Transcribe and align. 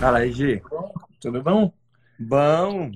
Fala 0.00 0.20
aí, 0.20 0.32
Gi. 0.32 0.62
Tudo 1.20 1.42
bom? 1.42 1.70
Bom. 2.18 2.90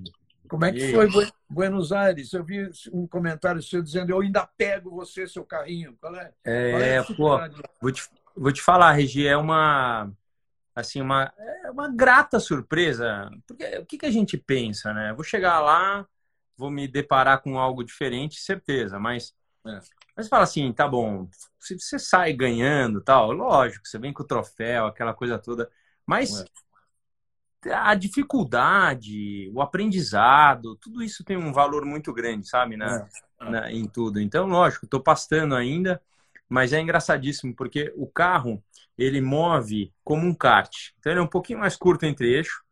Como 0.48 0.64
é 0.64 0.72
que 0.72 0.90
foi 0.90 1.06
Buenos 1.50 1.92
Aires? 1.92 2.32
Eu 2.32 2.42
vi 2.42 2.66
um 2.94 3.06
comentário 3.06 3.62
seu 3.62 3.82
dizendo 3.82 4.08
eu 4.08 4.22
ainda 4.22 4.46
pego 4.46 4.90
você, 4.90 5.26
seu 5.26 5.44
carrinho. 5.44 5.94
Qual 6.00 6.16
é? 6.16 6.32
É, 6.42 6.70
Qual 6.70 6.82
é 6.82 7.02
pô, 7.02 7.58
vou 7.78 7.92
te, 7.92 8.08
vou 8.34 8.50
te 8.50 8.62
falar, 8.62 8.92
Regi, 8.92 9.26
é 9.26 9.36
uma 9.36 10.10
assim 10.74 11.02
uma 11.02 11.30
é 11.36 11.70
uma 11.70 11.94
grata 11.94 12.40
surpresa. 12.40 13.30
Porque 13.46 13.64
o 13.76 13.84
que, 13.84 13.98
que 13.98 14.06
a 14.06 14.10
gente 14.10 14.38
pensa, 14.38 14.94
né? 14.94 15.12
Vou 15.12 15.24
chegar 15.24 15.60
lá, 15.60 16.08
vou 16.56 16.70
me 16.70 16.88
deparar 16.88 17.42
com 17.42 17.58
algo 17.58 17.84
diferente, 17.84 18.40
certeza, 18.40 18.98
mas 18.98 19.34
é. 19.66 19.78
Mas 20.16 20.28
fala 20.28 20.44
assim, 20.44 20.72
tá 20.72 20.88
bom, 20.88 21.28
se 21.58 21.78
você 21.78 21.98
sai 21.98 22.32
ganhando 22.32 23.02
tal, 23.02 23.30
lógico, 23.30 23.86
você 23.86 23.98
vem 23.98 24.12
com 24.12 24.22
o 24.22 24.26
troféu, 24.26 24.86
aquela 24.86 25.12
coisa 25.12 25.38
toda, 25.38 25.68
mas 26.06 26.40
é 26.40 26.63
a 27.72 27.94
dificuldade, 27.94 29.50
o 29.54 29.60
aprendizado, 29.60 30.76
tudo 30.76 31.02
isso 31.02 31.24
tem 31.24 31.36
um 31.36 31.52
valor 31.52 31.84
muito 31.84 32.12
grande, 32.12 32.48
sabe, 32.48 32.76
na, 32.76 33.08
é. 33.40 33.50
na 33.50 33.72
em 33.72 33.86
tudo. 33.86 34.20
Então, 34.20 34.46
lógico, 34.46 34.84
estou 34.84 35.00
pastando 35.00 35.54
ainda, 35.54 36.00
mas 36.48 36.72
é 36.72 36.80
engraçadíssimo 36.80 37.54
porque 37.54 37.92
o 37.96 38.06
carro 38.06 38.62
ele 38.96 39.20
move 39.20 39.92
como 40.02 40.26
um 40.26 40.34
kart. 40.34 40.90
Então, 40.98 41.12
ele 41.12 41.20
é 41.20 41.22
um 41.22 41.28
pouquinho 41.28 41.60
mais 41.60 41.76
curto 41.76 42.04
entre 42.04 42.32
eixo, 42.32 42.62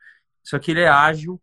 só 0.42 0.58
que 0.58 0.70
ele 0.70 0.80
é 0.80 0.88
ágil. 0.88 1.40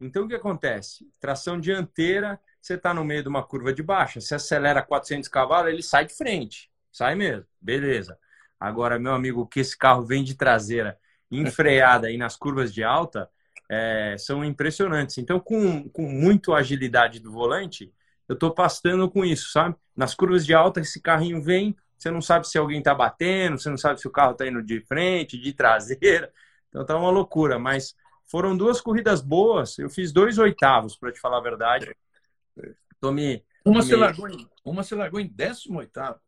Então, 0.00 0.24
o 0.24 0.28
que 0.28 0.34
acontece? 0.34 1.08
Tração 1.18 1.60
dianteira, 1.60 2.40
você 2.60 2.74
está 2.74 2.92
no 2.92 3.04
meio 3.04 3.22
de 3.22 3.28
uma 3.28 3.42
curva 3.42 3.72
de 3.72 3.82
baixa, 3.82 4.20
você 4.20 4.34
acelera 4.34 4.82
400 4.82 5.28
cavalos, 5.28 5.72
ele 5.72 5.82
sai 5.82 6.06
de 6.06 6.14
frente, 6.14 6.70
sai 6.92 7.14
mesmo, 7.14 7.46
beleza. 7.60 8.18
Agora, 8.58 8.98
meu 8.98 9.14
amigo, 9.14 9.46
que 9.46 9.60
esse 9.60 9.76
carro 9.76 10.04
vem 10.04 10.22
de 10.22 10.34
traseira 10.34 10.98
enfreada 11.30 12.08
aí 12.08 12.16
nas 12.16 12.36
curvas 12.36 12.72
de 12.72 12.82
alta 12.82 13.28
é, 13.68 14.16
são 14.18 14.44
impressionantes. 14.44 15.18
Então, 15.18 15.38
com, 15.38 15.88
com 15.90 16.02
muito 16.02 16.52
agilidade 16.52 17.20
do 17.20 17.30
volante, 17.30 17.92
eu 18.28 18.34
estou 18.34 18.52
pastando 18.52 19.08
com 19.08 19.24
isso, 19.24 19.52
sabe? 19.52 19.76
Nas 19.96 20.14
curvas 20.14 20.44
de 20.44 20.52
alta, 20.54 20.80
esse 20.80 21.00
carrinho 21.00 21.42
vem, 21.42 21.76
você 21.96 22.10
não 22.10 22.20
sabe 22.20 22.48
se 22.48 22.58
alguém 22.58 22.78
está 22.78 22.94
batendo, 22.94 23.58
você 23.58 23.70
não 23.70 23.76
sabe 23.76 24.00
se 24.00 24.08
o 24.08 24.10
carro 24.10 24.32
está 24.32 24.46
indo 24.46 24.62
de 24.62 24.80
frente, 24.80 25.38
de 25.38 25.52
traseira. 25.52 26.32
Então, 26.68 26.84
tá 26.84 26.96
uma 26.96 27.10
loucura. 27.10 27.58
Mas 27.58 27.94
foram 28.26 28.56
duas 28.56 28.80
corridas 28.80 29.20
boas. 29.20 29.78
Eu 29.78 29.90
fiz 29.90 30.12
dois 30.12 30.38
oitavos, 30.38 30.96
para 30.96 31.12
te 31.12 31.20
falar 31.20 31.38
a 31.38 31.42
verdade. 31.42 31.94
Tô 33.00 33.12
me, 33.12 33.44
uma, 33.64 33.80
me... 33.80 33.84
Você 33.84 33.96
largou 33.96 34.28
em, 34.28 34.48
uma 34.64 34.82
você 34.82 34.94
largou 34.94 35.20
em 35.20 35.26
décimo 35.26 35.78
oitavo. 35.78 36.18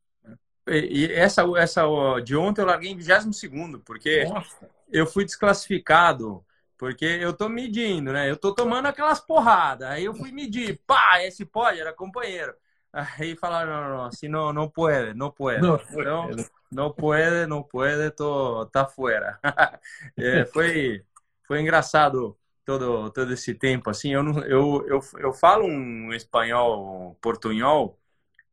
E, 0.68 1.12
essa, 1.12 1.42
essa 1.56 1.82
de 2.24 2.36
ontem 2.36 2.62
eu 2.62 2.66
larguei 2.66 2.90
em 2.90 2.96
vigésimo 2.96 3.32
segundo, 3.32 3.80
porque 3.80 4.24
Nossa 4.24 4.68
eu 4.92 5.06
fui 5.06 5.24
desclassificado 5.24 6.44
porque 6.76 7.04
eu 7.04 7.32
tô 7.32 7.48
medindo, 7.48 8.12
né? 8.12 8.28
Eu 8.28 8.36
tô 8.36 8.52
tomando 8.52 8.86
aquelas 8.86 9.20
porradas. 9.20 9.88
Aí 9.88 10.04
eu 10.04 10.14
fui 10.14 10.32
medir, 10.32 10.80
pá, 10.84 11.22
esse 11.22 11.44
pode, 11.44 11.80
era 11.80 11.92
companheiro. 11.92 12.52
Aí 12.92 13.36
falaram, 13.36 13.72
não, 13.72 13.96
não, 13.96 14.04
assim 14.04 14.28
não, 14.28 14.52
não 14.52 14.68
pode, 14.68 15.14
não 15.14 15.30
pode. 15.30 15.60
Não, 15.60 15.80
não, 15.92 16.30
não 16.70 16.92
pode, 16.92 17.46
não 17.46 17.62
pode, 17.62 18.10
tô, 18.10 18.66
tá 18.66 18.84
fora. 18.84 19.38
é, 20.18 20.44
foi, 20.44 21.04
foi 21.46 21.60
engraçado 21.60 22.36
todo, 22.64 23.10
todo 23.10 23.32
esse 23.32 23.54
tempo, 23.54 23.88
assim. 23.88 24.12
Eu, 24.12 24.24
não, 24.24 24.42
eu, 24.42 24.84
eu, 24.88 25.00
eu 25.20 25.32
falo 25.32 25.64
um 25.64 26.12
espanhol 26.12 27.16
portunhol 27.22 27.96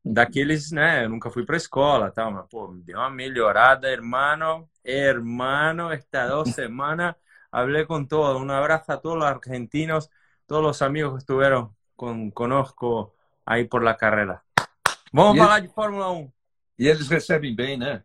daqueles, 0.04 0.72
né? 0.72 1.06
Eu 1.06 1.10
nunca 1.10 1.30
fui 1.30 1.46
para 1.46 1.58
escola, 1.58 2.12
tal, 2.12 2.32
mas 2.32 2.48
pô, 2.50 2.68
me 2.68 2.82
deu 2.82 2.98
uma 2.98 3.10
melhorada, 3.10 3.90
hermano, 3.90 4.70
hermano, 4.84 5.92
estas 5.92 6.30
dos 6.30 6.50
semanas 6.56 7.16
hablé 7.52 7.86
con 7.86 8.08
todos. 8.08 8.42
Un 8.42 8.52
abrazo 8.52 8.94
a 8.94 9.02
todos 9.02 9.18
los 9.18 9.28
argentinos, 9.28 10.10
todos 10.46 10.64
los 10.64 10.82
amigos 10.82 11.14
que 11.14 11.20
estuvieron 11.20 11.76
con 11.96 12.32
conosco 12.32 13.16
aí 13.46 13.66
por 13.66 13.84
la 13.84 13.98
carreira. 13.98 14.44
Vamos 15.12 15.36
e 15.36 15.40
falar 15.40 15.58
eles... 15.58 15.70
de 15.70 15.76
Fórmula 15.76 16.12
1. 16.12 16.32
E 16.78 16.88
eles 16.88 17.08
recebem 17.08 17.56
bem, 17.56 17.78
né? 17.78 18.04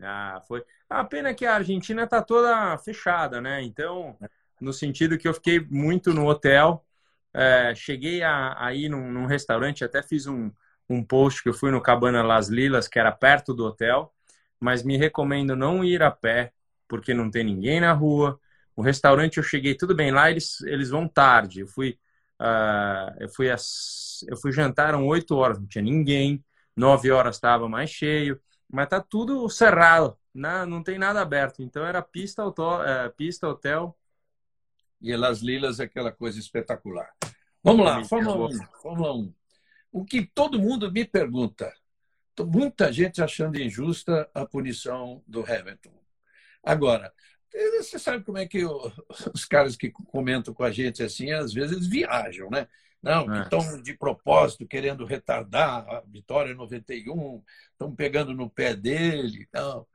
Ah, 0.00 0.40
foi. 0.46 0.64
A 0.88 1.04
pena 1.04 1.34
que 1.34 1.46
a 1.46 1.54
Argentina 1.54 2.06
tá 2.06 2.22
toda 2.22 2.76
fechada, 2.78 3.40
né? 3.40 3.62
Então, 3.62 4.16
no 4.60 4.72
sentido 4.72 5.18
que 5.18 5.26
eu 5.26 5.34
fiquei 5.34 5.60
muito 5.70 6.12
no 6.12 6.26
hotel, 6.26 6.84
é, 7.32 7.74
cheguei 7.74 8.22
a, 8.22 8.54
a 8.64 8.74
ir 8.74 8.88
num, 8.88 9.10
num 9.10 9.26
restaurante, 9.26 9.84
até 9.84 10.02
fiz 10.02 10.26
um, 10.26 10.52
um 10.88 11.02
post 11.02 11.42
que 11.42 11.48
eu 11.48 11.54
fui 11.54 11.70
no 11.70 11.80
Cabana 11.80 12.22
Las 12.22 12.48
Lilas, 12.48 12.88
que 12.88 12.98
era 12.98 13.12
perto 13.12 13.54
do 13.54 13.64
hotel, 13.64 14.12
mas 14.60 14.82
me 14.82 14.96
recomendo 14.96 15.56
não 15.56 15.84
ir 15.84 16.02
a 16.02 16.10
pé, 16.10 16.52
porque 16.86 17.14
não 17.14 17.30
tem 17.30 17.44
ninguém 17.44 17.80
na 17.80 17.92
rua. 17.92 18.38
O 18.76 18.82
restaurante 18.82 19.38
eu 19.38 19.42
cheguei 19.42 19.74
tudo 19.74 19.94
bem 19.94 20.10
lá, 20.10 20.30
eles, 20.30 20.60
eles 20.62 20.90
vão 20.90 21.08
tarde. 21.08 21.60
Eu 21.60 21.66
fui, 21.66 21.98
uh, 22.40 23.16
eu 23.20 23.28
fui 23.28 23.50
às, 23.50 24.24
eu 24.28 24.36
fui 24.36 24.52
jantar 24.52 24.94
às 24.94 25.00
8 25.00 25.34
horas, 25.34 25.58
não 25.58 25.66
tinha 25.66 25.82
ninguém. 25.82 26.44
9 26.76 27.10
horas 27.10 27.36
estava 27.36 27.68
mais 27.68 27.90
cheio, 27.90 28.40
mas 28.70 28.88
tá 28.88 29.00
tudo 29.00 29.48
cerrado, 29.50 30.16
não, 30.34 30.64
não 30.64 30.82
tem 30.82 30.98
nada 30.98 31.20
aberto. 31.20 31.62
Então 31.62 31.84
era 31.84 32.00
pista, 32.00 32.44
hotel, 32.44 32.82
é, 32.82 33.08
pista, 33.10 33.48
hotel. 33.48 33.96
E 35.00 35.14
Las 35.16 35.40
Lilas 35.40 35.80
é 35.80 35.84
aquela 35.84 36.12
coisa 36.12 36.38
espetacular. 36.38 37.10
Vamos 37.62 37.84
lá, 37.84 38.04
Fórmula 38.04 38.46
1. 38.46 38.58
Fórmula 38.80 39.14
1. 39.14 39.34
O 39.92 40.04
que 40.04 40.24
todo 40.34 40.58
mundo 40.58 40.90
me 40.90 41.04
pergunta, 41.04 41.72
muita 42.40 42.90
gente 42.92 43.22
achando 43.22 43.60
injusta 43.60 44.28
a 44.34 44.46
punição 44.46 45.22
do 45.26 45.40
Hamilton. 45.40 45.92
Agora, 46.64 47.12
você 47.52 47.98
sabe 47.98 48.24
como 48.24 48.38
é 48.38 48.46
que 48.46 48.64
os 49.34 49.44
caras 49.44 49.76
que 49.76 49.90
comentam 49.90 50.54
com 50.54 50.64
a 50.64 50.70
gente 50.70 51.02
assim, 51.02 51.30
às 51.30 51.52
vezes 51.52 51.72
eles 51.72 51.86
viajam, 51.86 52.48
né? 52.50 52.66
Não, 53.02 53.34
é. 53.34 53.42
estão 53.42 53.82
de 53.82 53.94
propósito 53.94 54.66
querendo 54.66 55.04
retardar 55.04 55.84
a 55.88 56.00
vitória 56.06 56.54
91, 56.54 57.42
estão 57.72 57.94
pegando 57.94 58.32
no 58.32 58.48
pé 58.48 58.74
dele. 58.74 59.48
Não. 59.52 59.86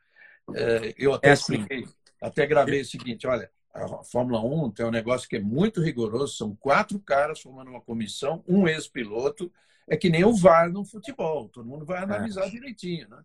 É, 0.54 0.94
eu 0.98 1.14
até 1.14 1.30
é 1.30 1.32
assim. 1.32 1.54
expliquei, 1.54 1.88
até 2.22 2.46
gravei 2.46 2.82
o 2.82 2.86
seguinte: 2.86 3.26
olha, 3.26 3.50
a 3.74 4.04
Fórmula 4.04 4.42
1 4.42 4.72
tem 4.72 4.86
um 4.86 4.92
negócio 4.92 5.28
que 5.28 5.38
é 5.38 5.42
muito 5.42 5.82
rigoroso, 5.82 6.36
são 6.36 6.56
quatro 6.56 7.00
caras 7.00 7.40
formando 7.40 7.72
uma 7.72 7.82
comissão, 7.82 8.44
um 8.48 8.68
ex-piloto, 8.68 9.52
é 9.88 9.96
que 9.96 10.10
nem 10.10 10.26
o 10.26 10.36
VAR 10.36 10.70
no 10.72 10.84
futebol, 10.86 11.48
todo 11.50 11.68
mundo 11.68 11.86
vai 11.86 12.04
analisar 12.04 12.46
é. 12.46 12.50
direitinho, 12.50 13.08
né? 13.10 13.22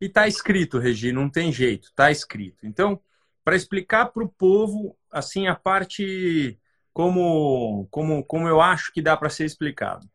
E 0.00 0.08
tá 0.08 0.26
escrito, 0.26 0.78
Regi, 0.78 1.12
não 1.12 1.30
tem 1.30 1.52
jeito, 1.52 1.92
tá 1.94 2.10
escrito. 2.10 2.66
Então, 2.66 3.00
para 3.44 3.54
explicar 3.54 4.06
para 4.06 4.24
o 4.24 4.28
povo, 4.28 4.96
assim, 5.10 5.46
a 5.46 5.54
parte 5.54 6.58
como, 6.92 7.86
como, 7.90 8.24
como 8.24 8.48
eu 8.48 8.60
acho 8.60 8.92
que 8.92 9.00
dá 9.00 9.16
para 9.16 9.30
ser 9.30 9.44
explicado. 9.44 10.08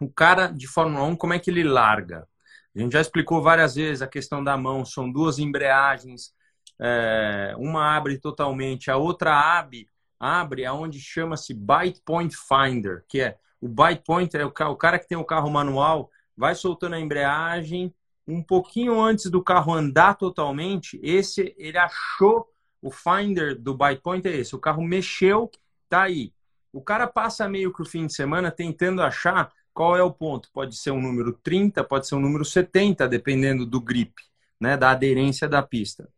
O 0.00 0.10
cara 0.10 0.48
de 0.48 0.66
Fórmula 0.66 1.04
1, 1.06 1.16
como 1.16 1.32
é 1.32 1.38
que 1.38 1.50
ele 1.50 1.64
larga? 1.64 2.28
A 2.76 2.78
gente 2.78 2.92
já 2.92 3.00
explicou 3.00 3.42
várias 3.42 3.74
vezes 3.74 4.02
a 4.02 4.06
questão 4.06 4.44
da 4.44 4.56
mão, 4.56 4.84
são 4.84 5.10
duas 5.10 5.38
embreagens, 5.38 6.32
é, 6.78 7.54
uma 7.58 7.96
abre 7.96 8.18
totalmente, 8.18 8.90
a 8.90 8.96
outra 8.96 9.34
abre, 9.34 9.88
abre 10.20 10.64
aonde 10.64 11.00
chama-se 11.00 11.52
Bite 11.52 12.00
Point 12.04 12.36
Finder, 12.36 13.04
que 13.08 13.20
é 13.20 13.36
o 13.60 13.68
bite 13.68 14.02
point 14.04 14.36
é 14.36 14.44
o 14.44 14.76
cara 14.76 14.98
que 14.98 15.08
tem 15.08 15.18
o 15.18 15.24
carro 15.24 15.50
manual, 15.50 16.10
vai 16.36 16.54
soltando 16.54 16.94
a 16.94 17.00
embreagem, 17.00 17.92
um 18.26 18.42
pouquinho 18.42 19.00
antes 19.00 19.30
do 19.30 19.42
carro 19.42 19.72
andar 19.72 20.14
totalmente, 20.14 21.00
esse 21.02 21.54
ele 21.58 21.78
achou 21.78 22.48
o 22.80 22.90
finder 22.90 23.56
do 23.56 23.74
bite 23.74 24.02
point 24.02 24.26
é 24.28 24.36
esse, 24.36 24.54
o 24.54 24.58
carro 24.58 24.82
mexeu, 24.82 25.50
tá 25.88 26.02
aí. 26.02 26.32
O 26.72 26.80
cara 26.82 27.06
passa 27.06 27.48
meio 27.48 27.72
que 27.72 27.82
o 27.82 27.84
fim 27.84 28.06
de 28.06 28.14
semana 28.14 28.50
tentando 28.50 29.02
achar 29.02 29.50
qual 29.72 29.96
é 29.96 30.02
o 30.02 30.12
ponto. 30.12 30.50
Pode 30.52 30.76
ser 30.76 30.90
um 30.90 31.00
número 31.00 31.32
30, 31.32 31.82
pode 31.84 32.06
ser 32.06 32.14
um 32.14 32.20
número 32.20 32.44
70, 32.44 33.08
dependendo 33.08 33.64
do 33.64 33.80
grip, 33.80 34.14
né, 34.60 34.76
da 34.76 34.90
aderência 34.90 35.48
da 35.48 35.62
pista. 35.62 36.08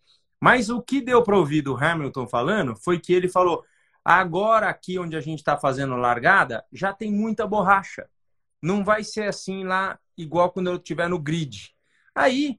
Mas 0.40 0.70
o 0.70 0.82
que 0.82 1.00
deu 1.00 1.22
para 1.22 1.38
ouvir 1.38 1.62
do 1.62 1.76
Hamilton 1.76 2.26
falando 2.26 2.74
foi 2.74 2.98
que 2.98 3.12
ele 3.12 3.28
falou: 3.28 3.64
Agora, 4.12 4.68
aqui 4.68 4.98
onde 4.98 5.16
a 5.16 5.20
gente 5.20 5.38
está 5.38 5.56
fazendo 5.56 5.94
largada, 5.94 6.64
já 6.72 6.92
tem 6.92 7.12
muita 7.12 7.46
borracha. 7.46 8.08
Não 8.60 8.82
vai 8.82 9.04
ser 9.04 9.28
assim 9.28 9.62
lá, 9.62 10.00
igual 10.18 10.50
quando 10.50 10.68
eu 10.68 10.74
estiver 10.78 11.08
no 11.08 11.16
grid. 11.16 11.72
Aí, 12.12 12.58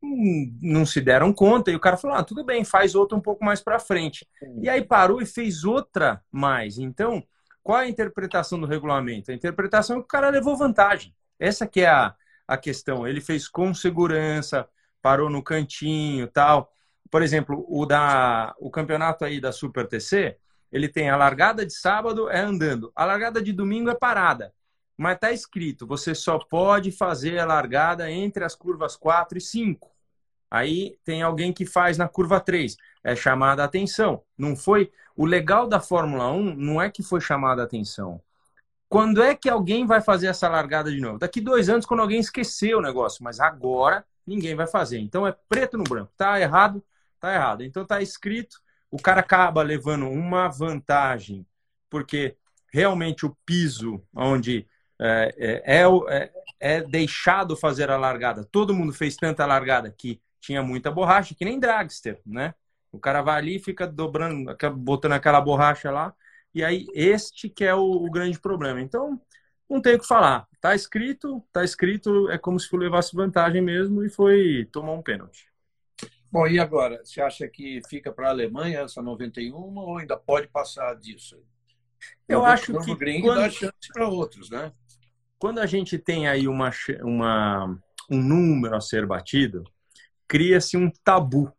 hum, 0.00 0.56
não 0.62 0.86
se 0.86 1.00
deram 1.00 1.32
conta 1.32 1.72
e 1.72 1.74
o 1.74 1.80
cara 1.80 1.96
falou: 1.96 2.16
ah, 2.16 2.22
tudo 2.22 2.44
bem, 2.44 2.64
faz 2.64 2.94
outra 2.94 3.18
um 3.18 3.20
pouco 3.20 3.44
mais 3.44 3.60
para 3.60 3.80
frente. 3.80 4.28
E 4.60 4.68
aí 4.68 4.80
parou 4.84 5.20
e 5.20 5.26
fez 5.26 5.64
outra 5.64 6.22
mais. 6.30 6.78
Então, 6.78 7.20
qual 7.64 7.80
é 7.80 7.86
a 7.86 7.88
interpretação 7.88 8.60
do 8.60 8.66
regulamento? 8.68 9.32
A 9.32 9.34
interpretação 9.34 9.96
é 9.96 9.98
que 9.98 10.04
o 10.04 10.08
cara 10.08 10.30
levou 10.30 10.56
vantagem. 10.56 11.12
Essa 11.36 11.66
que 11.66 11.80
é 11.80 11.88
a, 11.88 12.14
a 12.46 12.56
questão. 12.56 13.08
Ele 13.08 13.20
fez 13.20 13.48
com 13.48 13.74
segurança, 13.74 14.68
parou 15.02 15.28
no 15.28 15.42
cantinho 15.42 16.28
tal. 16.28 16.72
Por 17.10 17.22
exemplo, 17.22 17.66
o 17.68 17.84
da 17.84 18.54
o 18.60 18.70
campeonato 18.70 19.24
aí 19.24 19.40
da 19.40 19.50
Super 19.50 19.88
TC, 19.88 20.38
ele 20.72 20.88
tem 20.88 21.10
a 21.10 21.16
largada 21.16 21.64
de 21.64 21.74
sábado 21.74 22.28
é 22.30 22.40
andando, 22.40 22.90
a 22.96 23.04
largada 23.04 23.42
de 23.42 23.52
domingo 23.52 23.90
é 23.90 23.94
parada. 23.94 24.52
Mas 24.96 25.14
está 25.14 25.30
escrito, 25.32 25.86
você 25.86 26.14
só 26.14 26.38
pode 26.38 26.90
fazer 26.90 27.38
a 27.38 27.44
largada 27.44 28.10
entre 28.10 28.44
as 28.44 28.54
curvas 28.54 28.96
4 28.96 29.38
e 29.38 29.40
5. 29.40 29.90
Aí 30.50 30.98
tem 31.04 31.22
alguém 31.22 31.52
que 31.52 31.64
faz 31.64 31.96
na 31.96 32.08
curva 32.08 32.40
3, 32.40 32.76
é 33.02 33.16
chamada 33.16 33.62
a 33.62 33.66
atenção. 33.66 34.22
Não 34.36 34.54
foi. 34.54 34.92
O 35.16 35.26
legal 35.26 35.66
da 35.66 35.80
Fórmula 35.80 36.30
1 36.30 36.54
não 36.56 36.80
é 36.80 36.90
que 36.90 37.02
foi 37.02 37.20
chamada 37.20 37.62
a 37.62 37.64
atenção. 37.64 38.20
Quando 38.88 39.22
é 39.22 39.34
que 39.34 39.48
alguém 39.48 39.86
vai 39.86 40.02
fazer 40.02 40.26
essa 40.26 40.48
largada 40.48 40.90
de 40.90 41.00
novo? 41.00 41.18
Daqui 41.18 41.40
dois 41.40 41.70
anos, 41.70 41.86
quando 41.86 42.00
alguém 42.00 42.20
esqueceu 42.20 42.76
o 42.78 42.82
negócio. 42.82 43.24
Mas 43.24 43.40
agora 43.40 44.04
ninguém 44.26 44.54
vai 44.54 44.66
fazer. 44.66 44.98
Então 44.98 45.26
é 45.26 45.34
preto 45.48 45.78
no 45.78 45.84
branco. 45.84 46.12
Tá 46.16 46.38
errado, 46.38 46.84
tá 47.18 47.32
errado. 47.34 47.64
Então 47.64 47.86
tá 47.86 48.02
escrito. 48.02 48.61
O 48.92 48.98
cara 48.98 49.20
acaba 49.20 49.62
levando 49.62 50.06
uma 50.08 50.48
vantagem, 50.48 51.46
porque 51.88 52.36
realmente 52.72 53.26
o 53.26 53.34
piso 53.44 54.06
onde 54.14 54.68
é, 55.00 55.34
é, 55.66 55.80
é, 55.80 55.86
é, 56.10 56.32
é 56.60 56.80
deixado 56.82 57.56
fazer 57.56 57.90
a 57.90 57.96
largada. 57.96 58.44
Todo 58.44 58.74
mundo 58.74 58.92
fez 58.92 59.16
tanta 59.16 59.46
largada 59.46 59.90
que 59.90 60.20
tinha 60.40 60.62
muita 60.62 60.90
borracha, 60.90 61.34
que 61.34 61.44
nem 61.44 61.58
dragster, 61.58 62.20
né? 62.26 62.54
O 62.92 62.98
cara 62.98 63.22
vai 63.22 63.38
ali 63.38 63.58
fica 63.58 63.86
dobrando, 63.86 64.54
botando 64.76 65.12
aquela 65.12 65.40
borracha 65.40 65.90
lá. 65.90 66.14
E 66.54 66.62
aí, 66.62 66.86
este 66.94 67.48
que 67.48 67.64
é 67.64 67.74
o, 67.74 67.80
o 67.80 68.10
grande 68.10 68.38
problema. 68.38 68.80
Então, 68.80 69.18
não 69.68 69.80
tem 69.80 69.94
o 69.94 69.98
que 69.98 70.06
falar. 70.06 70.46
Tá 70.60 70.74
escrito, 70.74 71.42
tá 71.50 71.64
escrito, 71.64 72.28
é 72.30 72.36
como 72.36 72.60
se 72.60 72.76
levasse 72.76 73.16
vantagem 73.16 73.62
mesmo 73.62 74.04
e 74.04 74.10
foi 74.10 74.68
tomar 74.70 74.92
um 74.92 75.02
pênalti. 75.02 75.51
Bom, 76.32 76.46
e 76.46 76.58
agora? 76.58 77.04
Você 77.04 77.20
acha 77.20 77.46
que 77.46 77.82
fica 77.86 78.10
para 78.10 78.28
a 78.28 78.30
Alemanha 78.30 78.80
essa 78.80 79.02
91 79.02 79.54
ou 79.54 79.98
ainda 79.98 80.16
pode 80.16 80.48
passar 80.48 80.94
disso? 80.94 81.36
Eu, 82.26 82.38
Eu 82.38 82.44
acho 82.46 82.72
que. 82.80 82.94
Gringo 82.94 83.26
quando... 83.26 83.40
dá 83.40 83.50
chance 83.50 83.88
para 83.92 84.08
outros, 84.08 84.48
né? 84.48 84.72
Quando 85.38 85.58
a 85.58 85.66
gente 85.66 85.98
tem 85.98 86.26
aí 86.26 86.48
uma, 86.48 86.70
uma, 87.02 87.78
um 88.10 88.22
número 88.22 88.74
a 88.74 88.80
ser 88.80 89.04
batido, 89.04 89.62
cria-se 90.26 90.74
um 90.74 90.90
tabu, 91.04 91.52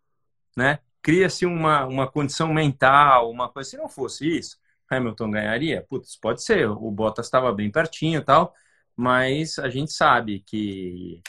né? 0.58 0.80
Cria-se 1.04 1.46
uma, 1.46 1.86
uma 1.86 2.10
condição 2.10 2.52
mental, 2.52 3.30
uma 3.30 3.50
coisa. 3.50 3.70
Se 3.70 3.78
não 3.78 3.88
fosse 3.88 4.26
isso, 4.40 4.58
Hamilton 4.90 5.30
ganharia? 5.30 5.86
Putz, 5.88 6.18
pode 6.18 6.44
ser. 6.44 6.68
O 6.68 6.90
Bottas 6.90 7.28
estava 7.28 7.54
bem 7.54 7.70
pertinho 7.70 8.22
e 8.22 8.24
tal, 8.24 8.56
mas 8.96 9.60
a 9.60 9.70
gente 9.70 9.92
sabe 9.92 10.40
que, 10.40 11.22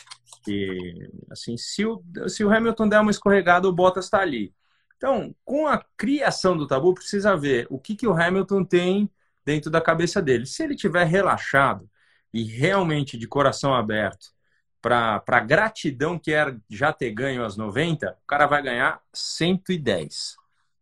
que 0.44 1.10
assim, 1.30 1.56
se 1.56 1.84
o, 1.84 2.02
se 2.28 2.44
o 2.44 2.52
Hamilton 2.52 2.88
der 2.88 3.00
uma 3.00 3.10
escorregada, 3.10 3.68
o 3.68 3.72
Bottas 3.72 4.06
está 4.06 4.20
ali. 4.20 4.54
Então, 4.96 5.34
com 5.44 5.66
a 5.66 5.84
criação 5.96 6.56
do 6.56 6.66
tabu, 6.66 6.94
precisa 6.94 7.36
ver 7.36 7.66
o 7.70 7.78
que, 7.78 7.94
que 7.96 8.06
o 8.06 8.12
Hamilton 8.12 8.64
tem 8.64 9.10
dentro 9.44 9.70
da 9.70 9.80
cabeça 9.80 10.22
dele. 10.22 10.46
Se 10.46 10.62
ele 10.62 10.76
tiver 10.76 11.04
relaxado 11.04 11.88
e 12.32 12.42
realmente 12.44 13.18
de 13.18 13.28
coração 13.28 13.74
aberto 13.74 14.34
para 14.80 15.22
a 15.26 15.40
gratidão 15.40 16.18
que 16.18 16.32
era 16.32 16.58
já 16.68 16.92
ter 16.92 17.10
ganho 17.10 17.44
as 17.44 17.56
90, 17.56 18.18
o 18.22 18.26
cara 18.26 18.46
vai 18.46 18.62
ganhar 18.62 19.00
110. 19.12 20.36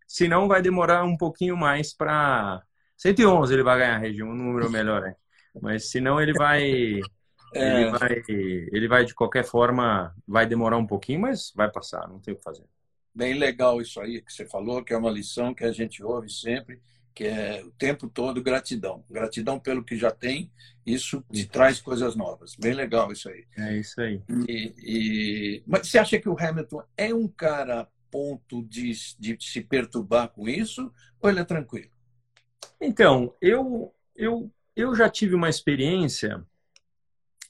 Se 0.09 0.29
não, 0.29 0.49
vai 0.49 0.61
demorar 0.61 1.05
um 1.05 1.17
pouquinho 1.17 1.57
mais 1.57 1.95
para. 1.95 2.63
111 2.99 3.55
ele 3.55 3.63
vai 3.63 3.79
ganhar, 3.79 3.99
região, 3.99 4.29
um 4.29 4.35
número 4.35 4.71
melhor, 4.71 5.03
né? 5.03 5.17
Mas 5.61 5.91
se 5.91 6.01
não, 6.01 6.21
ele 6.21 6.33
vai. 6.33 7.01
É... 7.55 7.83
Ele, 7.83 7.91
vai, 7.91 8.23
ele 8.29 8.89
vai, 8.89 9.05
de 9.05 9.15
qualquer 9.15 9.45
forma, 9.45 10.15
vai 10.27 10.47
demorar 10.47 10.79
um 10.79 10.87
pouquinho, 10.87 11.21
mas 11.21 11.53
vai 11.55 11.71
passar, 11.71 12.09
não 12.09 12.19
tem 12.19 12.35
o 12.35 12.37
que 12.37 12.43
fazer. 12.43 12.65
Bem 13.15 13.35
legal 13.35 13.81
isso 13.81 14.01
aí 14.01 14.23
que 14.23 14.33
você 14.33 14.47
falou, 14.47 14.83
que 14.83 14.95
é 14.95 14.97
uma 14.97 15.11
lição 15.11 15.55
que 15.55 15.65
a 15.65 15.73
gente 15.73 16.03
ouve 16.03 16.31
sempre 16.31 16.81
que 17.15 17.25
é 17.25 17.63
o 17.65 17.71
tempo 17.71 18.09
todo 18.09 18.43
gratidão. 18.43 19.05
Gratidão 19.11 19.59
pelo 19.59 19.85
que 19.85 19.97
já 19.97 20.11
tem, 20.11 20.51
isso 20.85 21.25
te 21.31 21.47
traz 21.47 21.81
coisas 21.81 22.17
novas. 22.17 22.57
Bem 22.57 22.73
legal 22.73 23.13
isso 23.13 23.29
aí. 23.29 23.45
É 23.57 23.77
isso 23.77 24.01
aí. 24.01 24.23
E, 24.49 24.75
e... 24.79 25.63
Mas 25.67 25.89
você 25.89 25.99
acha 25.99 26.19
que 26.19 26.29
o 26.29 26.37
Hamilton 26.39 26.83
é 26.97 27.15
um 27.15 27.29
cara 27.29 27.83
a 27.83 27.89
ponto 28.11 28.63
de, 28.65 28.93
de 29.19 29.37
se 29.41 29.61
perturbar 29.61 30.29
com 30.29 30.49
isso 30.49 30.93
ou 31.21 31.31
ele 31.31 31.41
é 31.41 31.45
tranquilo? 31.45 31.91
Então, 32.81 33.35
eu, 33.41 33.95
eu, 34.17 34.51
eu 34.75 34.95
já 34.95 35.09
tive 35.09 35.35
uma 35.35 35.49
experiência 35.49 36.45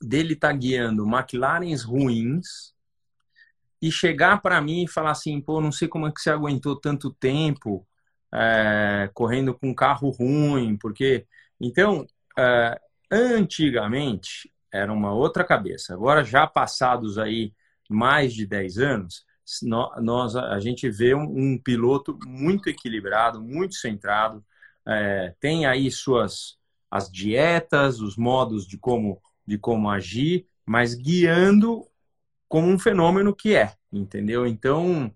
dele 0.02 0.34
estar 0.34 0.48
tá 0.48 0.54
guiando 0.54 1.06
McLarens 1.06 1.82
ruins 1.82 2.74
e 3.80 3.90
chegar 3.90 4.40
para 4.40 4.60
mim 4.60 4.84
e 4.84 4.88
falar 4.88 5.10
assim, 5.10 5.40
pô, 5.40 5.60
não 5.60 5.72
sei 5.72 5.88
como 5.88 6.06
é 6.06 6.12
que 6.12 6.20
você 6.20 6.30
aguentou 6.30 6.76
tanto 6.76 7.10
tempo 7.10 7.86
é, 8.32 9.10
correndo 9.12 9.52
com 9.54 9.74
carro 9.74 10.10
ruim, 10.10 10.76
porque 10.76 11.26
então 11.60 12.06
é, 12.38 12.80
antigamente 13.10 14.50
era 14.72 14.92
uma 14.92 15.12
outra 15.12 15.44
cabeça. 15.44 15.92
Agora 15.94 16.24
já 16.24 16.46
passados 16.46 17.18
aí 17.18 17.52
mais 17.88 18.32
de 18.32 18.46
10 18.46 18.78
anos, 18.78 19.26
nós 20.00 20.34
a 20.36 20.58
gente 20.60 20.88
vê 20.88 21.14
um, 21.14 21.24
um 21.24 21.58
piloto 21.58 22.18
muito 22.24 22.70
equilibrado, 22.70 23.42
muito 23.42 23.74
centrado, 23.74 24.42
é, 24.86 25.34
tem 25.40 25.66
aí 25.66 25.90
suas 25.90 26.56
as 26.90 27.10
dietas, 27.10 28.00
os 28.00 28.16
modos 28.16 28.66
de 28.66 28.76
como 28.76 29.20
de 29.46 29.58
como 29.58 29.90
agir, 29.90 30.46
mas 30.66 30.94
guiando 30.94 31.86
como 32.48 32.68
um 32.68 32.78
fenômeno 32.78 33.34
que 33.34 33.54
é, 33.54 33.72
entendeu? 33.92 34.46
Então 34.46 35.12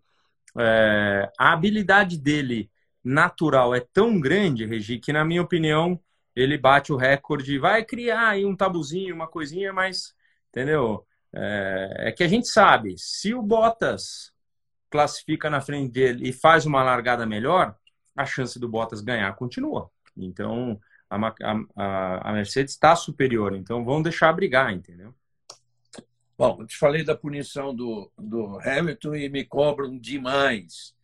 é, 0.58 1.30
a 1.38 1.52
habilidade 1.52 2.18
dele 2.18 2.70
natural 3.04 3.74
é 3.74 3.80
tão 3.80 4.18
grande, 4.18 4.66
Regi, 4.66 4.98
que 4.98 5.12
na 5.12 5.24
minha 5.24 5.42
opinião 5.42 6.00
ele 6.34 6.58
bate 6.58 6.92
o 6.92 6.96
recorde, 6.96 7.58
vai 7.58 7.84
criar 7.84 8.30
aí 8.30 8.44
um 8.44 8.56
tabuzinho, 8.56 9.14
uma 9.14 9.28
coisinha, 9.28 9.72
mas, 9.72 10.14
entendeu? 10.48 11.06
É, 11.32 12.08
é 12.08 12.12
que 12.12 12.24
a 12.24 12.28
gente 12.28 12.48
sabe, 12.48 12.94
se 12.98 13.32
o 13.34 13.42
Bottas 13.42 14.32
classifica 14.90 15.48
na 15.48 15.60
frente 15.60 15.92
dele 15.92 16.28
e 16.28 16.32
faz 16.32 16.66
uma 16.66 16.82
largada 16.82 17.26
melhor, 17.26 17.76
a 18.14 18.24
chance 18.24 18.58
do 18.58 18.68
Bottas 18.68 19.00
ganhar 19.00 19.34
continua. 19.34 19.90
Então, 20.16 20.80
a, 21.08 21.16
a, 21.76 22.30
a 22.30 22.32
Mercedes 22.32 22.74
está 22.74 22.94
superior, 22.96 23.54
então 23.54 23.84
vamos 23.84 24.04
deixar 24.04 24.32
brigar, 24.32 24.72
entendeu? 24.72 25.14
Bom, 26.38 26.58
eu 26.60 26.66
te 26.66 26.76
falei 26.76 27.02
da 27.02 27.16
punição 27.16 27.74
do, 27.74 28.12
do 28.18 28.58
Hamilton 28.60 29.14
e 29.14 29.28
me 29.28 29.44
cobram 29.44 29.98
demais 29.98 30.94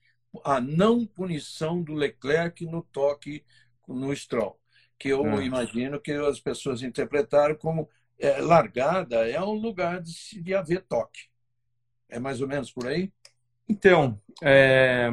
a 0.44 0.60
não 0.60 1.06
punição 1.06 1.82
do 1.82 1.94
Leclerc 1.94 2.64
no 2.66 2.82
toque 2.82 3.44
no 3.86 4.14
Stroll, 4.14 4.58
que 4.98 5.08
eu 5.08 5.22
hum. 5.22 5.40
imagino 5.42 6.00
que 6.00 6.12
as 6.12 6.40
pessoas 6.40 6.82
interpretaram 6.82 7.54
como 7.54 7.88
é, 8.18 8.40
largada 8.40 9.28
é 9.28 9.40
um 9.40 9.52
lugar 9.52 10.00
de, 10.00 10.40
de 10.40 10.54
haver 10.54 10.82
toque. 10.82 11.28
É 12.08 12.18
mais 12.18 12.40
ou 12.40 12.48
menos 12.48 12.70
por 12.70 12.86
aí? 12.86 13.10
Então, 13.68 14.20
é... 14.42 15.10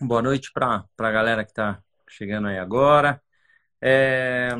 boa 0.00 0.22
noite 0.22 0.52
para 0.52 0.86
a 0.96 1.10
galera 1.10 1.44
que 1.44 1.50
está 1.50 1.82
chegando 2.08 2.48
aí 2.48 2.58
agora. 2.58 3.20
É... 3.82 4.50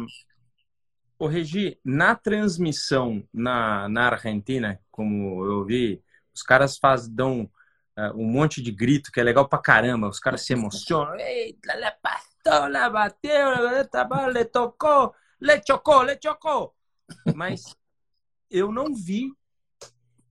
O 1.18 1.26
Regi, 1.26 1.78
na 1.84 2.14
transmissão 2.14 3.24
na, 3.34 3.88
na 3.88 4.06
Argentina, 4.06 4.78
como 4.90 5.44
eu 5.44 5.64
vi, 5.64 6.00
os 6.32 6.42
caras 6.42 6.78
faz, 6.78 7.08
dão 7.08 7.50
uh, 7.98 8.14
um 8.14 8.24
monte 8.24 8.62
de 8.62 8.70
grito 8.70 9.10
que 9.10 9.18
é 9.18 9.24
legal 9.24 9.48
pra 9.48 9.58
caramba. 9.58 10.08
Os 10.08 10.20
caras 10.20 10.46
se 10.46 10.52
emocionam. 10.52 11.18
Eita, 11.18 11.74
le 11.74 11.90
passou, 12.00 12.68
le 12.68 12.90
bateu, 12.90 14.30
le 14.32 14.44
tocou, 14.44 15.12
le 15.40 15.60
chocou, 15.66 16.02
le 16.04 16.16
chocou. 16.22 16.72
Mas 17.34 17.76
eu 18.48 18.70
não 18.70 18.94
vi. 18.94 19.32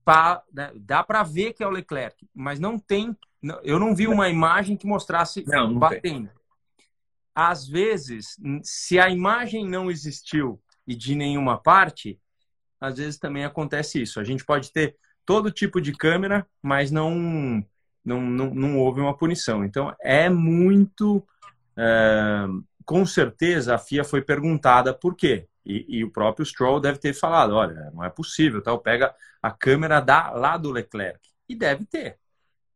Pra, 0.05 0.41
né, 0.53 0.71
dá 0.73 1.03
para 1.03 1.21
ver 1.21 1.51
que 1.51 1.61
é 1.61 1.67
o 1.67 1.69
Leclerc, 1.69 2.15
mas 2.33 2.61
não 2.61 2.79
tem. 2.79 3.13
Eu 3.61 3.77
não 3.77 3.93
vi 3.93 4.07
uma 4.07 4.29
imagem 4.29 4.77
que 4.77 4.87
mostrasse 4.87 5.43
não, 5.45 5.71
não 5.71 5.79
batendo. 5.79 6.29
Tem. 6.29 6.36
Às 7.39 7.67
vezes, 7.67 8.35
se 8.63 8.97
a 8.97 9.11
imagem 9.11 9.63
não 9.63 9.91
existiu 9.91 10.59
e 10.87 10.95
de 10.95 11.13
nenhuma 11.13 11.55
parte, 11.55 12.19
às 12.81 12.97
vezes 12.97 13.19
também 13.19 13.45
acontece 13.45 14.01
isso. 14.01 14.19
A 14.19 14.23
gente 14.23 14.43
pode 14.43 14.71
ter 14.71 14.95
todo 15.23 15.51
tipo 15.51 15.79
de 15.79 15.93
câmera, 15.93 16.47
mas 16.63 16.89
não, 16.89 17.13
não, 18.03 18.21
não, 18.21 18.55
não 18.55 18.79
houve 18.79 19.01
uma 19.01 19.15
punição. 19.15 19.63
Então, 19.63 19.95
é 20.01 20.27
muito. 20.31 21.23
É, 21.77 22.47
com 22.83 23.05
certeza, 23.05 23.75
a 23.75 23.77
FIA 23.77 24.03
foi 24.03 24.23
perguntada 24.23 24.91
por 24.91 25.15
quê. 25.15 25.47
E, 25.63 25.85
e, 25.87 26.03
o 26.03 26.09
próprio 26.09 26.43
Stroll 26.43 26.79
deve 26.79 26.97
ter 26.97 27.13
falado: 27.13 27.53
olha, 27.53 27.91
não 27.93 28.03
é 28.03 28.09
possível, 28.09 28.63
tal. 28.63 28.79
Pega 28.79 29.13
a 29.43 29.51
câmera 29.51 29.99
da, 29.99 30.31
lá 30.31 30.57
do 30.57 30.71
Leclerc. 30.71 31.19
E 31.47 31.53
deve 31.53 31.85
ter, 31.85 32.17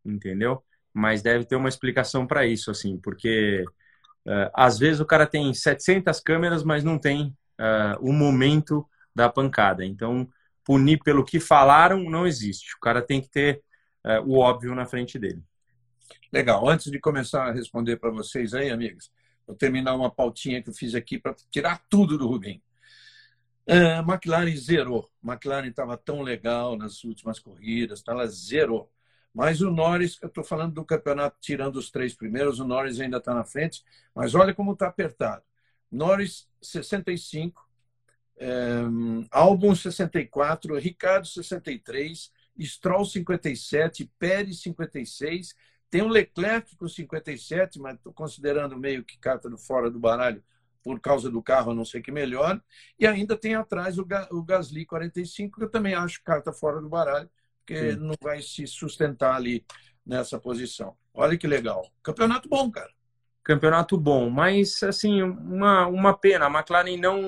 entendeu? 0.06 0.64
Mas 0.94 1.24
deve 1.24 1.46
ter 1.46 1.56
uma 1.56 1.68
explicação 1.68 2.28
para 2.28 2.46
isso, 2.46 2.70
assim, 2.70 3.00
porque 3.00 3.66
às 4.54 4.78
vezes 4.78 5.00
o 5.00 5.06
cara 5.06 5.26
tem 5.26 5.54
700 5.54 6.20
câmeras, 6.20 6.64
mas 6.64 6.84
não 6.84 6.98
tem 6.98 7.36
uh, 7.60 7.98
o 8.00 8.14
momento 8.14 8.88
da 9.16 9.30
pancada. 9.30 9.86
Então, 9.86 10.28
punir 10.64 11.00
pelo 11.04 11.26
que 11.26 11.40
falaram 11.40 12.10
não 12.10 12.26
existe. 12.26 12.76
O 12.76 12.80
cara 12.80 13.02
tem 13.02 13.22
que 13.22 13.30
ter 13.30 13.64
é, 14.06 14.20
o 14.20 14.38
óbvio 14.38 14.74
na 14.74 14.86
frente 14.86 15.20
dele. 15.20 15.44
Legal. 16.32 16.68
Antes 16.68 16.92
de 16.92 17.00
começar 17.00 17.48
a 17.48 17.52
responder 17.52 17.98
para 17.98 18.10
vocês 18.10 18.54
aí, 18.54 18.70
amigos, 18.70 19.12
vou 19.46 19.56
terminar 19.56 19.96
uma 19.96 20.10
pautinha 20.10 20.62
que 20.62 20.70
eu 20.70 20.74
fiz 20.74 20.96
aqui 20.96 21.20
para 21.20 21.36
tirar 21.50 21.84
tudo 21.90 22.18
do 22.18 22.28
Rubim. 22.28 22.62
Uh, 23.68 24.02
McLaren 24.10 24.56
zerou. 24.56 25.10
McLaren 25.24 25.68
estava 25.68 25.98
tão 25.98 26.22
legal 26.22 26.76
nas 26.76 27.04
últimas 27.04 27.40
corridas, 27.40 28.04
ela 28.08 28.26
zerou. 28.28 28.92
Mas 29.34 29.62
o 29.62 29.72
Norris, 29.72 30.18
eu 30.22 30.28
estou 30.28 30.44
falando 30.44 30.74
do 30.74 30.86
campeonato, 30.86 31.38
tirando 31.40 31.78
os 31.78 31.90
três 31.90 32.14
primeiros, 32.14 32.60
o 32.60 32.66
Norris 32.66 33.00
ainda 33.00 33.18
está 33.18 33.34
na 33.34 33.44
frente, 33.44 33.84
mas 34.14 34.36
olha 34.36 34.54
como 34.54 34.74
está 34.74 34.88
apertado. 34.88 35.44
Norris, 35.90 36.48
65, 36.62 37.70
um, 38.90 39.26
Albon, 39.32 39.76
64, 39.76 40.78
Ricardo, 40.78 41.28
63, 41.28 42.32
Stroll, 42.60 43.06
57, 43.06 44.12
Pérez, 44.20 44.62
56, 44.62 45.56
tem 45.90 46.02
o 46.02 46.08
Leclerc 46.08 46.76
com 46.78 46.88
57, 46.88 47.80
mas 47.80 47.96
estou 47.96 48.14
considerando 48.14 48.78
meio 48.78 49.04
que 49.04 49.18
carta 49.18 49.50
do 49.50 49.58
fora 49.58 49.92
do 49.92 50.00
baralho 50.00 50.44
por 50.84 51.00
causa 51.00 51.30
do 51.30 51.44
carro, 51.44 51.74
não 51.74 51.86
ser 51.86 52.02
que 52.02 52.12
melhore. 52.12 52.62
E 52.98 53.06
ainda 53.06 53.38
tem 53.38 53.56
atrás 53.56 53.98
o 53.98 54.44
Gasly 54.44 54.86
45, 54.86 55.58
que 55.58 55.64
eu 55.66 55.70
também 55.70 55.94
acho 55.94 56.24
carta 56.24 56.52
fora 56.52 56.82
do 56.82 56.90
baralho, 56.90 57.30
porque 57.62 57.94
Sim. 57.94 58.00
não 58.00 58.16
vai 58.22 58.42
se 58.42 58.68
sustentar 58.68 59.36
ali 59.36 59.66
nessa 60.06 60.40
posição. 60.40 60.96
Olha 61.14 61.38
que 61.38 61.48
legal. 61.48 61.90
Campeonato 62.04 62.50
bom, 62.50 62.70
cara. 62.70 62.92
Campeonato 63.44 63.98
bom, 63.98 64.30
mas 64.30 64.82
assim, 64.84 65.22
uma, 65.22 65.88
uma 65.88 66.18
pena. 66.18 66.46
A 66.46 66.50
McLaren 66.50 66.98
não, 66.98 67.22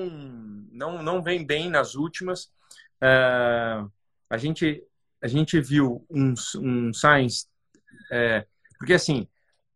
não, 0.70 1.02
não 1.02 1.22
vem 1.22 1.44
bem 1.44 1.68
nas 1.68 1.94
últimas. 1.94 2.52
É, 3.00 3.84
a, 4.30 4.36
gente, 4.36 4.82
a 5.22 5.26
gente 5.26 5.60
viu 5.60 6.04
um, 6.10 6.34
um 6.56 6.92
Sainz. 6.92 7.48
É, 8.12 8.46
porque 8.78 8.94
assim, 8.94 9.26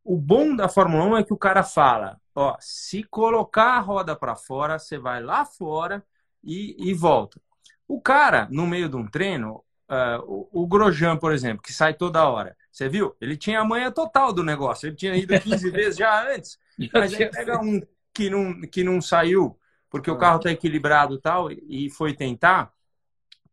o 0.04 0.16
bom 0.16 0.54
da 0.54 0.68
Fórmula 0.68 1.04
1 1.04 1.16
é 1.18 1.24
que 1.24 1.32
o 1.32 1.38
cara 1.38 1.62
fala: 1.62 2.20
ó, 2.34 2.56
se 2.60 3.02
colocar 3.04 3.76
a 3.76 3.80
roda 3.80 4.14
para 4.16 4.36
fora, 4.36 4.78
você 4.78 4.96
vai 4.96 5.22
lá 5.22 5.44
fora 5.44 6.04
e, 6.42 6.76
e 6.78 6.94
volta. 6.94 7.40
O 7.86 8.00
cara, 8.00 8.48
no 8.50 8.66
meio 8.66 8.88
de 8.88 8.96
um 8.96 9.06
treino, 9.06 9.64
Uh, 9.88 10.48
o, 10.52 10.62
o 10.64 10.66
Grosjean, 10.66 11.16
por 11.16 11.32
exemplo, 11.32 11.62
que 11.62 11.72
sai 11.72 11.94
toda 11.94 12.28
hora. 12.28 12.56
Você 12.70 12.88
viu? 12.88 13.16
Ele 13.20 13.36
tinha 13.36 13.60
a 13.60 13.64
manha 13.64 13.90
total 13.90 14.32
do 14.32 14.44
negócio. 14.44 14.86
Ele 14.86 14.96
tinha 14.96 15.16
ido 15.16 15.38
15 15.38 15.70
vezes 15.70 15.96
já 15.96 16.30
antes. 16.30 16.58
Mas 16.92 17.14
aí 17.14 17.30
pega 17.30 17.60
um 17.60 17.80
que 18.12 18.28
não, 18.28 18.60
que 18.62 18.84
não 18.84 19.00
saiu, 19.00 19.58
porque 19.88 20.10
o 20.10 20.14
ah. 20.14 20.18
carro 20.18 20.36
está 20.38 20.50
equilibrado 20.50 21.14
e 21.14 21.20
tal, 21.20 21.50
e 21.50 21.88
foi 21.90 22.12
tentar, 22.12 22.72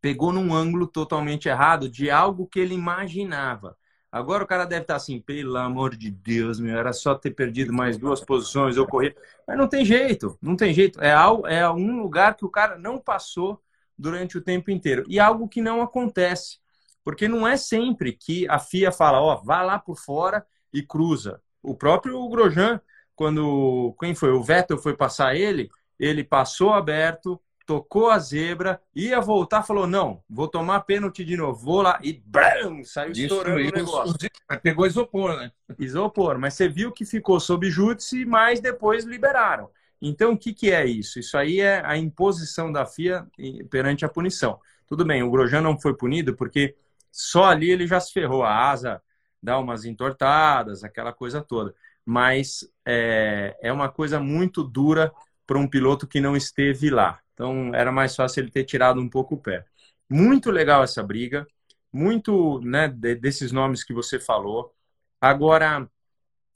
pegou 0.02 0.34
num 0.34 0.54
ângulo 0.54 0.88
totalmente 0.88 1.48
errado 1.48 1.88
de 1.88 2.10
algo 2.10 2.48
que 2.48 2.60
ele 2.60 2.74
imaginava. 2.74 3.78
Agora 4.12 4.44
o 4.44 4.48
cara 4.48 4.66
deve 4.66 4.84
estar 4.84 4.94
tá 4.94 4.98
assim, 4.98 5.20
pelo 5.20 5.58
amor 5.58 5.96
de 5.96 6.10
Deus, 6.10 6.60
meu, 6.60 6.78
era 6.78 6.94
só 6.94 7.16
ter 7.16 7.32
perdido 7.32 7.74
mais 7.74 7.98
duas 7.98 8.22
posições, 8.22 8.78
eu 8.78 8.88
corri. 8.88 9.16
Mas 9.48 9.58
não 9.58 9.68
tem 9.68 9.84
jeito, 9.84 10.38
não 10.42 10.56
tem 10.56 10.74
jeito. 10.74 11.02
É, 11.02 11.12
é 11.50 11.70
um 11.70 12.02
lugar 12.02 12.36
que 12.36 12.46
o 12.46 12.50
cara 12.50 12.78
não 12.78 12.98
passou 12.98 13.62
durante 13.98 14.38
o 14.38 14.42
tempo 14.42 14.72
inteiro. 14.72 15.04
E 15.08 15.20
algo 15.20 15.48
que 15.48 15.62
não 15.62 15.82
acontece, 15.82 16.58
porque 17.04 17.28
não 17.28 17.48
é 17.48 17.58
sempre 17.58 18.14
que 18.14 18.48
a 18.50 18.60
FIA 18.60 18.92
fala, 18.92 19.22
ó, 19.22 19.34
oh, 19.36 19.44
vá 19.44 19.62
lá 19.62 19.80
por 19.80 19.98
fora 19.98 20.46
e 20.74 20.82
cruza. 20.82 21.42
O 21.62 21.76
próprio 21.76 22.28
Grosjean, 22.30 22.82
quando 23.16 23.96
quem 24.00 24.14
foi? 24.14 24.32
O 24.32 24.44
Vettel 24.44 24.78
foi 24.78 24.96
passar 24.96 25.36
ele, 25.36 25.70
ele 26.00 26.24
passou 26.24 26.74
aberto, 26.74 27.40
tocou 27.66 28.10
a 28.10 28.20
zebra, 28.20 28.80
ia 28.96 29.20
voltar, 29.20 29.64
falou: 29.64 29.88
não, 29.88 30.24
vou 30.30 30.48
tomar 30.48 30.82
pênalti 30.82 31.26
de 31.26 31.36
novo, 31.36 31.60
vou 31.60 31.82
lá 31.82 32.00
e 32.04 32.22
brum, 32.26 32.84
saiu 32.84 33.12
estourando 33.12 33.60
o 33.60 33.72
negócio. 33.72 34.30
Pegou 34.62 34.86
isopor, 34.86 35.36
né? 35.38 35.52
Isopor, 35.80 36.38
mas 36.38 36.54
você 36.54 36.68
viu 36.68 36.92
que 36.92 37.06
ficou 37.06 37.40
sob 37.40 37.70
júdice, 37.70 38.26
mas 38.26 38.60
depois 38.60 39.06
liberaram. 39.06 39.70
Então, 40.08 40.34
o 40.34 40.38
que, 40.38 40.54
que 40.54 40.72
é 40.72 40.86
isso? 40.86 41.20
Isso 41.20 41.36
aí 41.36 41.60
é 41.60 41.82
a 41.84 41.98
imposição 41.98 42.72
da 42.72 42.86
FIA 42.86 43.28
perante 43.72 44.06
a 44.06 44.10
punição. 44.10 44.60
Tudo 44.88 45.04
bem, 45.04 45.24
o 45.24 45.32
Grosjean 45.32 45.62
não 45.62 45.80
foi 45.80 45.96
punido 45.98 46.36
porque 46.36 46.76
só 47.12 47.46
ali 47.46 47.72
ele 47.72 47.88
já 47.88 48.00
se 48.00 48.14
ferrou. 48.14 48.44
A 48.44 48.70
asa 48.70 49.02
dá 49.42 49.58
umas 49.58 49.84
entortadas, 49.84 50.84
aquela 50.84 51.12
coisa 51.12 51.42
toda. 51.42 51.74
Mas 52.06 52.70
é, 52.86 53.58
é 53.64 53.74
uma 53.74 53.90
coisa 53.90 54.20
muito 54.20 54.64
dura 54.64 55.12
para 55.48 55.58
um 55.58 55.68
piloto 55.68 56.06
que 56.08 56.22
não 56.22 56.38
esteve 56.38 56.92
lá. 56.92 57.20
Então, 57.34 57.74
era 57.74 57.92
mais 57.92 58.16
fácil 58.16 58.42
ele 58.44 58.52
ter 58.52 58.64
tirado 58.64 59.02
um 59.02 59.10
pouco 59.10 59.36
o 59.36 59.42
pé. 59.42 59.66
Muito 60.08 60.52
legal 60.52 60.84
essa 60.84 61.02
briga, 61.02 61.48
muito 61.92 62.62
né, 62.62 62.88
desses 62.88 63.52
nomes 63.52 63.84
que 63.84 63.94
você 63.94 64.20
falou. 64.20 64.72
Agora, 65.20 65.90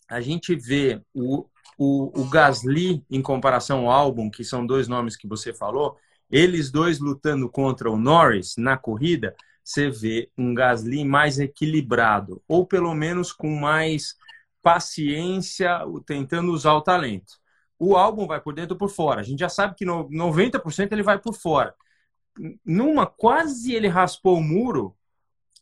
a 0.07 0.21
gente 0.21 0.55
vê 0.55 1.01
o, 1.15 1.48
o, 1.77 2.11
o 2.19 2.29
Gasly 2.29 3.03
em 3.09 3.21
comparação 3.21 3.85
ao 3.85 3.91
álbum, 3.91 4.29
que 4.29 4.43
são 4.43 4.65
dois 4.65 4.87
nomes 4.87 5.15
que 5.15 5.27
você 5.27 5.53
falou, 5.53 5.97
eles 6.29 6.71
dois 6.71 6.99
lutando 6.99 7.49
contra 7.49 7.89
o 7.89 7.97
Norris 7.97 8.55
na 8.57 8.77
corrida, 8.77 9.35
você 9.63 9.89
vê 9.89 10.31
um 10.37 10.53
Gasly 10.53 11.03
mais 11.05 11.39
equilibrado, 11.39 12.41
ou 12.47 12.65
pelo 12.65 12.93
menos 12.93 13.31
com 13.31 13.49
mais 13.55 14.15
paciência, 14.61 15.79
tentando 16.05 16.51
usar 16.51 16.73
o 16.73 16.81
talento. 16.81 17.33
O 17.77 17.95
álbum 17.95 18.27
vai 18.27 18.41
por 18.41 18.53
dentro 18.53 18.73
ou 18.73 18.77
por 18.77 18.89
fora. 18.89 19.21
A 19.21 19.23
gente 19.23 19.39
já 19.39 19.49
sabe 19.49 19.75
que 19.75 19.85
no 19.85 20.09
90% 20.09 20.91
ele 20.91 21.03
vai 21.03 21.17
por 21.17 21.33
fora. 21.33 21.73
Numa, 22.65 23.05
quase 23.05 23.73
ele 23.73 23.87
raspou 23.87 24.37
o 24.37 24.43
muro 24.43 24.95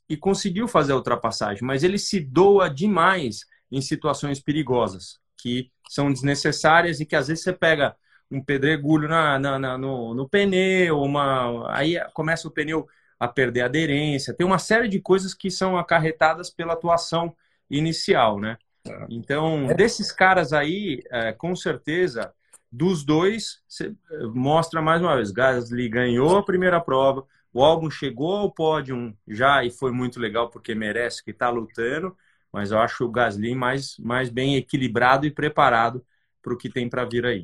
e 0.10 0.18
conseguiu 0.18 0.68
fazer 0.68 0.94
a 0.94 0.96
ultrapassagem, 0.96 1.64
mas 1.64 1.84
ele 1.84 2.00
se 2.00 2.20
doa 2.20 2.70
demais 2.70 3.46
em 3.72 3.82
situações 3.82 4.40
perigosas 4.40 5.20
que 5.38 5.72
são 5.90 6.12
desnecessárias 6.12 7.00
e 7.00 7.06
que 7.06 7.16
às 7.16 7.28
vezes 7.28 7.44
você 7.44 7.54
pega 7.54 7.96
um 8.30 8.44
pedregulho 8.44 9.08
na, 9.08 9.40
na, 9.40 9.58
na 9.58 9.78
no, 9.78 10.14
no, 10.14 10.28
pneu, 10.28 11.02
uma, 11.02 11.74
aí 11.74 11.98
começa 12.14 12.48
o 12.48 12.52
pneu 12.52 12.88
a 13.20 13.28
perder 13.28 13.62
aderência. 13.62 14.34
Tem 14.34 14.46
uma 14.46 14.60
série 14.60 14.88
de 14.88 15.00
coisas 15.00 15.34
que 15.34 15.50
são 15.50 15.78
acarretadas 15.78 16.50
pela 16.50 16.74
atuação 16.74 17.36
inicial, 17.70 18.40
né? 18.40 18.58
É. 18.86 19.06
Então, 19.10 19.68
desses 19.76 20.12
caras 20.12 20.54
aí, 20.54 21.02
é, 21.10 21.32
com 21.32 21.56
certeza, 21.56 22.34
dos 22.72 23.04
dois, 23.04 23.62
mostra 24.34 24.82
mais 24.82 25.02
uma 25.02 25.16
vez, 25.16 25.32
Gasly 25.32 25.90
ganhou 25.90 26.38
a 26.38 26.44
primeira 26.44 26.80
prova, 26.80 27.26
o 27.54 27.64
álbum 27.64 27.90
chegou 27.90 28.36
ao 28.36 28.52
pódio 28.52 29.16
já 29.28 29.64
e 29.64 29.72
foi 29.72 29.92
muito 29.92 30.20
legal 30.20 30.50
porque 30.50 30.76
merece 30.76 31.24
que 31.24 31.32
está 31.32 31.50
lutando 31.50 32.16
mas 32.58 32.72
eu 32.72 32.80
acho 32.80 33.06
o 33.06 33.12
Gasly 33.12 33.54
mais, 33.54 33.96
mais 34.00 34.32
bem 34.32 34.56
equilibrado 34.56 35.28
e 35.28 35.32
preparado 35.32 36.04
para 36.42 36.56
o 36.56 36.58
que 36.58 36.72
tem 36.72 36.90
para 36.90 37.06
vir 37.06 37.24
aí. 37.24 37.44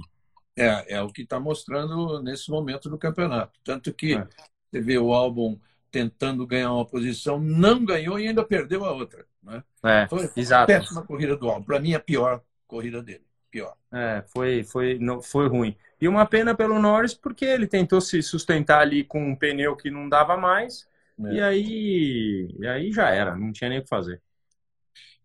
É, 0.58 0.96
é 0.96 1.02
o 1.04 1.10
que 1.10 1.22
está 1.22 1.40
mostrando 1.40 2.20
nesse 2.20 2.50
momento 2.50 2.90
do 2.90 2.98
campeonato. 2.98 3.60
Tanto 3.64 3.94
que 3.94 4.16
é. 4.16 4.28
você 4.72 4.82
vê 4.82 4.98
o 4.98 5.14
álbum 5.14 5.60
tentando 5.92 6.48
ganhar 6.48 6.74
uma 6.74 6.84
posição, 6.84 7.40
não 7.40 7.86
ganhou 7.86 8.20
e 8.20 8.28
ainda 8.28 8.44
perdeu 8.44 8.84
a 8.86 8.92
outra. 8.92 9.24
Né? 9.44 9.64
É, 9.84 10.08
foi 10.08 10.28
exato. 10.36 10.72
a 10.72 10.80
péssima 10.80 11.04
corrida 11.04 11.38
do 11.38 11.48
álbum. 11.48 11.64
Para 11.64 11.80
mim, 11.80 11.94
a 11.94 12.00
pior 12.00 12.42
corrida 12.66 13.04
dele. 13.04 13.24
Pior. 13.52 13.76
É, 13.92 14.24
foi, 14.34 14.64
foi, 14.64 14.98
não, 14.98 15.22
foi 15.22 15.48
ruim. 15.48 15.78
E 16.02 16.08
uma 16.08 16.26
pena 16.26 16.56
pelo 16.56 16.80
Norris, 16.80 17.14
porque 17.14 17.46
ele 17.46 17.68
tentou 17.68 18.02
se 18.02 18.20
sustentar 18.24 18.82
ali 18.82 19.04
com 19.04 19.24
um 19.24 19.36
pneu 19.36 19.76
que 19.76 19.92
não 19.92 20.10
dava 20.10 20.36
mais, 20.36 20.88
é. 21.24 21.34
e, 21.34 21.42
aí, 21.42 22.56
e 22.60 22.66
aí 22.66 22.92
já 22.92 23.12
era, 23.12 23.36
não 23.36 23.52
tinha 23.52 23.70
nem 23.70 23.78
o 23.78 23.84
que 23.84 23.90
fazer. 23.90 24.20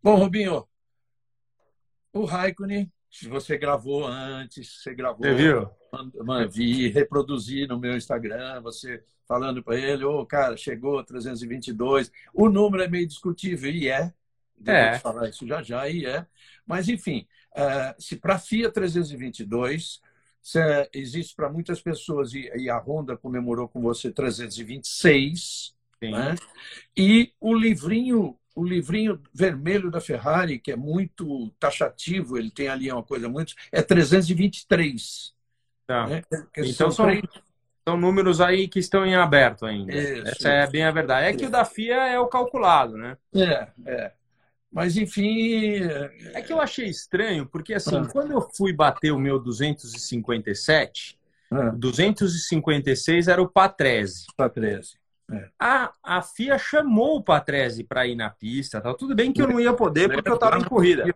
Bom, 0.01 0.15
Rubinho, 0.15 0.65
o 2.13 2.25
Raikkonen, 2.25 2.91
você 3.29 3.59
gravou 3.59 4.07
antes, 4.07 4.81
você 4.81 4.95
gravou. 4.95 5.27
Você 5.27 5.35
viu? 5.35 5.71
Vi, 6.51 6.89
reproduzi 6.89 7.67
no 7.67 7.79
meu 7.79 7.97
Instagram, 7.97 8.61
você 8.61 9.03
falando 9.27 9.63
para 9.63 9.77
ele, 9.77 10.05
ô, 10.05 10.21
oh, 10.21 10.27
cara, 10.27 10.57
chegou 10.57 11.03
322. 11.03 12.13
O 12.33 12.49
número 12.49 12.85
é 12.85 12.89
meio 12.89 13.07
discutível, 13.07 13.71
e 13.71 13.89
é. 13.89 14.13
É. 14.65 14.99
falar 14.99 15.29
isso 15.29 15.47
já 15.47 15.63
já, 15.63 15.89
e 15.89 16.07
é. 16.07 16.25
Mas, 16.65 16.89
enfim, 16.89 17.27
uh, 17.53 18.01
se 18.01 18.17
para 18.17 18.37
a 18.37 18.39
FIA 18.39 18.71
322, 18.71 20.01
se, 20.41 20.61
uh, 20.61 20.89
existe 20.93 21.35
para 21.35 21.51
muitas 21.51 21.81
pessoas, 21.81 22.33
e, 22.35 22.51
e, 22.57 22.71
a 22.71 22.79
Honda 22.79 23.17
comemorou 23.17 23.69
com 23.69 23.81
você 23.81 24.13
326, 24.13 25.75
né? 26.01 26.37
e 26.97 27.33
o 27.41 27.53
livrinho 27.53 28.38
o 28.59 28.65
livrinho 28.65 29.21
vermelho 29.33 29.89
da 29.89 30.01
Ferrari, 30.01 30.59
que 30.59 30.73
é 30.73 30.77
muito 30.77 31.49
taxativo, 31.61 32.37
ele 32.37 32.51
tem 32.51 32.69
ali 32.69 32.91
uma 32.91 33.05
coisa 33.05 33.29
muito. 33.29 33.55
é 33.71 33.81
323. 33.81 35.33
Tá. 35.87 36.07
Né? 36.09 36.23
Então 36.57 36.91
são, 36.91 37.07
três... 37.07 37.23
são 37.87 37.97
números 37.97 38.41
aí 38.41 38.67
que 38.67 38.81
estão 38.81 39.07
em 39.07 39.15
aberto 39.15 39.65
ainda. 39.65 39.95
Isso, 39.95 40.29
Essa 40.29 40.49
é 40.49 40.67
bem 40.67 40.85
a 40.85 40.91
verdade. 40.91 41.29
É 41.29 41.33
que 41.33 41.47
o 41.47 41.51
da 41.51 41.65
FIA 41.65 42.09
é 42.09 42.19
o 42.19 42.27
calculado, 42.27 42.97
né? 42.97 43.17
É, 43.33 43.69
é. 43.87 44.13
Mas, 44.71 44.97
enfim. 44.97 45.81
É 46.35 46.43
que 46.43 46.53
eu 46.53 46.61
achei 46.61 46.87
estranho, 46.87 47.47
porque 47.47 47.75
assim, 47.75 47.97
ah. 47.97 48.09
quando 48.11 48.33
eu 48.33 48.41
fui 48.55 48.73
bater 48.73 49.13
o 49.13 49.19
meu 49.21 49.39
257, 49.39 51.17
ah. 51.53 51.71
256 51.71 53.29
era 53.29 53.41
o 53.41 53.49
Patrese. 53.49 54.27
Patrese. 54.37 54.99
É. 55.31 55.49
A, 55.59 55.93
a 56.03 56.23
FIA 56.23 56.59
chamou 56.59 57.17
o 57.17 57.23
Patrese 57.23 57.85
para 57.85 58.07
ir 58.07 58.17
na 58.17 58.31
pista. 58.31 58.81
Tá? 58.81 58.95
Tudo 58.95 59.15
bem 59.15 59.33
que 59.33 59.43
eu 59.43 59.49
não 59.49 59.61
ia 59.61 59.73
poder 59.73 60.11
porque 60.11 60.29
eu 60.29 60.35
estava 60.35 60.59
em 60.59 60.65
corrida. 60.65 61.15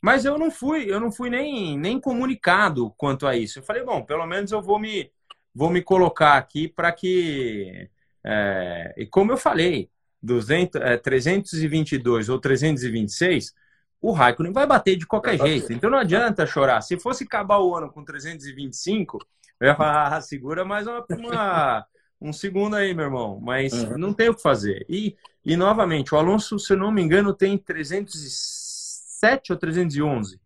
Mas 0.00 0.24
eu 0.24 0.38
não 0.38 0.50
fui, 0.50 0.90
eu 0.90 1.00
não 1.00 1.10
fui 1.10 1.28
nem, 1.28 1.76
nem 1.78 2.00
comunicado 2.00 2.90
quanto 2.96 3.26
a 3.26 3.36
isso. 3.36 3.58
Eu 3.58 3.62
falei, 3.62 3.82
bom, 3.82 4.02
pelo 4.02 4.26
menos 4.26 4.52
eu 4.52 4.62
vou 4.62 4.78
me, 4.78 5.10
vou 5.54 5.70
me 5.70 5.82
colocar 5.82 6.36
aqui 6.36 6.68
para 6.68 6.92
que, 6.92 7.88
é, 8.24 8.94
e 8.96 9.06
como 9.06 9.32
eu 9.32 9.36
falei, 9.36 9.90
200, 10.22 10.80
é, 10.80 10.96
322 10.96 12.28
ou 12.28 12.38
326, 12.38 13.54
o 14.00 14.12
Raikkonen 14.12 14.52
vai 14.52 14.66
bater 14.66 14.96
de 14.96 15.06
qualquer 15.06 15.38
jeito. 15.38 15.72
Então 15.72 15.90
não 15.90 15.98
adianta 15.98 16.46
chorar. 16.46 16.80
Se 16.82 16.98
fosse 16.98 17.24
acabar 17.24 17.58
o 17.58 17.74
ano 17.74 17.90
com 17.90 18.04
325, 18.04 19.18
eu 19.58 19.68
ia 19.68 19.74
falar, 19.74 20.14
ah, 20.14 20.20
segura 20.20 20.64
mais 20.64 20.86
uma, 20.86 21.04
uma, 21.10 21.86
um 22.20 22.32
segundo 22.32 22.76
aí, 22.76 22.94
meu 22.94 23.06
irmão. 23.06 23.40
Mas 23.40 23.72
uhum. 23.72 23.98
não 23.98 24.12
tem 24.12 24.28
o 24.28 24.34
que 24.34 24.42
fazer. 24.42 24.84
E, 24.88 25.16
e 25.44 25.56
novamente, 25.56 26.14
o 26.14 26.18
Alonso, 26.18 26.58
se 26.58 26.72
eu 26.72 26.76
não 26.76 26.90
me 26.90 27.02
engano, 27.02 27.34
tem 27.34 27.56
307 27.58 29.52
ou 29.52 29.58
311. 29.58 30.40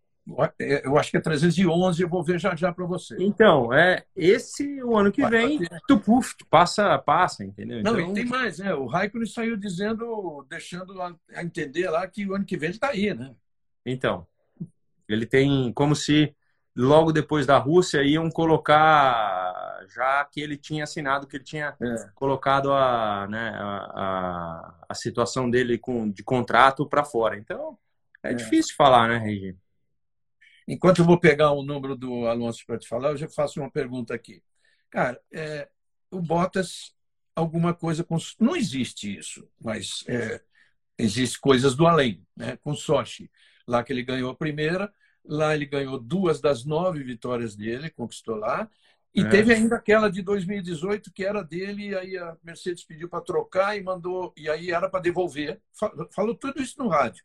É, 0.58 0.86
eu 0.86 0.96
acho 0.96 1.10
que 1.10 1.16
é 1.16 1.20
311, 1.20 2.02
eu 2.02 2.08
vou 2.08 2.22
ver 2.22 2.38
já 2.38 2.54
já 2.54 2.72
para 2.72 2.84
você. 2.84 3.16
Então, 3.18 3.72
é 3.72 4.04
esse 4.14 4.82
o 4.82 4.96
ano 4.96 5.10
que 5.10 5.22
Vai 5.22 5.30
vem, 5.30 5.60
tu 5.88 5.98
puf, 5.98 6.36
passa, 6.48 6.96
passa, 6.98 7.44
entendeu? 7.44 7.82
Não, 7.82 7.98
então... 7.98 8.10
e 8.10 8.14
tem 8.14 8.26
mais, 8.26 8.58
né? 8.58 8.74
O 8.74 8.86
Raikkonen 8.86 9.26
saiu 9.26 9.56
dizendo, 9.56 10.46
deixando 10.48 11.00
a 11.02 11.42
entender 11.42 11.88
lá 11.90 12.06
que 12.06 12.26
o 12.26 12.34
ano 12.34 12.44
que 12.44 12.56
vem 12.56 12.68
ele 12.68 12.76
está 12.76 12.90
aí, 12.90 13.12
né? 13.12 13.34
Então, 13.84 14.26
ele 15.08 15.26
tem 15.26 15.72
como 15.72 15.96
se 15.96 16.34
logo 16.76 17.12
depois 17.12 17.46
da 17.46 17.58
Rússia 17.58 18.02
iam 18.02 18.30
colocar 18.30 19.60
já 19.88 20.24
que 20.24 20.40
ele 20.40 20.56
tinha 20.56 20.84
assinado, 20.84 21.26
que 21.26 21.36
ele 21.36 21.44
tinha 21.44 21.76
é. 21.80 22.10
colocado 22.14 22.72
a, 22.72 23.26
né, 23.28 23.50
a, 23.54 23.76
a, 23.94 24.74
a, 24.88 24.94
situação 24.94 25.50
dele 25.50 25.78
com, 25.78 26.10
de 26.10 26.22
contrato 26.22 26.86
para 26.86 27.04
fora. 27.04 27.36
Então, 27.36 27.78
é, 28.22 28.30
é, 28.30 28.34
difícil 28.34 28.74
falar, 28.76 29.08
né, 29.08 29.18
Regi? 29.18 29.56
Enquanto 30.68 31.00
eu 31.00 31.04
vou 31.04 31.18
pegar 31.18 31.50
o 31.50 31.62
número 31.62 31.96
do 31.96 32.26
Alonso 32.26 32.64
para 32.64 32.78
te 32.78 32.86
falar, 32.86 33.10
eu 33.10 33.16
já 33.16 33.28
faço 33.28 33.60
uma 33.60 33.70
pergunta 33.70 34.14
aqui. 34.14 34.42
Cara, 34.88 35.20
é, 35.32 35.68
o 36.10 36.20
Bottas, 36.20 36.94
alguma 37.34 37.74
coisa 37.74 38.04
com. 38.04 38.16
Não 38.38 38.54
existe 38.54 39.16
isso, 39.16 39.48
mas 39.60 40.04
é, 40.06 40.40
existe 40.96 41.40
coisas 41.40 41.74
do 41.74 41.86
além, 41.86 42.24
né? 42.36 42.56
Com 42.58 42.74
Sochi. 42.74 43.30
Lá 43.66 43.82
que 43.82 43.92
ele 43.92 44.02
ganhou 44.02 44.30
a 44.30 44.36
primeira, 44.36 44.92
lá 45.24 45.54
ele 45.54 45.66
ganhou 45.66 45.98
duas 45.98 46.40
das 46.40 46.64
nove 46.64 47.02
vitórias 47.02 47.54
dele, 47.54 47.90
conquistou 47.90 48.36
lá. 48.36 48.68
E 49.14 49.22
é. 49.22 49.28
teve 49.28 49.52
ainda 49.52 49.76
aquela 49.76 50.08
de 50.08 50.22
2018 50.22 51.12
que 51.12 51.24
era 51.24 51.42
dele, 51.42 51.96
aí 51.96 52.16
a 52.16 52.36
Mercedes 52.42 52.84
pediu 52.84 53.08
para 53.08 53.20
trocar 53.20 53.76
e 53.76 53.82
mandou, 53.82 54.32
e 54.36 54.48
aí 54.48 54.70
era 54.70 54.88
para 54.88 55.00
devolver. 55.00 55.60
Falou 56.12 56.34
tudo 56.34 56.62
isso 56.62 56.78
no 56.78 56.88
rádio. 56.88 57.24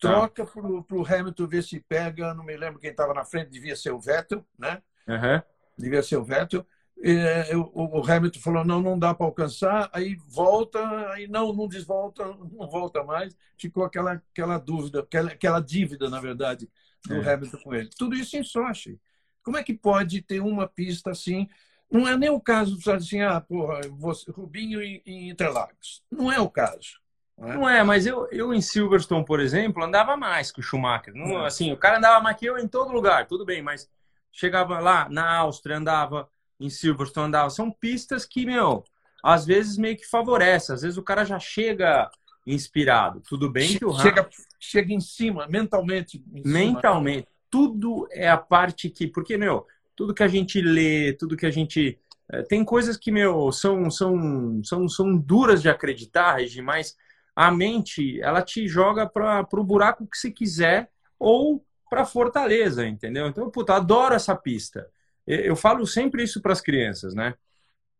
Tá. 0.00 0.10
Troca 0.10 0.44
para 0.44 0.96
o 0.96 1.06
Hamilton 1.06 1.46
ver 1.46 1.62
se 1.62 1.80
pega. 1.80 2.34
Não 2.34 2.44
me 2.44 2.56
lembro 2.56 2.80
quem 2.80 2.90
estava 2.90 3.14
na 3.14 3.24
frente, 3.24 3.50
devia 3.50 3.74
ser 3.74 3.92
o 3.92 4.00
Vettel, 4.00 4.44
né? 4.58 4.82
Uhum. 5.08 5.42
Devia 5.78 6.02
ser 6.02 6.16
o 6.16 6.24
Vettel. 6.24 6.66
E, 7.02 7.54
o, 7.54 7.98
o, 8.00 8.10
Hamilton 8.10 8.40
falou: 8.40 8.64
não, 8.64 8.80
não 8.80 8.98
dá 8.98 9.14
para 9.14 9.26
alcançar. 9.26 9.90
Aí 9.92 10.16
volta, 10.28 10.78
aí 11.12 11.26
não, 11.26 11.52
não 11.52 11.66
desvolta, 11.66 12.24
não 12.26 12.68
volta 12.68 13.02
mais. 13.02 13.36
Ficou 13.58 13.84
aquela, 13.84 14.12
aquela 14.12 14.58
dúvida, 14.58 15.00
aquela, 15.00 15.30
aquela 15.30 15.60
dívida, 15.60 16.10
na 16.10 16.20
verdade, 16.20 16.68
do 17.06 17.14
é. 17.14 17.34
Hamilton 17.34 17.58
com 17.58 17.74
ele. 17.74 17.90
Tudo 17.96 18.14
isso 18.14 18.36
em 18.36 18.42
Sochi. 18.42 19.00
Como 19.42 19.56
é 19.56 19.62
que 19.62 19.74
pode 19.74 20.22
ter 20.22 20.40
uma 20.40 20.66
pista 20.66 21.10
assim? 21.10 21.48
Não 21.90 22.08
é 22.08 22.16
nem 22.16 22.30
o 22.30 22.40
caso 22.40 22.78
de 22.78 22.90
assim, 22.90 23.20
ah, 23.20 23.40
porra, 23.40 23.80
você, 23.90 24.30
Rubinho 24.30 24.82
em 24.82 25.28
Interlagos. 25.28 26.02
Não 26.10 26.32
é 26.32 26.40
o 26.40 26.48
caso. 26.48 26.98
Não 27.36 27.48
é? 27.48 27.54
não 27.54 27.68
é, 27.68 27.84
mas 27.84 28.06
eu, 28.06 28.28
eu 28.30 28.54
em 28.54 28.60
Silverstone, 28.60 29.24
por 29.24 29.40
exemplo, 29.40 29.84
andava 29.84 30.16
mais 30.16 30.50
que 30.50 30.60
o 30.60 30.62
Schumacher. 30.62 31.14
Não, 31.14 31.44
é. 31.44 31.46
assim, 31.46 31.72
o 31.72 31.76
cara 31.76 31.98
andava 31.98 32.22
mais 32.22 32.36
que 32.36 32.46
eu 32.46 32.58
em 32.58 32.66
todo 32.66 32.92
lugar, 32.92 33.26
tudo 33.26 33.44
bem, 33.44 33.60
mas 33.60 33.88
chegava 34.32 34.80
lá 34.80 35.08
na 35.08 35.36
Áustria, 35.36 35.76
andava 35.76 36.28
em 36.58 36.70
Silverstone, 36.70 37.28
andava. 37.28 37.50
São 37.50 37.70
pistas 37.70 38.24
que, 38.24 38.46
meu, 38.46 38.84
às 39.22 39.44
vezes 39.44 39.76
meio 39.76 39.96
que 39.96 40.06
favorece. 40.06 40.72
Às 40.72 40.82
vezes 40.82 40.98
o 40.98 41.02
cara 41.02 41.24
já 41.24 41.38
chega 41.38 42.10
inspirado. 42.46 43.20
Tudo 43.20 43.50
bem 43.50 43.78
que 43.78 43.84
o 43.84 43.94
chega, 43.94 44.28
chega 44.60 44.92
em 44.92 45.00
cima, 45.00 45.46
mentalmente. 45.48 46.22
Em 46.32 46.42
mentalmente. 46.44 47.26
Cima. 47.26 47.34
Tudo 47.50 48.08
é 48.10 48.28
a 48.28 48.36
parte 48.36 48.90
que. 48.90 49.06
Porque, 49.06 49.36
meu, 49.36 49.66
tudo 49.96 50.14
que 50.14 50.22
a 50.22 50.28
gente 50.28 50.60
lê, 50.60 51.12
tudo 51.12 51.36
que 51.36 51.46
a 51.46 51.50
gente. 51.50 51.98
Eh, 52.30 52.42
tem 52.42 52.64
coisas 52.64 52.96
que, 52.96 53.12
meu, 53.12 53.52
são, 53.52 53.90
são, 53.90 54.62
são, 54.64 54.88
são 54.88 55.16
duras 55.16 55.62
de 55.62 55.68
acreditar, 55.68 56.36
Regi, 56.36 56.60
mas 56.60 56.96
a 57.34 57.50
mente 57.50 58.20
ela 58.20 58.42
te 58.42 58.66
joga 58.68 59.06
para 59.06 59.46
o 59.52 59.64
buraco 59.64 60.06
que 60.06 60.16
você 60.16 60.30
quiser 60.30 60.90
ou 61.18 61.64
para 61.88 62.04
fortaleza, 62.04 62.86
entendeu? 62.86 63.26
Então, 63.28 63.50
puta, 63.50 63.74
adoro 63.74 64.14
essa 64.14 64.34
pista. 64.34 64.88
Eu 65.26 65.56
falo 65.56 65.86
sempre 65.86 66.22
isso 66.22 66.42
para 66.42 66.52
as 66.52 66.60
crianças, 66.60 67.14
né? 67.14 67.34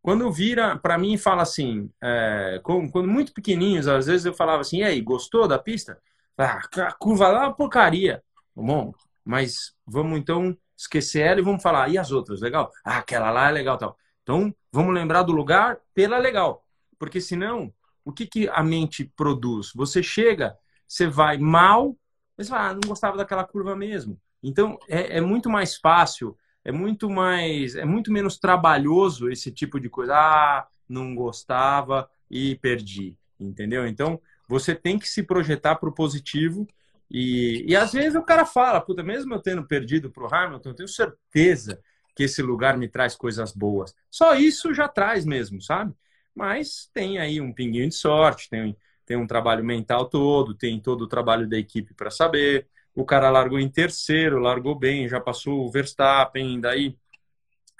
Quando 0.05 0.31
vira 0.31 0.77
para 0.77 0.99
mim 0.99 1.14
e 1.14 1.19
fala 1.19 1.40
assim, 1.40 1.90
é, 2.03 2.61
quando 2.62 3.09
muito 3.09 3.33
pequenininhos, 3.33 3.88
às 3.88 4.05
vezes 4.05 4.27
eu 4.27 4.35
falava 4.35 4.61
assim, 4.61 4.81
e 4.81 4.85
aí, 4.85 5.01
gostou 5.01 5.49
da 5.49 5.59
pista? 5.59 5.99
Ah, 6.37 6.61
a 6.77 6.93
curva 6.93 7.29
lá 7.29 7.45
é 7.45 7.47
uma 7.47 7.55
porcaria. 7.55 8.23
Bom, 8.55 8.93
mas 9.25 9.75
vamos 9.87 10.19
então 10.19 10.55
esquecer 10.77 11.21
ela 11.23 11.40
e 11.40 11.43
vamos 11.43 11.62
falar, 11.62 11.88
e 11.88 11.97
as 11.97 12.12
outras, 12.12 12.43
legal? 12.43 12.71
Ah, 12.85 12.99
aquela 12.99 13.31
lá 13.31 13.49
é 13.49 13.53
legal 13.53 13.79
tal. 13.79 13.97
Então, 14.23 14.55
vamos 14.71 14.93
lembrar 14.93 15.23
do 15.23 15.33
lugar 15.33 15.79
pela 15.95 16.19
legal. 16.19 16.62
Porque 16.99 17.19
senão 17.19 17.73
o 18.05 18.12
que, 18.12 18.27
que 18.27 18.47
a 18.51 18.62
mente 18.62 19.11
produz? 19.17 19.73
Você 19.75 20.03
chega, 20.03 20.55
você 20.87 21.07
vai 21.07 21.38
mal, 21.38 21.97
mas 22.37 22.49
você 22.49 22.53
fala, 22.53 22.69
ah, 22.69 22.75
não 22.75 22.81
gostava 22.87 23.17
daquela 23.17 23.45
curva 23.45 23.75
mesmo. 23.75 24.21
Então, 24.43 24.79
é, 24.87 25.17
é, 25.17 25.21
muito 25.23 25.49
mais 25.49 25.77
fácil, 25.79 26.37
é 26.64 26.72
muito 26.72 27.11
mais, 27.11 27.74
é 27.77 27.85
muito 27.85 28.12
menos 28.12 28.38
trabalhoso 28.38 29.31
esse 29.31 29.50
tipo 29.53 29.79
de 29.79 29.88
coisa. 29.88 30.14
Ah, 30.16 30.66
não 30.88 31.14
gostava 31.14 32.09
e 32.31 32.57
perdi, 32.57 33.16
entendeu? 33.38 33.87
Então, 33.87 34.20
você 34.48 34.74
tem 34.74 34.98
que 34.98 35.09
se 35.09 35.22
projetar 35.22 35.77
para 35.77 35.88
o 35.88 35.94
positivo 35.94 36.66
e, 37.11 37.64
e 37.68 37.77
às 37.77 37.92
vezes 37.92 38.14
o 38.14 38.22
cara 38.22 38.44
fala, 38.44 38.81
puta, 38.81 39.03
mesmo 39.03 39.35
eu 39.35 39.40
tendo 39.40 39.64
perdido 39.66 40.11
para 40.11 40.24
o 40.24 40.35
Hamilton, 40.35 40.70
eu 40.70 40.74
tenho 40.74 40.88
certeza 40.88 41.81
que 42.16 42.24
esse 42.24 42.42
lugar 42.42 42.77
me 42.77 42.88
traz 42.88 43.16
coisas 43.16 43.53
boas. 43.53 43.94
Só 44.11 44.35
isso 44.35 44.72
já 44.74 44.88
traz 44.88 45.24
mesmo, 45.24 45.61
sabe? 45.61 45.94
mas 46.35 46.90
tem 46.92 47.18
aí 47.18 47.40
um 47.40 47.53
pinguinho 47.53 47.88
de 47.88 47.94
sorte, 47.94 48.48
tem, 48.50 48.77
tem 49.07 49.16
um 49.16 49.27
trabalho 49.27 49.64
mental 49.64 50.09
todo, 50.09 50.55
tem 50.55 50.81
todo 50.81 51.03
o 51.03 51.09
trabalho 51.09 51.48
da 51.48 51.57
equipe 51.57 51.94
para 51.94 52.11
saber. 52.11 52.66
O 52.94 53.04
cara 53.04 53.30
largou 53.30 53.59
em 53.59 53.68
terceiro, 53.68 54.38
largou 54.38 54.74
bem, 54.74 55.09
já 55.09 55.20
passou 55.20 55.66
o 55.66 55.70
Verstappen, 55.70 56.61
daí 56.61 56.96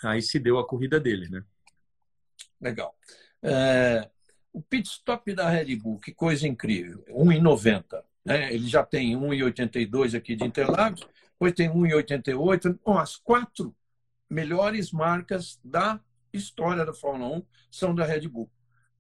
aí 0.03 0.20
se 0.20 0.38
deu 0.38 0.59
a 0.59 0.66
corrida 0.66 0.98
dele, 0.98 1.29
né? 1.29 1.42
Legal. 2.61 2.94
É, 3.42 4.09
o 4.53 4.62
pit 4.62 4.88
stop 4.88 5.33
da 5.35 5.48
Red 5.48 5.77
Bull, 5.77 5.98
que 5.98 6.12
coisa 6.12 6.46
incrível, 6.46 7.05
1,90. 7.09 8.03
Né? 8.24 8.55
Ele 8.55 8.66
já 8.66 8.83
tem 8.83 9.16
1,82 9.16 10.16
aqui 10.16 10.35
de 10.35 10.44
Interlagos, 10.44 11.07
depois 11.33 11.53
tem 11.53 11.68
1,88. 11.68 12.79
Bom, 12.85 12.98
as 12.98 13.16
quatro 13.16 13.74
melhores 14.31 14.90
marcas 14.92 15.61
da 15.62 16.00
história 16.33 16.85
da 16.85 16.94
Fórmula 16.94 17.37
1 17.37 17.46
são 17.70 17.94
da 17.94 18.05
Red 18.05 18.29
Bull. 18.29 18.50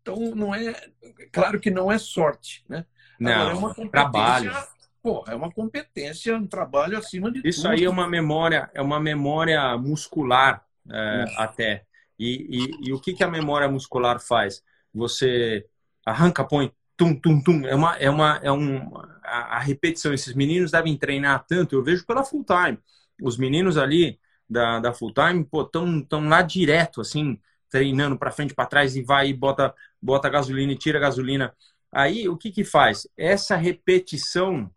Então, 0.02 0.16
não 0.34 0.54
é. 0.54 0.74
Claro 1.32 1.58
que 1.58 1.70
não 1.70 1.90
é 1.90 1.96
sorte, 1.96 2.62
né? 2.68 2.84
Não, 3.18 3.32
Agora, 3.32 3.54
é 3.54 3.56
uma 3.56 3.90
trabalho. 3.90 4.52
Pô, 5.04 5.22
é 5.28 5.34
uma 5.34 5.52
competência, 5.52 6.34
um 6.34 6.46
trabalho 6.46 6.96
acima 6.96 7.30
de 7.30 7.46
Isso 7.46 7.64
tudo. 7.64 7.72
aí 7.72 7.84
é 7.84 7.90
uma 7.90 8.08
memória, 8.08 8.70
é 8.72 8.80
uma 8.80 8.98
memória 8.98 9.76
muscular 9.76 10.64
é, 10.90 11.24
até. 11.36 11.84
E, 12.18 12.48
e, 12.48 12.88
e, 12.88 12.92
o 12.94 12.98
que, 12.98 13.12
que 13.12 13.22
a 13.22 13.28
memória 13.28 13.68
muscular 13.68 14.18
faz? 14.18 14.62
Você 14.94 15.66
arranca, 16.06 16.42
põe, 16.42 16.72
tum, 16.96 17.14
tum, 17.14 17.38
tum. 17.42 17.66
É 17.66 17.74
uma, 17.74 17.96
é 17.98 18.08
uma, 18.08 18.40
é 18.42 18.50
um, 18.50 18.96
a, 19.22 19.56
a 19.56 19.58
repetição. 19.58 20.14
Esses 20.14 20.32
meninos 20.32 20.70
devem 20.70 20.96
treinar 20.96 21.44
tanto. 21.46 21.76
Eu 21.76 21.84
vejo 21.84 22.06
pela 22.06 22.24
full 22.24 22.42
time. 22.42 22.78
Os 23.20 23.36
meninos 23.36 23.76
ali, 23.76 24.18
da, 24.48 24.80
da 24.80 24.94
full 24.94 25.12
time, 25.12 25.44
pô, 25.44 25.66
tão, 25.66 26.00
tão 26.00 26.26
lá 26.30 26.40
direto, 26.40 27.02
assim, 27.02 27.38
treinando 27.68 28.16
para 28.16 28.32
frente, 28.32 28.54
para 28.54 28.64
trás 28.64 28.96
e 28.96 29.02
vai 29.02 29.28
e 29.28 29.34
bota, 29.34 29.74
bota 30.00 30.30
gasolina 30.30 30.72
e 30.72 30.78
tira 30.78 30.98
gasolina. 30.98 31.54
Aí 31.92 32.26
o 32.26 32.38
que 32.38 32.50
que 32.50 32.64
faz? 32.64 33.06
Essa 33.18 33.54
repetição 33.54 34.70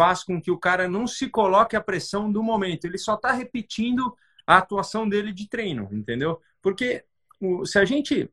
faz 0.00 0.24
com 0.24 0.40
que 0.40 0.50
o 0.50 0.56
cara 0.56 0.88
não 0.88 1.06
se 1.06 1.28
coloque 1.28 1.76
a 1.76 1.80
pressão 1.80 2.32
do 2.32 2.42
momento, 2.42 2.86
ele 2.86 2.96
só 2.96 3.16
está 3.16 3.32
repetindo 3.32 4.16
a 4.46 4.56
atuação 4.56 5.06
dele 5.06 5.30
de 5.30 5.46
treino, 5.46 5.90
entendeu? 5.92 6.40
Porque 6.62 7.04
se 7.66 7.78
a 7.78 7.84
gente, 7.84 8.32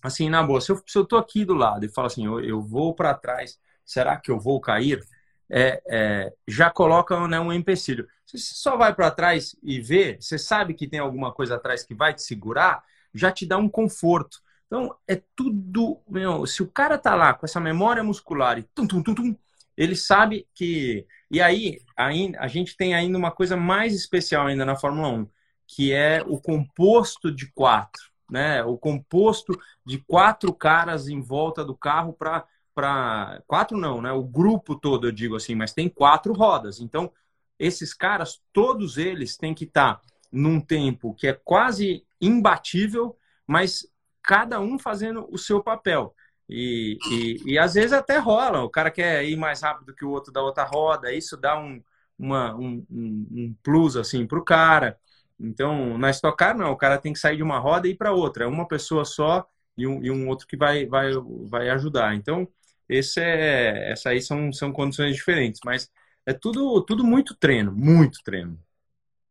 assim, 0.00 0.30
na 0.30 0.44
boa, 0.44 0.60
se 0.60 0.70
eu, 0.70 1.04
tô 1.04 1.16
aqui 1.16 1.44
do 1.44 1.54
lado 1.54 1.84
e 1.84 1.88
falo 1.88 2.06
assim, 2.06 2.24
eu, 2.24 2.38
eu 2.38 2.62
vou 2.62 2.94
para 2.94 3.14
trás, 3.14 3.58
será 3.84 4.16
que 4.16 4.30
eu 4.30 4.38
vou 4.38 4.60
cair? 4.60 5.04
É, 5.50 5.82
é, 5.90 6.32
já 6.46 6.70
coloca 6.70 7.26
né, 7.26 7.40
um 7.40 7.52
empecilho. 7.52 8.06
Se 8.24 8.38
você 8.38 8.54
só 8.54 8.76
vai 8.76 8.94
para 8.94 9.10
trás 9.10 9.56
e 9.60 9.80
vê, 9.80 10.18
você 10.20 10.38
sabe 10.38 10.72
que 10.72 10.86
tem 10.86 11.00
alguma 11.00 11.32
coisa 11.32 11.56
atrás 11.56 11.82
que 11.82 11.96
vai 11.96 12.14
te 12.14 12.22
segurar, 12.22 12.80
já 13.12 13.32
te 13.32 13.44
dá 13.44 13.58
um 13.58 13.68
conforto. 13.68 14.38
Então, 14.68 14.94
é 15.08 15.20
tudo. 15.34 16.00
Meu, 16.08 16.46
se 16.46 16.62
o 16.62 16.68
cara 16.68 16.96
tá 16.96 17.16
lá 17.16 17.34
com 17.34 17.44
essa 17.44 17.58
memória 17.58 18.04
muscular 18.04 18.56
e 18.56 18.62
tum, 18.62 18.86
tum, 18.86 19.02
tum, 19.02 19.14
tum, 19.16 19.36
ele 19.76 19.96
sabe 19.96 20.46
que. 20.54 21.06
E 21.30 21.40
aí, 21.40 21.80
a 21.96 22.48
gente 22.48 22.76
tem 22.76 22.94
ainda 22.94 23.16
uma 23.16 23.30
coisa 23.30 23.56
mais 23.56 23.94
especial 23.94 24.46
ainda 24.46 24.64
na 24.64 24.76
Fórmula 24.76 25.08
1, 25.08 25.28
que 25.66 25.92
é 25.92 26.22
o 26.26 26.40
composto 26.40 27.30
de 27.30 27.50
quatro. 27.52 28.02
né? 28.30 28.62
O 28.64 28.76
composto 28.76 29.58
de 29.84 29.98
quatro 29.98 30.52
caras 30.52 31.08
em 31.08 31.20
volta 31.20 31.64
do 31.64 31.76
carro 31.76 32.12
para 32.12 32.46
para 32.74 33.42
quatro 33.46 33.76
não, 33.76 34.00
né? 34.00 34.12
O 34.12 34.22
grupo 34.22 34.74
todo, 34.74 35.06
eu 35.06 35.12
digo 35.12 35.36
assim, 35.36 35.54
mas 35.54 35.74
tem 35.74 35.88
quatro 35.88 36.32
rodas. 36.32 36.80
Então, 36.80 37.12
esses 37.58 37.92
caras, 37.94 38.40
todos 38.52 38.96
eles 38.96 39.36
têm 39.36 39.54
que 39.54 39.64
estar 39.64 39.96
tá 39.96 40.00
num 40.30 40.60
tempo 40.60 41.14
que 41.14 41.26
é 41.26 41.32
quase 41.32 42.04
imbatível, 42.20 43.16
mas 43.46 43.86
cada 44.22 44.60
um 44.60 44.78
fazendo 44.78 45.28
o 45.30 45.36
seu 45.36 45.62
papel. 45.62 46.14
E, 46.48 46.98
e, 47.10 47.52
e, 47.52 47.58
às 47.58 47.74
vezes 47.74 47.92
até 47.92 48.18
rola, 48.18 48.62
o 48.62 48.70
cara 48.70 48.90
quer 48.90 49.24
ir 49.24 49.36
mais 49.36 49.62
rápido 49.62 49.94
que 49.94 50.04
o 50.04 50.10
outro 50.10 50.32
da 50.32 50.42
outra 50.42 50.64
roda, 50.64 51.12
isso 51.12 51.36
dá 51.36 51.58
um, 51.58 51.82
uma, 52.18 52.54
um, 52.54 52.84
um 52.90 53.54
plus 53.62 53.96
assim 53.96 54.26
para 54.26 54.38
o 54.38 54.44
cara. 54.44 54.98
Então, 55.38 55.98
na 55.98 56.10
Stock 56.10 56.36
Car, 56.36 56.56
não, 56.56 56.72
o 56.72 56.76
cara 56.76 56.98
tem 56.98 57.12
que 57.12 57.18
sair 57.18 57.36
de 57.36 57.42
uma 57.42 57.58
roda 57.58 57.88
e 57.88 57.92
ir 57.92 57.96
para 57.96 58.12
outra, 58.12 58.44
é 58.44 58.46
uma 58.46 58.66
pessoa 58.68 59.04
só 59.04 59.46
e 59.76 59.86
um, 59.86 60.02
e 60.04 60.10
um 60.10 60.28
outro 60.28 60.46
que 60.46 60.56
vai, 60.56 60.86
vai, 60.86 61.12
vai 61.48 61.70
ajudar. 61.70 62.14
Então, 62.14 62.46
esse 62.88 63.20
é, 63.20 63.90
essa 63.92 64.10
aí 64.10 64.20
são, 64.20 64.52
são 64.52 64.72
condições 64.72 65.14
diferentes, 65.16 65.60
mas 65.64 65.90
é 66.26 66.32
tudo, 66.32 66.82
tudo 66.84 67.04
muito 67.04 67.34
treino, 67.34 67.72
muito 67.72 68.20
treino. 68.24 68.58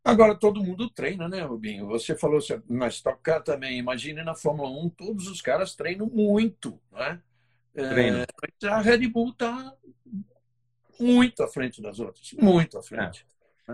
Agora, 0.03 0.33
todo 0.33 0.63
mundo 0.63 0.89
treina, 0.89 1.29
né, 1.29 1.41
Rubinho? 1.41 1.85
Você 1.87 2.15
falou 2.15 2.39
na 2.67 2.87
Stock 2.87 3.19
Car 3.21 3.43
também. 3.43 3.77
Imagine 3.77 4.23
na 4.23 4.33
Fórmula 4.33 4.69
1, 4.69 4.89
todos 4.89 5.27
os 5.27 5.41
caras 5.41 5.75
treinam 5.75 6.07
muito, 6.07 6.79
né? 6.91 7.19
É, 7.73 8.67
a 8.67 8.81
Red 8.81 9.07
Bull 9.07 9.29
está 9.29 9.73
muito 10.99 11.41
à 11.41 11.47
frente 11.47 11.81
das 11.81 11.99
outras, 11.99 12.33
muito 12.33 12.77
à 12.77 12.83
frente. 12.83 13.25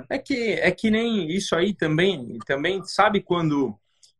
É. 0.09 0.15
é. 0.15 0.19
que, 0.19 0.53
é 0.53 0.71
que 0.71 0.91
nem 0.91 1.31
isso 1.31 1.55
aí 1.55 1.73
também, 1.73 2.37
também 2.45 2.83
sabe 2.83 3.21
quando 3.21 3.75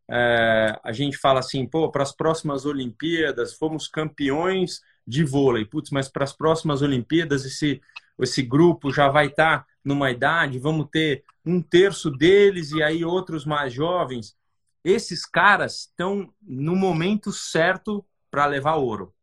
é, 0.10 0.80
a 0.84 0.92
gente 0.92 1.18
fala 1.18 1.40
assim, 1.40 1.66
pô, 1.66 1.92
para 1.92 2.04
as 2.04 2.12
próximas 2.12 2.66
Olimpíadas 2.66 3.54
fomos 3.54 3.88
campeões 3.88 4.82
de 5.06 5.24
vôlei. 5.24 5.66
Putz, 5.66 5.92
mas 5.92 6.10
para 6.10 6.24
as 6.24 6.34
próximas 6.34 6.82
Olimpíadas 6.82 7.46
esse, 7.46 7.82
esse 8.20 8.42
grupo 8.42 8.92
já 8.92 9.10
vai 9.10 9.28
estar 9.28 9.60
tá 9.60 9.66
numa 9.88 10.12
idade, 10.12 10.60
vamos 10.60 10.90
ter 10.92 11.24
um 11.46 11.62
terço 11.62 12.12
deles 12.12 12.72
e 12.72 12.84
aí 12.84 13.06
outros 13.06 13.46
mais 13.46 13.72
jovens. 13.72 14.36
Esses 14.84 15.26
caras 15.26 15.80
estão 15.80 16.34
no 16.42 16.76
momento 16.76 17.32
certo 17.32 18.06
para 18.30 18.46
levar 18.46 18.76
ouro, 18.76 19.14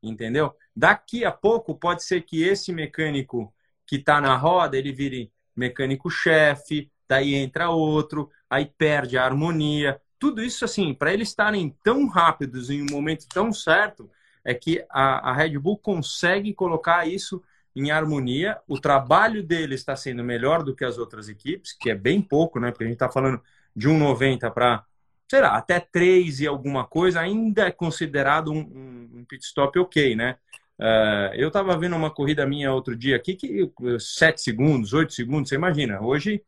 entendeu? 0.00 0.54
Daqui 0.74 1.24
a 1.24 1.32
pouco 1.32 1.74
pode 1.74 2.04
ser 2.04 2.22
que 2.22 2.44
esse 2.44 2.72
mecânico 2.72 3.52
que 3.84 3.96
está 3.96 4.20
na 4.20 4.36
roda 4.36 4.76
ele 4.76 4.92
vire 4.92 5.32
mecânico-chefe, 5.56 6.90
daí 7.08 7.34
entra 7.34 7.70
outro, 7.70 8.30
aí 8.48 8.66
perde 8.66 9.18
a 9.18 9.24
harmonia. 9.24 10.00
Tudo 10.16 10.42
isso 10.42 10.64
assim, 10.64 10.94
para 10.94 11.12
eles 11.12 11.28
estarem 11.28 11.76
tão 11.82 12.06
rápidos 12.06 12.70
em 12.70 12.82
um 12.82 12.86
momento 12.90 13.26
tão 13.28 13.52
certo, 13.52 14.08
é 14.44 14.54
que 14.54 14.84
a, 14.88 15.30
a 15.30 15.32
Red 15.32 15.58
Bull 15.58 15.78
consegue 15.78 16.54
colocar 16.54 17.06
isso 17.08 17.42
em 17.74 17.90
harmonia. 17.90 18.58
O 18.68 18.78
trabalho 18.78 19.42
dele 19.42 19.74
está 19.74 19.96
sendo 19.96 20.22
melhor 20.22 20.62
do 20.62 20.74
que 20.74 20.84
as 20.84 20.98
outras 20.98 21.28
equipes, 21.28 21.76
que 21.78 21.90
é 21.90 21.94
bem 21.94 22.20
pouco, 22.20 22.60
né? 22.60 22.70
Porque 22.70 22.84
a 22.84 22.86
gente 22.86 22.96
está 22.96 23.10
falando 23.10 23.40
de 23.74 23.88
1,90 23.88 24.50
para, 24.52 24.84
sei 25.28 25.40
lá, 25.40 25.56
até 25.56 25.80
3 25.80 26.40
e 26.40 26.46
alguma 26.46 26.84
coisa, 26.84 27.20
ainda 27.20 27.66
é 27.66 27.70
considerado 27.70 28.52
um, 28.52 28.58
um, 28.60 29.10
um 29.18 29.24
pit 29.24 29.44
stop 29.44 29.78
ok, 29.78 30.14
né? 30.14 30.36
Uh, 30.78 31.34
eu 31.34 31.48
estava 31.48 31.76
vendo 31.78 31.94
uma 31.94 32.10
corrida 32.10 32.46
minha 32.46 32.72
outro 32.72 32.96
dia 32.96 33.14
aqui 33.14 33.34
que 33.34 33.70
7 33.98 34.40
segundos, 34.40 34.92
8 34.92 35.12
segundos, 35.12 35.48
você 35.48 35.54
imagina. 35.54 36.00
Hoje 36.00 36.42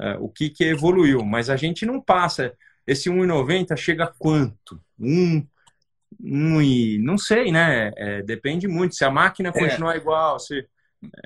uh, 0.00 0.22
o 0.24 0.28
que, 0.28 0.50
que 0.50 0.64
evoluiu, 0.64 1.24
mas 1.24 1.50
a 1.50 1.56
gente 1.56 1.84
não 1.84 2.00
passa. 2.00 2.54
Esse 2.86 3.08
1,90 3.10 3.76
chega 3.76 4.04
a 4.04 4.12
quanto? 4.12 4.80
1, 4.98 5.46
um, 6.20 6.62
e 6.62 6.98
não 6.98 7.18
sei, 7.18 7.50
né? 7.50 7.92
É, 7.96 8.22
depende 8.22 8.68
muito. 8.68 8.94
Se 8.94 9.04
a 9.04 9.10
máquina 9.10 9.48
é. 9.48 9.52
continuar 9.52 9.96
igual, 9.96 10.38
se 10.38 10.66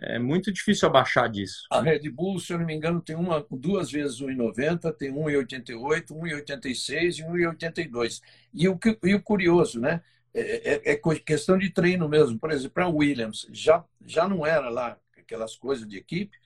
é 0.03 0.19
muito 0.19 0.53
difícil 0.53 0.89
abaixar 0.89 1.29
disso. 1.31 1.67
A 1.71 1.81
Red 1.81 2.09
Bull, 2.11 2.39
se 2.39 2.53
eu 2.53 2.59
não 2.59 2.67
me 2.67 2.75
engano, 2.75 3.01
tem 3.01 3.17
uma 3.17 3.45
duas 3.51 3.91
vezes 3.91 4.21
1,90, 4.21 4.93
tem 4.97 5.13
1,88, 5.13 6.07
1,86 6.09 7.19
e 7.19 7.23
1,82. 7.23 8.21
E 8.55 8.69
o, 8.69 8.79
e 9.05 9.15
o 9.15 9.23
curioso, 9.23 9.81
né? 9.81 10.03
É, 10.35 10.91
é, 10.91 10.93
é, 10.93 11.19
questão 11.19 11.59
de 11.59 11.71
treino 11.71 12.09
mesmo. 12.09 12.39
Por 12.39 12.51
exemplo, 12.51 12.73
para 12.73 12.89
Williams, 12.89 13.47
já, 13.53 13.85
já 14.05 14.29
não 14.29 14.47
era 14.47 14.69
lá 14.69 14.99
aquelas 15.19 15.57
coisas 15.57 15.87
de 15.89 15.97
equipe, 15.97 16.37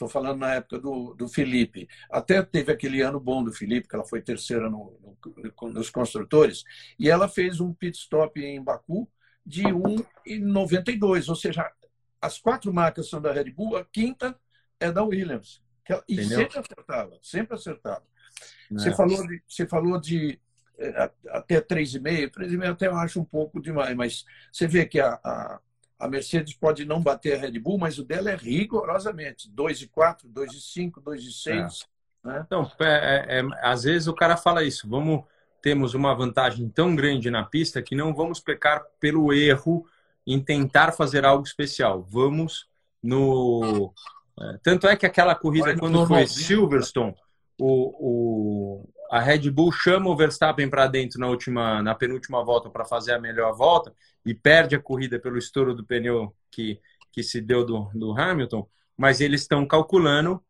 Estou 0.00 0.08
falando 0.08 0.38
na 0.38 0.54
época 0.54 0.78
do, 0.78 1.12
do 1.12 1.28
Felipe. 1.28 1.86
Até 2.10 2.42
teve 2.42 2.72
aquele 2.72 3.02
ano 3.02 3.20
bom 3.20 3.44
do 3.44 3.52
Felipe, 3.52 3.86
que 3.86 3.94
ela 3.94 4.06
foi 4.06 4.22
terceira 4.22 4.70
no, 4.70 4.96
no, 5.02 5.68
nos 5.68 5.90
construtores, 5.90 6.64
e 6.98 7.10
ela 7.10 7.28
fez 7.28 7.60
um 7.60 7.74
pit 7.74 7.98
stop 7.98 8.40
em 8.42 8.64
Baku 8.64 9.06
de 9.44 9.64
1,92. 9.64 11.28
Ou 11.28 11.36
seja, 11.36 11.70
as 12.20 12.38
quatro 12.38 12.72
marcas 12.72 13.08
são 13.08 13.20
da 13.20 13.32
Red 13.32 13.50
Bull, 13.50 13.76
a 13.76 13.84
quinta 13.84 14.38
é 14.78 14.90
da 14.90 15.02
Williams. 15.02 15.62
E 16.08 16.14
Entendeu? 16.14 16.38
sempre 16.38 16.58
acertava, 16.58 17.18
sempre 17.22 17.54
acertava. 17.54 18.02
Você 18.70 18.94
falou 18.94 19.26
de, 19.26 19.42
você 19.48 19.66
falou 19.66 20.00
de 20.00 20.40
é, 20.78 21.10
até 21.30 21.60
3,5, 21.60 22.30
3,5 22.30 22.70
até 22.70 22.86
eu 22.86 22.96
acho 22.96 23.20
um 23.20 23.24
pouco 23.24 23.60
demais, 23.60 23.96
mas 23.96 24.24
você 24.52 24.68
vê 24.68 24.86
que 24.86 25.00
a, 25.00 25.18
a 25.24 25.60
a 26.00 26.08
Mercedes 26.08 26.54
pode 26.54 26.86
não 26.86 27.00
bater 27.00 27.36
a 27.36 27.38
Red 27.38 27.58
Bull, 27.58 27.78
mas 27.78 27.98
o 27.98 28.04
dela 28.04 28.30
é 28.30 28.34
rigorosamente 28.34 29.50
2 29.50 29.82
e 29.82 29.86
4, 29.86 30.26
2 30.26 30.52
e 30.52 30.60
5, 30.60 31.00
2 31.00 31.22
e 31.22 31.32
6. 31.32 31.86
É. 32.24 32.28
Né? 32.28 32.42
Então, 32.46 32.72
é, 32.80 32.86
é, 32.86 33.40
é, 33.40 33.44
às 33.62 33.82
vezes 33.82 34.08
o 34.08 34.14
cara 34.14 34.36
fala 34.36 34.64
isso, 34.64 34.88
vamos 34.88 35.24
temos 35.62 35.92
uma 35.92 36.14
vantagem 36.14 36.70
tão 36.70 36.96
grande 36.96 37.30
na 37.30 37.44
pista 37.44 37.82
que 37.82 37.94
não 37.94 38.14
vamos 38.14 38.40
pecar 38.40 38.82
pelo 38.98 39.30
erro 39.30 39.86
em 40.26 40.38
tentar 40.38 40.92
fazer 40.92 41.24
algo 41.24 41.44
especial. 41.44 42.06
Vamos 42.08 42.66
no. 43.02 43.92
É, 44.40 44.58
tanto 44.62 44.86
é 44.86 44.96
que 44.96 45.06
aquela 45.06 45.34
corrida, 45.34 45.76
quando 45.76 46.06
foi 46.06 46.26
Silverstone, 46.26 47.14
o, 47.58 48.80
o, 48.80 48.88
a 49.10 49.20
Red 49.20 49.50
Bull 49.50 49.72
chama 49.72 50.08
o 50.08 50.16
Verstappen 50.16 50.68
para 50.70 50.86
dentro 50.86 51.20
na 51.20 51.28
última, 51.28 51.82
na 51.82 51.94
penúltima 51.94 52.42
volta 52.42 52.70
para 52.70 52.84
fazer 52.84 53.12
a 53.12 53.20
melhor 53.20 53.54
volta 53.54 53.94
e 54.24 54.34
perde 54.34 54.74
a 54.74 54.80
corrida 54.80 55.18
pelo 55.18 55.38
estouro 55.38 55.74
do 55.74 55.84
pneu 55.84 56.34
que, 56.50 56.80
que 57.12 57.22
se 57.22 57.40
deu 57.40 57.64
do, 57.64 57.90
do 57.94 58.18
Hamilton, 58.18 58.66
mas 58.96 59.20
eles 59.20 59.42
estão 59.42 59.66
calculando 59.66 60.42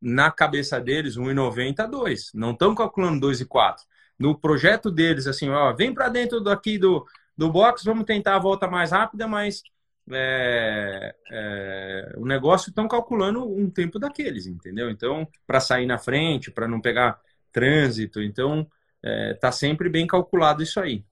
na 0.00 0.30
cabeça 0.30 0.80
deles 0.80 1.16
1,90 1.16 1.80
a 1.80 1.86
2. 1.86 2.30
Não 2.34 2.52
estão 2.52 2.74
calculando 2.74 3.26
2,4. 3.26 3.76
No 4.18 4.38
projeto 4.38 4.90
deles, 4.90 5.26
assim, 5.26 5.48
ó, 5.48 5.72
vem 5.72 5.94
para 5.94 6.08
dentro 6.08 6.40
daqui 6.40 6.78
do, 6.78 7.06
do 7.38 7.50
box, 7.52 7.84
vamos 7.84 8.04
tentar 8.04 8.34
a 8.34 8.40
volta 8.40 8.66
mais 8.66 8.90
rápida, 8.90 9.28
mas 9.28 9.62
é, 10.10 11.14
é, 11.30 12.14
o 12.16 12.26
negócio 12.26 12.70
estão 12.70 12.88
calculando 12.88 13.48
um 13.48 13.70
tempo 13.70 13.96
daqueles, 13.96 14.46
entendeu? 14.46 14.90
Então, 14.90 15.26
para 15.46 15.60
sair 15.60 15.86
na 15.86 15.98
frente, 15.98 16.50
para 16.50 16.66
não 16.66 16.80
pegar 16.80 17.20
trânsito, 17.52 18.20
então 18.20 18.68
é, 19.00 19.34
tá 19.34 19.52
sempre 19.52 19.88
bem 19.88 20.04
calculado 20.04 20.64
isso 20.64 20.80
aí. 20.80 21.04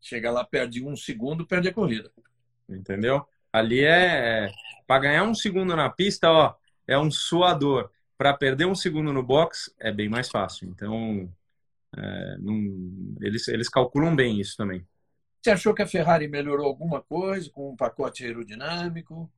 Chega 0.00 0.32
lá, 0.32 0.44
perde 0.44 0.82
um 0.84 0.96
segundo, 0.96 1.46
perde 1.46 1.68
a 1.68 1.72
corrida. 1.72 2.10
Entendeu? 2.68 3.24
Ali 3.52 3.84
é, 3.84 4.46
é 4.46 4.50
para 4.84 5.02
ganhar 5.02 5.22
um 5.22 5.34
segundo 5.34 5.76
na 5.76 5.88
pista, 5.88 6.28
ó, 6.28 6.54
é 6.88 6.98
um 6.98 7.10
suador. 7.10 7.88
Para 8.18 8.34
perder 8.34 8.66
um 8.66 8.74
segundo 8.74 9.12
no 9.12 9.22
box 9.22 9.72
é 9.78 9.92
bem 9.92 10.08
mais 10.08 10.28
fácil. 10.28 10.68
Então, 10.68 11.32
é, 11.96 12.36
não, 12.38 13.16
eles, 13.20 13.46
eles 13.48 13.68
calculam 13.68 14.14
bem 14.16 14.40
isso 14.40 14.56
também. 14.56 14.84
Você 15.40 15.50
achou 15.50 15.74
que 15.74 15.82
a 15.82 15.86
Ferrari 15.86 16.28
melhorou 16.28 16.66
alguma 16.66 17.00
coisa 17.00 17.50
com 17.50 17.70
um 17.70 17.76
pacote 17.76 18.24
aerodinâmico? 18.24 19.30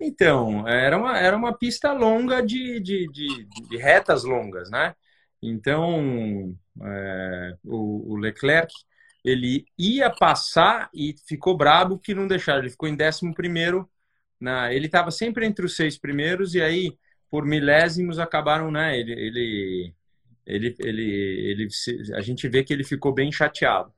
Então, 0.00 0.66
era 0.66 0.98
uma, 0.98 1.18
era 1.18 1.36
uma 1.36 1.56
pista 1.56 1.92
longa 1.92 2.42
de, 2.42 2.80
de, 2.80 3.08
de, 3.08 3.44
de 3.68 3.76
retas 3.76 4.24
longas, 4.24 4.68
né? 4.68 4.94
Então, 5.40 6.56
é, 6.82 7.56
o, 7.64 8.12
o, 8.14 8.16
Leclerc, 8.16 8.72
ele 9.24 9.64
ia 9.78 10.10
passar 10.10 10.90
e 10.92 11.14
ficou 11.26 11.56
brabo 11.56 11.98
que 11.98 12.14
não 12.14 12.26
deixaram. 12.26 12.60
Ele 12.60 12.70
ficou 12.70 12.88
em 12.88 12.96
décimo 12.96 13.34
primeiro. 13.34 13.88
Na, 14.40 14.72
ele 14.72 14.86
estava 14.86 15.12
sempre 15.12 15.46
entre 15.46 15.64
os 15.64 15.76
seis 15.76 15.96
primeiros 15.96 16.54
e 16.54 16.60
aí, 16.60 16.98
por 17.30 17.44
milésimos, 17.44 18.18
acabaram, 18.18 18.72
né? 18.72 18.98
Ele, 18.98 19.12
ele, 19.12 19.94
ele, 20.46 20.76
ele, 20.80 21.10
ele, 21.50 21.68
a 22.14 22.20
gente 22.20 22.48
vê 22.48 22.64
que 22.64 22.72
ele 22.72 22.84
ficou 22.84 23.12
bem 23.12 23.30
chateado. 23.30 23.92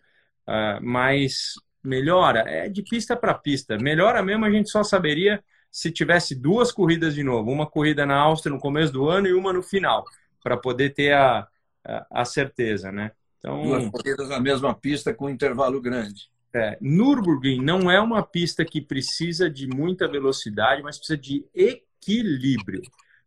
Uh, 0.46 0.82
mas 0.82 1.54
melhora 1.82 2.44
é 2.46 2.68
de 2.68 2.82
pista 2.82 3.16
para 3.16 3.34
pista. 3.34 3.78
Melhora 3.78 4.22
mesmo 4.22 4.44
a 4.44 4.50
gente 4.50 4.70
só 4.70 4.82
saberia 4.82 5.42
se 5.70 5.90
tivesse 5.90 6.34
duas 6.34 6.70
corridas 6.70 7.14
de 7.14 7.24
novo, 7.24 7.50
uma 7.50 7.66
corrida 7.66 8.06
na 8.06 8.16
Áustria 8.16 8.54
no 8.54 8.60
começo 8.60 8.92
do 8.92 9.08
ano 9.08 9.26
e 9.26 9.32
uma 9.32 9.52
no 9.52 9.60
final, 9.60 10.04
para 10.40 10.56
poder 10.56 10.90
ter 10.90 11.12
a, 11.12 11.48
a, 11.84 12.06
a, 12.20 12.24
certeza, 12.24 12.92
né? 12.92 13.10
Então, 13.38 13.60
duas 13.62 13.88
corridas 13.88 14.28
na 14.28 14.38
mesma 14.38 14.72
pista 14.72 15.12
com 15.12 15.28
intervalo 15.28 15.80
grande. 15.80 16.30
É, 16.54 16.78
Nürburgring 16.80 17.60
não 17.60 17.90
é 17.90 18.00
uma 18.00 18.22
pista 18.22 18.64
que 18.64 18.80
precisa 18.80 19.50
de 19.50 19.66
muita 19.66 20.06
velocidade, 20.06 20.80
mas 20.80 20.96
precisa 20.96 21.18
de 21.18 21.44
equilíbrio. 21.52 22.80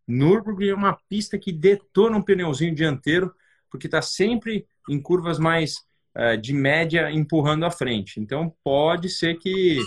Nürburgring 0.07 0.69
é 0.69 0.73
uma 0.73 0.97
pista 1.09 1.37
que 1.37 1.51
detona 1.51 2.15
um 2.15 2.21
pneuzinho 2.21 2.73
dianteiro, 2.73 3.35
porque 3.69 3.87
está 3.87 4.01
sempre 4.01 4.65
em 4.89 5.01
curvas 5.01 5.37
mais 5.37 5.85
de 6.41 6.53
média 6.53 7.11
empurrando 7.11 7.65
à 7.65 7.71
frente. 7.71 8.19
Então 8.19 8.53
pode 8.63 9.09
ser 9.09 9.35
que 9.35 9.79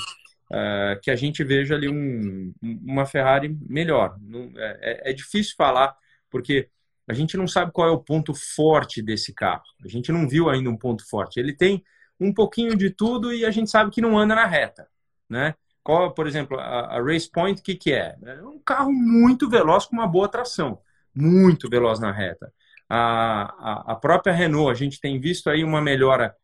uh, 0.51 1.01
que 1.01 1.11
a 1.11 1.17
gente 1.17 1.43
veja 1.45 1.75
ali 1.75 1.89
um, 1.89 2.53
uma 2.63 3.07
Ferrari 3.07 3.57
melhor. 3.69 4.17
É, 4.57 5.09
é, 5.09 5.11
é 5.11 5.13
difícil 5.13 5.55
falar 5.57 5.97
porque 6.29 6.69
a 7.09 7.13
gente 7.13 7.37
não 7.37 7.47
sabe 7.47 7.73
qual 7.73 7.89
é 7.89 7.91
o 7.91 8.03
ponto 8.03 8.33
forte 8.35 9.03
desse 9.03 9.35
carro. 9.35 9.65
A 9.85 9.89
gente 9.89 10.13
não 10.13 10.29
viu 10.29 10.49
ainda 10.49 10.71
um 10.71 10.77
ponto 10.77 11.09
forte. 11.09 11.41
Ele 11.41 11.53
tem 11.53 11.83
um 12.21 12.33
pouquinho 12.33 12.77
de 12.77 12.91
tudo 12.91 13.33
e 13.33 13.45
a 13.45 13.51
gente 13.51 13.71
sabe 13.71 13.91
que 13.91 14.01
não 14.01 14.19
anda 14.19 14.35
na 14.35 14.47
reta, 14.47 14.87
né? 15.29 15.55
Qual, 15.83 16.13
por 16.13 16.27
exemplo, 16.27 16.59
a, 16.61 16.99
a 16.99 17.03
Race 17.03 17.29
Point, 17.29 17.61
o 17.61 17.65
que, 17.65 17.75
que 17.75 17.93
é? 17.93 18.17
É 18.23 18.43
um 18.43 18.59
carro 18.59 18.93
muito 18.93 19.49
veloz 19.49 19.87
com 19.87 19.97
uma 19.97 20.07
boa 20.07 20.29
tração, 20.29 20.79
muito 21.15 21.69
veloz 21.69 21.99
na 21.99 22.13
reta. 22.13 22.53
A, 22.93 23.93
a, 23.93 23.95
própria 23.95 24.33
Renault, 24.33 24.69
a 24.69 24.75
gente 24.75 25.01
tem 25.01 25.21
visto 25.21 25.49
aí 25.49 25.63
uma 25.63 25.81
melhora 25.81 26.35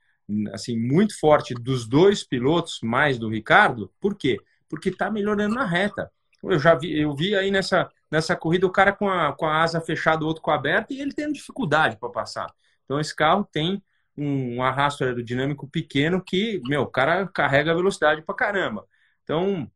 assim 0.53 0.79
muito 0.79 1.19
forte 1.19 1.55
dos 1.55 1.89
dois 1.89 2.23
pilotos, 2.23 2.79
mais 2.83 3.19
do 3.19 3.29
Ricardo. 3.29 3.93
Por 4.01 4.17
quê? 4.17 4.39
Porque 4.69 4.91
está 4.91 5.11
melhorando 5.11 5.57
na 5.57 5.67
reta. 5.67 6.11
Eu 6.43 6.59
já 6.59 6.75
vi, 6.77 7.01
eu 7.01 7.15
vi 7.17 7.35
aí 7.35 7.51
nessa, 7.51 7.91
nessa 8.11 8.37
corrida 8.37 8.65
o 8.65 8.71
cara 8.71 8.93
com 8.93 9.09
a, 9.09 9.33
com 9.33 9.45
a 9.45 9.61
asa 9.63 9.81
fechada, 9.81 10.25
o 10.25 10.29
outro 10.29 10.43
com 10.43 10.53
a 10.53 10.55
aberta, 10.55 10.95
e 10.95 11.01
ele 11.01 11.13
tendo 11.13 11.33
dificuldade 11.33 11.97
para 11.97 12.11
passar. 12.11 12.47
Então 12.85 13.01
esse 13.01 13.15
carro 13.15 13.49
tem 13.51 13.83
um, 14.17 14.57
um 14.57 14.63
arrasto 14.63 15.03
aerodinâmico 15.03 15.69
pequeno 15.69 16.23
que, 16.23 16.61
meu, 16.65 16.83
o 16.83 16.87
cara 16.87 17.27
carrega 17.27 17.75
velocidade 17.75 18.23
para 18.23 18.35
caramba. 18.37 18.87
Então, 19.25 19.69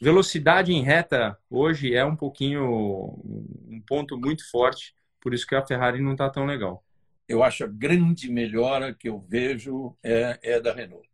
velocidade 0.00 0.72
em 0.72 0.82
reta 0.82 1.38
hoje 1.48 1.94
é 1.94 2.04
um 2.04 2.16
pouquinho 2.16 2.64
um 3.68 3.80
ponto 3.86 4.18
muito 4.18 4.48
forte, 4.50 4.94
por 5.20 5.34
isso 5.34 5.46
que 5.46 5.54
a 5.54 5.66
Ferrari 5.66 6.00
não 6.00 6.12
está 6.12 6.28
tão 6.30 6.44
legal. 6.44 6.84
Eu 7.28 7.42
acho 7.42 7.64
a 7.64 7.66
grande 7.66 8.30
melhora 8.30 8.92
que 8.92 9.08
eu 9.08 9.20
vejo 9.20 9.96
é, 10.02 10.38
é 10.42 10.60
da 10.60 10.72
Renault. 10.72 11.08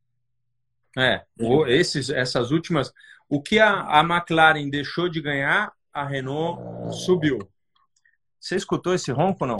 É, 0.96 1.24
esses, 1.68 2.08
essas 2.08 2.50
últimas. 2.50 2.92
O 3.28 3.42
que 3.42 3.58
a, 3.58 3.82
a 3.82 4.00
McLaren 4.00 4.70
deixou 4.70 5.08
de 5.08 5.20
ganhar, 5.20 5.72
a 5.92 6.06
Renault 6.06 6.94
subiu. 7.04 7.38
Você 8.40 8.56
escutou 8.56 8.94
esse 8.94 9.10
ronco 9.10 9.44
não? 9.44 9.58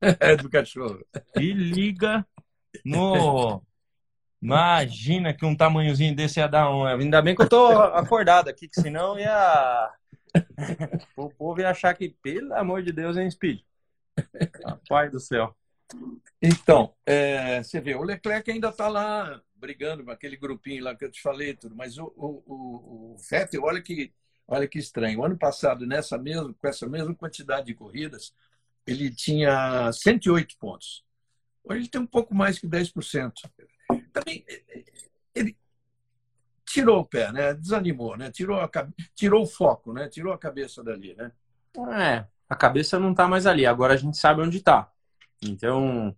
É 0.20 0.36
do 0.36 0.50
cachorro. 0.50 1.04
E 1.36 1.52
liga 1.52 2.26
no 2.84 3.62
Imagina 4.40 5.32
que 5.32 5.44
um 5.46 5.56
tamanhozinho 5.56 6.14
desse 6.14 6.38
ia 6.38 6.46
dar 6.46 6.70
um. 6.70 6.84
Ainda 6.84 7.22
bem 7.22 7.34
que 7.34 7.42
eu 7.42 7.48
tô 7.48 7.66
acordado 7.66 8.48
aqui, 8.48 8.68
que 8.68 8.80
senão 8.80 9.18
ia. 9.18 9.90
O 11.16 11.28
povo 11.30 11.60
ia 11.60 11.70
achar 11.70 11.94
que, 11.94 12.10
pelo 12.22 12.54
amor 12.54 12.82
de 12.82 12.92
Deus, 12.92 13.16
é 13.16 13.28
Speed. 13.30 13.60
Pai 14.88 15.10
do 15.10 15.20
céu. 15.20 15.54
Então, 16.42 16.94
é, 17.04 17.62
você 17.62 17.80
vê, 17.80 17.94
o 17.94 18.02
Leclerc 18.02 18.50
ainda 18.50 18.68
está 18.68 18.88
lá 18.88 19.40
brigando 19.54 20.04
com 20.04 20.10
aquele 20.10 20.36
grupinho 20.36 20.84
lá 20.84 20.94
que 20.94 21.04
eu 21.04 21.10
te 21.10 21.20
falei, 21.20 21.54
tudo, 21.54 21.74
mas 21.74 21.96
o, 21.96 22.12
o, 22.16 23.14
o, 23.14 23.16
Vettel, 23.30 23.62
olha 23.62 23.80
que, 23.80 24.12
olha 24.46 24.66
que 24.68 24.78
estranho. 24.78 25.20
O 25.20 25.24
ano 25.24 25.38
passado, 25.38 25.86
nessa 25.86 26.18
mesma, 26.18 26.52
com 26.52 26.68
essa 26.68 26.86
mesma 26.86 27.14
quantidade 27.14 27.66
de 27.66 27.74
corridas, 27.74 28.34
ele 28.86 29.10
tinha 29.10 29.90
108 29.92 30.56
pontos. 30.58 31.04
Hoje 31.64 31.80
ele 31.80 31.88
tem 31.88 32.00
um 32.00 32.06
pouco 32.06 32.34
mais 32.34 32.58
que 32.58 32.66
10% 32.66 33.32
também 34.12 34.44
ele 35.34 35.56
tirou 36.66 37.00
o 37.00 37.04
pé, 37.06 37.32
né? 37.32 37.54
Desanimou, 37.54 38.16
né? 38.16 38.30
Tirou, 38.30 38.60
a, 38.60 38.70
tirou 39.14 39.44
o 39.44 39.46
foco, 39.46 39.92
né? 39.92 40.08
Tirou 40.08 40.32
a 40.32 40.38
cabeça 40.38 40.82
dali, 40.82 41.14
né? 41.14 41.32
É, 41.98 42.26
a 42.48 42.56
cabeça 42.56 42.98
não 42.98 43.12
está 43.12 43.28
mais 43.28 43.46
ali. 43.46 43.64
Agora 43.64 43.94
a 43.94 43.96
gente 43.96 44.16
sabe 44.16 44.42
onde 44.42 44.58
está. 44.58 44.90
Então, 45.42 46.14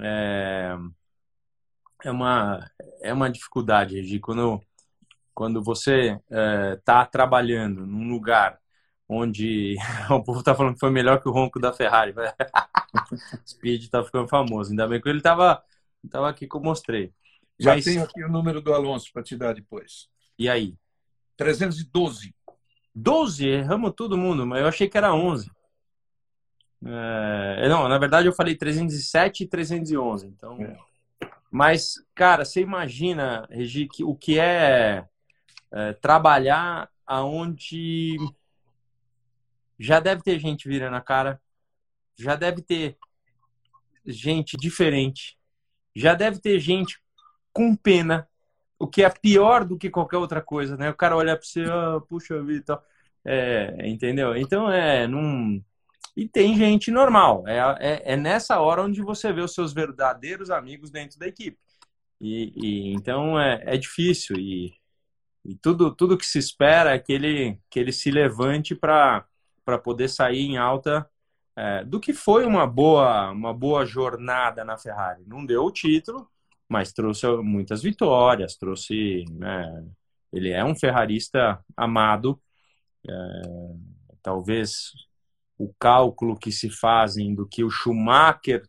é, 0.00 0.76
é 2.04 2.10
uma 2.10 2.70
é 3.02 3.12
uma 3.12 3.30
dificuldade, 3.30 4.02
de 4.02 4.20
quando 4.20 4.60
quando 5.34 5.62
você 5.62 6.20
está 6.76 7.02
é, 7.02 7.06
trabalhando 7.06 7.86
num 7.86 8.08
lugar 8.10 8.60
onde 9.08 9.76
o 10.10 10.22
povo 10.22 10.40
está 10.40 10.54
falando 10.54 10.74
que 10.74 10.80
foi 10.80 10.90
melhor 10.90 11.20
que 11.20 11.28
o 11.28 11.32
ronco 11.32 11.60
da 11.60 11.72
Ferrari. 11.72 12.14
Speed 13.46 13.82
está 13.84 14.04
ficando 14.04 14.28
famoso. 14.28 14.70
Ainda 14.70 14.86
bem 14.88 15.00
que 15.00 15.08
ele 15.08 15.18
estava 15.18 15.62
tava 16.10 16.28
aqui 16.28 16.46
que 16.48 16.56
eu 16.56 16.60
mostrei. 16.60 17.12
Já 17.58 17.74
Mas... 17.74 17.84
tenho 17.84 18.02
aqui 18.02 18.22
o 18.22 18.28
número 18.28 18.60
do 18.60 18.72
Alonso 18.72 19.10
para 19.12 19.22
te 19.22 19.36
dar 19.36 19.54
depois. 19.54 20.08
E 20.38 20.48
aí? 20.48 20.76
312. 21.36 22.34
12? 22.94 23.46
Erramos 23.46 23.92
todo 23.96 24.18
mundo, 24.18 24.46
mas 24.46 24.60
eu 24.60 24.68
achei 24.68 24.88
que 24.88 24.98
era 24.98 25.14
11. 25.14 25.50
É... 26.84 27.68
Não, 27.68 27.88
na 27.88 27.98
verdade 27.98 28.28
eu 28.28 28.32
falei 28.32 28.54
307 28.54 29.44
e 29.44 29.46
311. 29.48 30.26
Então... 30.26 30.60
É. 30.62 30.78
Mas, 31.50 31.94
cara, 32.14 32.44
você 32.44 32.60
imagina, 32.60 33.46
Regi, 33.50 33.88
que 33.88 34.04
o 34.04 34.14
que 34.14 34.38
é, 34.38 35.06
é 35.72 35.92
trabalhar 35.94 36.90
aonde 37.06 38.16
já 39.78 39.98
deve 39.98 40.22
ter 40.22 40.38
gente 40.38 40.68
virando 40.68 40.96
a 40.96 41.00
cara, 41.00 41.40
já 42.18 42.36
deve 42.36 42.60
ter 42.60 42.98
gente 44.04 44.56
diferente, 44.58 45.38
já 45.94 46.14
deve 46.14 46.38
ter 46.38 46.58
gente 46.58 47.00
com 47.58 47.74
pena, 47.74 48.28
o 48.78 48.86
que 48.86 49.02
é 49.02 49.10
pior 49.10 49.64
do 49.64 49.76
que 49.76 49.90
qualquer 49.90 50.18
outra 50.18 50.40
coisa, 50.40 50.76
né? 50.76 50.90
O 50.90 50.94
cara 50.94 51.16
olha 51.16 51.36
para 51.36 51.44
você, 51.44 51.64
oh, 51.68 52.00
puxa 52.02 52.40
vida. 52.40 52.80
É, 53.24 53.88
entendeu? 53.88 54.36
Então 54.36 54.70
é. 54.70 55.08
Não... 55.08 55.60
E 56.16 56.28
tem 56.28 56.56
gente 56.56 56.90
normal. 56.92 57.44
É, 57.48 57.58
é, 57.80 58.12
é, 58.14 58.16
nessa 58.16 58.60
hora 58.60 58.82
onde 58.82 59.02
você 59.02 59.32
vê 59.32 59.40
os 59.40 59.54
seus 59.54 59.72
verdadeiros 59.72 60.50
amigos 60.50 60.90
dentro 60.90 61.18
da 61.18 61.26
equipe. 61.26 61.58
E, 62.20 62.52
e 62.56 62.92
então 62.94 63.38
é, 63.40 63.60
é 63.66 63.76
difícil. 63.76 64.36
E, 64.36 64.72
e, 65.44 65.56
tudo, 65.56 65.92
tudo 65.94 66.16
que 66.18 66.26
se 66.26 66.38
espera 66.38 66.94
é 66.94 66.98
que 66.98 67.12
ele, 67.12 67.58
que 67.68 67.80
ele 67.80 67.92
se 67.92 68.10
levante 68.10 68.74
para 68.74 69.26
poder 69.82 70.08
sair 70.08 70.42
em 70.42 70.56
alta 70.58 71.08
é, 71.56 71.84
do 71.84 71.98
que 71.98 72.12
foi 72.12 72.44
uma 72.46 72.66
boa, 72.66 73.30
uma 73.32 73.52
boa 73.52 73.84
jornada 73.84 74.64
na 74.64 74.78
Ferrari. 74.78 75.24
Não 75.26 75.44
deu 75.44 75.64
o 75.64 75.72
título, 75.72 76.28
mas 76.68 76.92
trouxe 76.92 77.26
muitas 77.38 77.82
vitórias, 77.82 78.56
trouxe. 78.56 79.24
Né, 79.30 79.86
ele 80.32 80.50
é 80.50 80.64
um 80.64 80.74
ferrarista 80.74 81.64
amado. 81.76 82.40
É, 83.08 83.12
talvez 84.22 84.92
o 85.58 85.72
cálculo 85.78 86.38
que 86.38 86.52
se 86.52 86.70
fazem 86.70 87.34
do 87.34 87.46
que 87.46 87.64
o 87.64 87.70
Schumacher, 87.70 88.62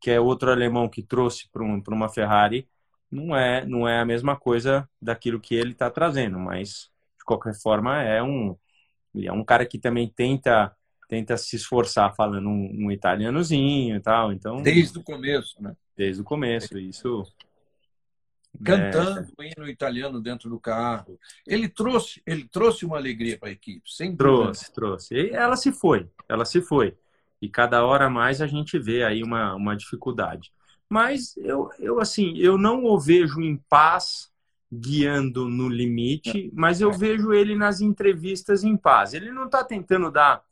que 0.00 0.10
é 0.10 0.20
outro 0.20 0.50
alemão 0.50 0.88
que 0.88 1.02
trouxe 1.02 1.48
para 1.50 1.64
um, 1.64 1.82
uma 1.88 2.08
Ferrari, 2.08 2.68
não 3.10 3.36
é, 3.36 3.64
não 3.64 3.88
é 3.88 4.00
a 4.00 4.04
mesma 4.04 4.36
coisa 4.36 4.88
daquilo 5.00 5.40
que 5.40 5.54
ele 5.54 5.72
está 5.72 5.90
trazendo, 5.90 6.38
mas 6.38 6.90
de 7.18 7.24
qualquer 7.24 7.54
forma 7.54 8.02
é 8.02 8.22
um, 8.22 8.56
é 9.16 9.32
um 9.32 9.44
cara 9.44 9.66
que 9.66 9.78
também 9.78 10.08
tenta 10.08 10.74
tenta 11.08 11.36
se 11.36 11.54
esforçar 11.54 12.12
falando 12.16 12.48
um, 12.48 12.86
um 12.86 12.90
italianozinho 12.90 13.96
e 13.96 14.00
tal, 14.00 14.32
então 14.32 14.60
desde 14.60 14.98
o 14.98 15.04
começo, 15.04 15.62
né? 15.62 15.72
Desde 15.96 16.20
o 16.20 16.24
começo, 16.24 16.78
isso 16.78 17.24
cantando 18.62 19.28
é. 19.38 19.48
hino 19.48 19.68
italiano 19.68 20.20
dentro 20.20 20.48
do 20.48 20.58
carro. 20.58 21.18
Ele 21.46 21.68
trouxe, 21.68 22.22
ele 22.26 22.48
trouxe 22.48 22.84
uma 22.84 22.96
alegria 22.96 23.38
para 23.38 23.48
a 23.48 23.52
equipe, 23.52 23.90
sem 23.90 24.16
trouxe, 24.16 24.62
dúvida. 24.62 24.74
trouxe. 24.74 25.14
E 25.14 25.30
ela 25.30 25.56
se 25.56 25.72
foi, 25.72 26.08
ela 26.28 26.44
se 26.44 26.60
foi. 26.60 26.96
E 27.40 27.48
cada 27.48 27.84
hora 27.84 28.08
mais 28.08 28.40
a 28.40 28.46
gente 28.46 28.78
vê 28.78 29.04
aí 29.04 29.22
uma, 29.22 29.54
uma 29.54 29.76
dificuldade. 29.76 30.52
Mas 30.88 31.36
eu, 31.36 31.70
eu 31.78 32.00
assim, 32.00 32.36
eu 32.38 32.56
não 32.56 32.84
o 32.84 32.98
vejo 32.98 33.40
em 33.40 33.56
paz 33.68 34.30
guiando 34.72 35.48
no 35.48 35.68
limite, 35.68 36.50
mas 36.54 36.80
eu 36.80 36.92
vejo 36.92 37.32
ele 37.32 37.54
nas 37.54 37.80
entrevistas 37.80 38.64
em 38.64 38.76
paz. 38.76 39.14
Ele 39.14 39.30
não 39.30 39.46
está 39.46 39.64
tentando 39.64 40.10
dar 40.10 40.42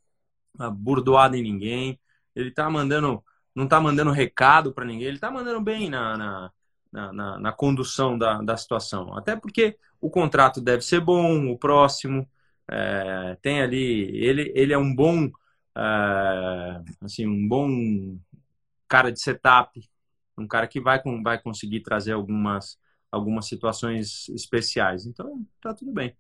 burdoada 0.73 1.37
em 1.37 1.43
ninguém, 1.43 1.99
ele 2.35 2.49
está 2.49 2.69
mandando, 2.71 3.23
não 3.55 3.65
está 3.65 3.81
mandando 3.81 4.11
recado 4.11 4.73
para 4.73 4.85
ninguém, 4.85 5.07
ele 5.09 5.17
está 5.17 5.31
mandando 5.31 5.61
bem 5.61 5.89
na, 5.91 6.17
na 6.17 6.53
na, 6.95 7.13
na, 7.13 7.39
na 7.41 7.53
condução 7.53 8.17
da, 8.17 8.41
da 8.41 8.57
situação. 8.57 9.17
Até 9.19 9.35
porque 9.35 9.77
o 10.01 10.09
contrato 10.09 10.61
deve 10.61 10.83
ser 10.83 11.01
bom, 11.01 11.51
o 11.51 11.59
próximo 11.59 12.27
é, 12.71 13.37
tem 13.43 13.61
ali, 13.61 14.17
ele, 14.17 14.53
ele 14.55 14.73
é 14.73 14.79
um 14.79 14.95
bom, 14.95 15.29
é, 15.77 16.81
assim, 17.03 17.27
um 17.27 17.49
bom 17.49 18.17
cara 18.89 19.11
de 19.11 19.21
setup, 19.21 19.83
um 20.39 20.47
cara 20.47 20.69
que 20.69 20.81
vai, 20.81 21.03
vai 21.23 21.41
conseguir 21.41 21.81
trazer 21.81 22.13
algumas, 22.13 22.79
algumas 23.11 23.49
situações 23.49 24.29
especiais. 24.29 25.05
Então, 25.05 25.45
tá 25.61 25.75
tudo 25.75 25.93
bem. 25.93 26.17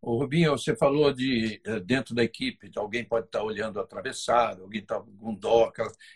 O 0.00 0.16
Rubinho, 0.16 0.52
você 0.52 0.76
falou 0.76 1.12
de 1.12 1.60
eh, 1.64 1.80
dentro 1.80 2.14
da 2.14 2.22
equipe, 2.22 2.68
de 2.68 2.78
alguém 2.78 3.04
pode 3.04 3.26
estar 3.26 3.42
olhando 3.42 3.80
atravessado, 3.80 4.62
alguém 4.62 4.80
está 4.80 5.00
com 5.00 5.34
dó, 5.34 5.72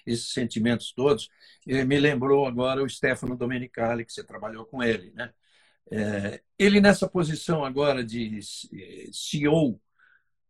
esses 0.06 0.32
sentimentos 0.32 0.92
todos. 0.92 1.28
E 1.66 1.84
me 1.84 1.98
lembrou 1.98 2.46
agora 2.46 2.82
o 2.82 2.88
Stefano 2.88 3.36
Domenicali, 3.36 4.04
que 4.04 4.12
você 4.12 4.22
trabalhou 4.24 4.64
com 4.64 4.82
ele, 4.82 5.10
né? 5.12 5.32
É, 5.90 6.42
ele 6.58 6.80
nessa 6.80 7.08
posição 7.08 7.64
agora 7.64 8.04
de 8.04 8.40
CEO 9.12 9.80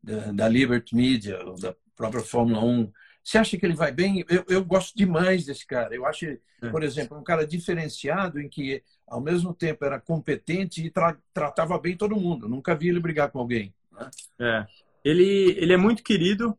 da, 0.03 0.33
da 0.33 0.49
Liberty 0.49 0.95
Media, 0.95 1.38
da 1.61 1.75
própria 1.97 2.23
Fórmula 2.23 2.62
1, 2.64 2.92
Você 3.24 3.38
acha 3.38 3.56
que 3.56 3.64
ele 3.64 3.74
vai 3.74 3.92
bem? 3.92 4.24
Eu, 4.28 4.44
eu 4.48 4.64
gosto 4.64 4.96
demais 4.96 5.44
desse 5.44 5.66
cara. 5.66 5.94
Eu 5.94 6.04
acho, 6.04 6.26
é. 6.26 6.40
por 6.70 6.82
exemplo, 6.82 7.16
um 7.16 7.22
cara 7.22 7.46
diferenciado 7.46 8.40
em 8.40 8.48
que, 8.48 8.82
ao 9.06 9.20
mesmo 9.20 9.54
tempo, 9.54 9.85
era 9.85 10.00
competente 10.00 10.85
e 10.85 10.90
tra 10.90 11.16
tratava 11.32 11.78
bem 11.78 11.96
todo 11.96 12.16
mundo. 12.16 12.48
Nunca 12.48 12.74
vi 12.74 12.88
ele 12.88 13.00
brigar 13.00 13.30
com 13.30 13.38
alguém. 13.38 13.72
Né? 13.92 14.11
É. 14.40 14.66
Ele, 15.04 15.54
ele 15.58 15.72
é 15.72 15.76
muito 15.76 16.02
querido. 16.02 16.56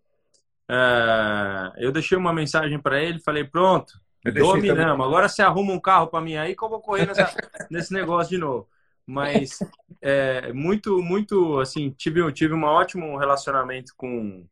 É... 0.69 1.73
Eu 1.77 1.91
deixei 1.91 2.17
uma 2.17 2.33
mensagem 2.33 2.79
para 2.79 3.01
ele, 3.03 3.19
falei, 3.19 3.43
pronto, 3.43 3.99
dominamos. 4.31 5.05
Agora 5.05 5.27
você 5.27 5.41
arruma 5.41 5.73
um 5.73 5.79
carro 5.79 6.07
para 6.07 6.21
mim 6.21 6.35
aí 6.35 6.55
que 6.55 6.63
eu 6.63 6.69
vou 6.69 6.79
correr 6.79 7.05
nessa, 7.05 7.33
nesse 7.69 7.91
negócio 7.93 8.29
de 8.29 8.37
novo. 8.37 8.67
Mas 9.05 9.59
é, 10.01 10.53
muito, 10.53 11.01
muito, 11.01 11.59
assim, 11.59 11.89
tive, 11.91 12.31
tive 12.31 12.53
um 12.53 12.63
ótimo 12.63 13.17
relacionamento 13.17 13.93
com, 13.97 14.45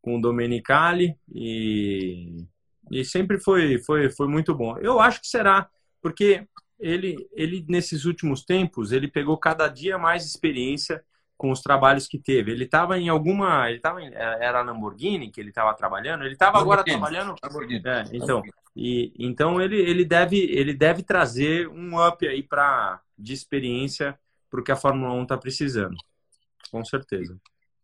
com 0.00 0.16
o 0.16 0.20
Domenicali 0.20 1.16
e, 1.32 2.44
e 2.90 3.04
sempre 3.04 3.38
foi, 3.38 3.78
foi, 3.78 4.10
foi 4.10 4.28
muito 4.28 4.54
bom. 4.54 4.76
Eu 4.78 5.00
acho 5.00 5.20
que 5.20 5.28
será, 5.28 5.68
porque 6.00 6.46
ele, 6.78 7.28
ele, 7.32 7.64
nesses 7.68 8.04
últimos 8.04 8.44
tempos, 8.44 8.92
ele 8.92 9.08
pegou 9.08 9.36
cada 9.36 9.68
dia 9.68 9.98
mais 9.98 10.24
experiência 10.24 11.04
com 11.36 11.50
os 11.50 11.60
trabalhos 11.60 12.06
que 12.06 12.18
teve. 12.18 12.50
Ele 12.52 12.64
estava 12.64 12.98
em 12.98 13.08
alguma. 13.08 13.68
Ele 13.68 13.76
estava 13.76 14.02
era 14.02 14.60
a 14.60 14.62
Lamborghini 14.62 15.30
que 15.30 15.40
ele 15.40 15.50
estava 15.50 15.72
trabalhando. 15.74 16.24
Ele 16.24 16.32
estava 16.32 16.58
agora 16.58 16.84
trabalhando. 16.84 17.34
Lamborghini. 17.42 17.82
É, 17.86 18.04
então, 18.12 18.42
e, 18.74 19.12
então 19.18 19.60
ele, 19.60 19.80
ele, 19.80 20.04
deve, 20.04 20.36
ele 20.36 20.74
deve 20.74 21.02
trazer 21.02 21.68
um 21.68 22.04
up 22.06 22.26
aí 22.26 22.42
para 22.42 23.00
de 23.16 23.32
experiência 23.32 24.18
para 24.50 24.60
o 24.60 24.64
que 24.64 24.72
a 24.72 24.76
Fórmula 24.76 25.12
1 25.14 25.22
está 25.22 25.36
precisando. 25.36 25.96
Com 26.70 26.84
certeza. 26.84 27.38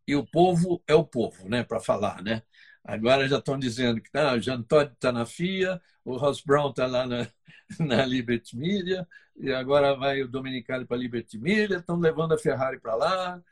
E 0.06 0.14
o 0.14 0.26
povo 0.26 0.82
é 0.86 0.94
o 0.94 1.04
povo, 1.04 1.48
né? 1.48 1.62
Para 1.62 1.80
falar, 1.80 2.22
né? 2.22 2.42
Agora 2.84 3.26
já 3.26 3.38
estão 3.38 3.58
dizendo 3.58 4.00
que 4.00 4.10
ah, 4.14 4.34
o 4.34 4.40
Jean 4.40 4.62
Todt 4.62 4.92
está 4.92 5.10
na 5.10 5.24
FIA, 5.24 5.80
o 6.04 6.16
Ross 6.16 6.42
Brown 6.42 6.70
está 6.70 6.86
lá 6.86 7.06
na, 7.06 7.26
na 7.80 8.04
Liberty 8.04 8.56
Media, 8.56 9.08
e 9.36 9.50
agora 9.52 9.96
vai 9.96 10.22
o 10.22 10.28
Dominicali 10.28 10.84
para 10.84 10.96
a 10.96 11.00
Liberty 11.00 11.38
Media, 11.38 11.78
estão 11.78 11.98
levando 11.98 12.34
a 12.34 12.38
Ferrari 12.38 12.78
para 12.78 12.94
lá. 12.94 13.42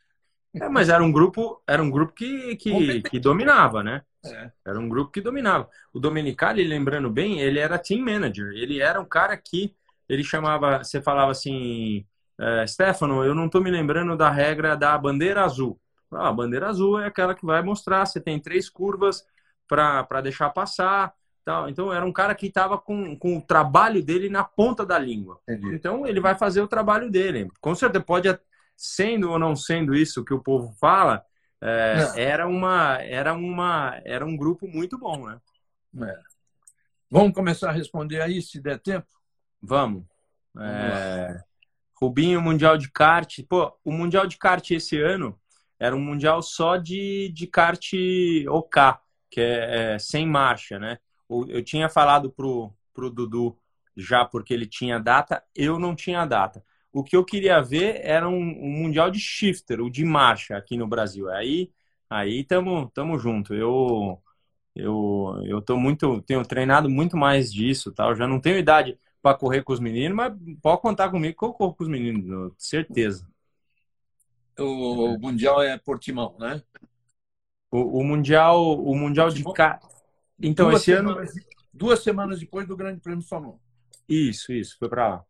É, 0.55 0.69
mas 0.69 0.91
era 0.91 1.03
um 1.03 1.11
grupo, 1.11 1.62
era 1.67 1.83
um 1.83 1.91
grupo 1.91 2.12
que, 2.12 2.57
que, 2.57 3.03
que 3.03 3.19
dominava, 3.19 3.83
né? 3.83 4.03
É. 4.25 4.51
Era 4.67 4.79
um 4.79 4.88
grupo 4.88 5.11
que 5.11 5.21
dominava. 5.21 5.69
O 5.93 5.99
Domenicali, 5.99 6.62
lembrando 6.62 7.11
bem, 7.11 7.41
ele 7.41 7.59
era 7.59 7.79
team 7.79 8.05
manager. 8.05 8.53
Ele 8.53 8.81
era 8.81 9.01
um 9.01 9.05
cara 9.05 9.37
que 9.37 9.75
ele 10.09 10.23
chamava, 10.23 10.85
você 10.85 11.01
falava 11.01 11.33
assim, 11.33 12.07
é, 12.38 12.67
Stefano, 12.67 13.25
eu 13.25 13.35
não 13.35 13.47
estou 13.47 13.62
me 13.62 13.71
lembrando 13.71 14.17
da 14.17 14.31
regra 14.31 14.77
da 14.77 14.97
bandeira 14.97 15.43
azul. 15.43 15.81
Ah, 16.12 16.29
a 16.29 16.33
bandeira 16.33 16.68
azul 16.68 16.98
é 16.98 17.07
aquela 17.07 17.35
que 17.35 17.44
vai 17.44 17.62
mostrar, 17.62 18.07
você 18.07 18.20
tem 18.20 18.38
três 18.38 18.68
curvas 18.68 19.27
para 19.66 20.20
deixar 20.20 20.51
passar. 20.51 21.14
Tal. 21.44 21.68
Então, 21.68 21.92
era 21.92 22.07
um 22.07 22.12
cara 22.12 22.37
que 22.37 22.46
estava 22.46 22.79
com, 22.79 23.16
com 23.18 23.37
o 23.37 23.42
trabalho 23.42 24.01
dele 24.01 24.29
na 24.29 24.44
ponta 24.44 24.87
da 24.87 24.96
língua. 24.96 25.40
Entendi. 25.48 25.75
Então, 25.75 26.07
ele 26.07 26.20
vai 26.20 26.37
fazer 26.37 26.61
o 26.61 26.68
trabalho 26.68 27.11
dele. 27.11 27.51
Com 27.61 27.75
certeza, 27.75 28.05
pode, 28.05 28.38
sendo 28.77 29.29
ou 29.29 29.40
não 29.40 29.57
sendo 29.57 29.92
isso 29.92 30.25
que 30.25 30.33
o 30.33 30.40
povo 30.40 30.72
fala, 30.81 31.25
é, 31.61 32.12
era, 32.16 32.46
uma, 32.46 32.98
era, 33.03 33.35
uma, 33.35 34.01
era 34.05 34.25
um 34.25 34.37
grupo 34.37 34.68
muito 34.68 34.96
bom, 34.96 35.27
né? 35.27 35.40
É. 36.01 36.18
Vamos 37.11 37.35
começar 37.35 37.70
a 37.70 37.72
responder 37.72 38.20
aí, 38.20 38.40
se 38.40 38.61
der 38.61 38.79
tempo? 38.79 39.09
Vamos. 39.61 40.05
É... 40.59 41.40
Rubinho, 42.01 42.40
Mundial 42.40 42.79
de 42.79 42.90
Kart. 42.90 43.40
Pô, 43.48 43.77
o 43.85 43.92
Mundial 43.92 44.27
de 44.27 44.38
Kart 44.38 44.70
esse 44.70 45.01
ano 45.01 45.38
era 45.83 45.97
um 45.97 46.01
Mundial 46.01 46.40
só 46.42 46.77
de, 46.77 47.29
de 47.35 47.45
kart 47.49 47.92
OK, 48.49 48.81
que 49.29 49.40
é, 49.40 49.95
é 49.95 49.99
sem 49.99 50.25
marcha, 50.25 50.79
né? 50.79 50.99
Eu 51.29 51.64
tinha 51.64 51.88
falado 51.88 52.31
pro, 52.31 52.73
pro 52.95 53.11
Dudu 53.11 53.59
já 53.97 54.25
porque 54.25 54.55
ele 54.55 54.66
tinha 54.66 55.01
data, 55.01 55.42
eu 55.53 55.81
não 55.81 55.97
tinha 55.97 56.25
data. 56.25 56.64
O 56.92 57.03
que 57.03 57.16
eu 57.16 57.25
queria 57.25 57.61
ver 57.61 58.01
era 58.05 58.29
um, 58.29 58.38
um 58.38 58.71
mundial 58.71 59.11
de 59.11 59.18
shifter, 59.18 59.81
o 59.81 59.90
de 59.90 60.05
marcha 60.05 60.57
aqui 60.57 60.77
no 60.77 60.87
Brasil. 60.87 61.29
Aí, 61.31 61.73
aí 62.09 62.45
tamo, 62.45 62.88
tamo 62.95 63.18
junto. 63.18 63.53
Eu, 63.53 64.23
eu, 64.77 65.42
eu 65.45 65.61
tô 65.61 65.77
muito, 65.77 66.23
tenho 66.23 66.45
treinado 66.45 66.88
muito 66.88 67.16
mais 67.16 67.53
disso, 67.53 67.90
tal. 67.90 68.14
Já 68.14 68.29
não 68.29 68.38
tenho 68.40 68.59
idade 68.59 68.97
para 69.21 69.37
correr 69.37 69.64
com 69.64 69.73
os 69.73 69.81
meninos, 69.81 70.16
mas 70.16 70.33
pode 70.62 70.81
contar 70.81 71.11
comigo 71.11 71.37
que 71.37 71.45
eu 71.45 71.53
corro 71.53 71.75
com 71.75 71.83
os 71.83 71.90
meninos, 71.90 72.53
certeza. 72.57 73.32
O, 74.59 75.19
mundial 75.19 75.62
é 75.62 75.79
Portimão, 75.79 76.37
né? 76.38 76.62
O, 77.71 78.01
o 78.01 78.05
mundial, 78.05 78.79
o 78.79 78.95
mundial 78.95 79.29
Portimão? 79.29 79.53
de 79.53 79.57
cá. 79.57 79.81
Então 80.41 80.69
duas 80.69 80.83
esse 80.83 80.97
semanas, 80.97 81.31
ano 81.31 81.47
duas 81.73 82.03
semanas 82.03 82.41
depois 82.41 82.67
do 82.67 82.77
Grande 82.77 83.01
Prêmio 83.01 83.25
Fórmula 83.25 83.55
1. 83.55 83.59
Isso, 84.09 84.53
isso, 84.53 84.77
foi 84.79 84.88
para 84.88 85.09
lá. 85.09 85.25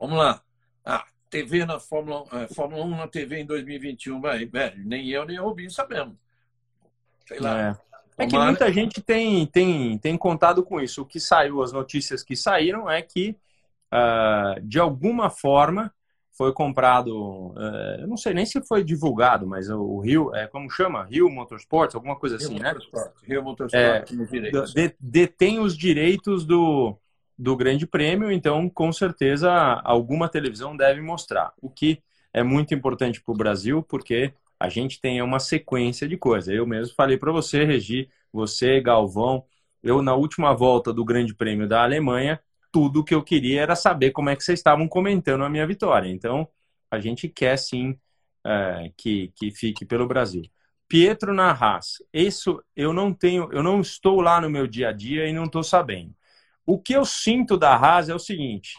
Vamos 0.00 0.18
lá. 0.18 0.42
Ah, 0.84 1.06
TV 1.30 1.64
na 1.64 1.78
Fórmula, 1.78 2.24
é, 2.32 2.48
Fórmula 2.48 2.84
1 2.84 2.90
na 2.96 3.08
TV 3.08 3.40
em 3.40 3.46
2021, 3.46 4.20
vai, 4.20 4.46
velho, 4.46 4.84
nem 4.84 5.08
eu 5.08 5.24
nem 5.24 5.38
o 5.38 5.44
Rubinho 5.44 5.70
sabemos. 5.70 6.16
Sei 7.26 7.38
lá. 7.38 7.70
É. 7.70 7.88
É 8.20 8.26
que 8.26 8.36
muita 8.36 8.72
gente 8.72 9.00
tem, 9.00 9.46
tem, 9.46 9.96
tem 9.96 10.18
contado 10.18 10.64
com 10.64 10.80
isso. 10.80 11.02
O 11.02 11.06
que 11.06 11.20
saiu, 11.20 11.62
as 11.62 11.72
notícias 11.72 12.20
que 12.24 12.34
saíram 12.34 12.90
é 12.90 13.00
que, 13.00 13.36
uh, 13.94 14.60
de 14.60 14.80
alguma 14.80 15.30
forma, 15.30 15.94
foi 16.38 16.52
comprado. 16.52 17.48
Uh, 17.48 18.00
eu 18.00 18.06
não 18.06 18.16
sei 18.16 18.32
nem 18.32 18.46
se 18.46 18.62
foi 18.62 18.84
divulgado, 18.84 19.44
mas 19.44 19.68
o 19.68 19.98
Rio, 19.98 20.32
é, 20.32 20.46
como 20.46 20.70
chama? 20.70 21.02
Rio 21.02 21.28
Motorsports, 21.28 21.96
alguma 21.96 22.14
coisa 22.14 22.36
assim, 22.36 22.54
Rio 22.54 22.62
né? 22.62 22.68
Motorsport, 22.72 23.12
Rio 23.24 23.42
Motorsport, 23.42 23.82
é, 23.84 24.88
de, 24.88 24.94
detém 25.00 25.58
os 25.58 25.76
direitos 25.76 26.46
do, 26.46 26.96
do 27.36 27.56
Grande 27.56 27.88
Prêmio, 27.88 28.30
então, 28.30 28.70
com 28.70 28.92
certeza, 28.92 29.52
alguma 29.82 30.28
televisão 30.28 30.76
deve 30.76 31.00
mostrar. 31.00 31.52
O 31.60 31.68
que 31.68 32.00
é 32.32 32.44
muito 32.44 32.72
importante 32.72 33.20
para 33.20 33.32
o 33.32 33.36
Brasil, 33.36 33.82
porque 33.82 34.32
a 34.60 34.68
gente 34.68 35.00
tem 35.00 35.20
uma 35.20 35.40
sequência 35.40 36.06
de 36.06 36.16
coisas. 36.16 36.54
Eu 36.54 36.66
mesmo 36.66 36.94
falei 36.94 37.16
para 37.16 37.32
você, 37.32 37.64
Regi, 37.64 38.08
você, 38.32 38.80
Galvão, 38.80 39.44
eu 39.82 40.02
na 40.02 40.14
última 40.14 40.54
volta 40.54 40.92
do 40.92 41.04
Grande 41.04 41.34
Prêmio 41.34 41.66
da 41.66 41.82
Alemanha, 41.82 42.40
tudo 42.72 43.04
que 43.04 43.14
eu 43.14 43.22
queria 43.22 43.62
era 43.62 43.76
saber 43.76 44.10
como 44.10 44.30
é 44.30 44.36
que 44.36 44.44
vocês 44.44 44.58
estavam 44.58 44.88
comentando 44.88 45.44
a 45.44 45.48
minha 45.48 45.66
vitória. 45.66 46.08
Então, 46.08 46.48
a 46.90 47.00
gente 47.00 47.28
quer 47.28 47.56
sim 47.58 47.98
é, 48.44 48.92
que, 48.96 49.32
que 49.36 49.50
fique 49.50 49.84
pelo 49.84 50.06
Brasil. 50.06 50.42
Pietro 50.88 51.34
na 51.34 51.56
isso 52.12 52.62
eu 52.74 52.92
não 52.92 53.12
tenho, 53.12 53.48
eu 53.52 53.62
não 53.62 53.80
estou 53.80 54.20
lá 54.20 54.40
no 54.40 54.48
meu 54.48 54.66
dia 54.66 54.88
a 54.88 54.92
dia 54.92 55.26
e 55.26 55.32
não 55.32 55.44
estou 55.44 55.62
sabendo. 55.62 56.14
O 56.64 56.78
que 56.78 56.94
eu 56.94 57.04
sinto 57.04 57.58
da 57.58 57.74
Haas 57.74 58.08
é 58.08 58.14
o 58.14 58.18
seguinte: 58.18 58.78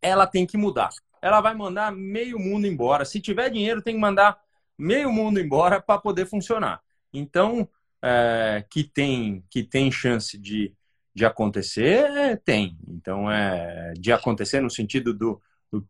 ela 0.00 0.26
tem 0.26 0.46
que 0.46 0.56
mudar 0.56 0.90
ela 1.20 1.40
vai 1.40 1.54
mandar 1.54 1.92
meio 1.92 2.38
mundo 2.38 2.66
embora. 2.66 3.04
Se 3.04 3.20
tiver 3.20 3.50
dinheiro, 3.50 3.82
tem 3.82 3.94
que 3.94 4.00
mandar 4.00 4.38
meio 4.76 5.12
mundo 5.12 5.40
embora 5.40 5.80
para 5.80 6.00
poder 6.00 6.26
funcionar. 6.26 6.80
Então, 7.12 7.68
é, 8.02 8.64
que 8.70 8.84
tem 8.84 9.44
que 9.50 9.62
tem 9.62 9.90
chance 9.90 10.38
de, 10.38 10.74
de 11.18 11.26
acontecer, 11.26 12.04
é, 12.16 12.36
tem. 12.36 12.78
Então, 12.86 13.30
é 13.30 13.92
de 13.98 14.12
acontecer 14.12 14.60
no 14.60 14.70
sentido 14.70 15.12
do, 15.12 15.42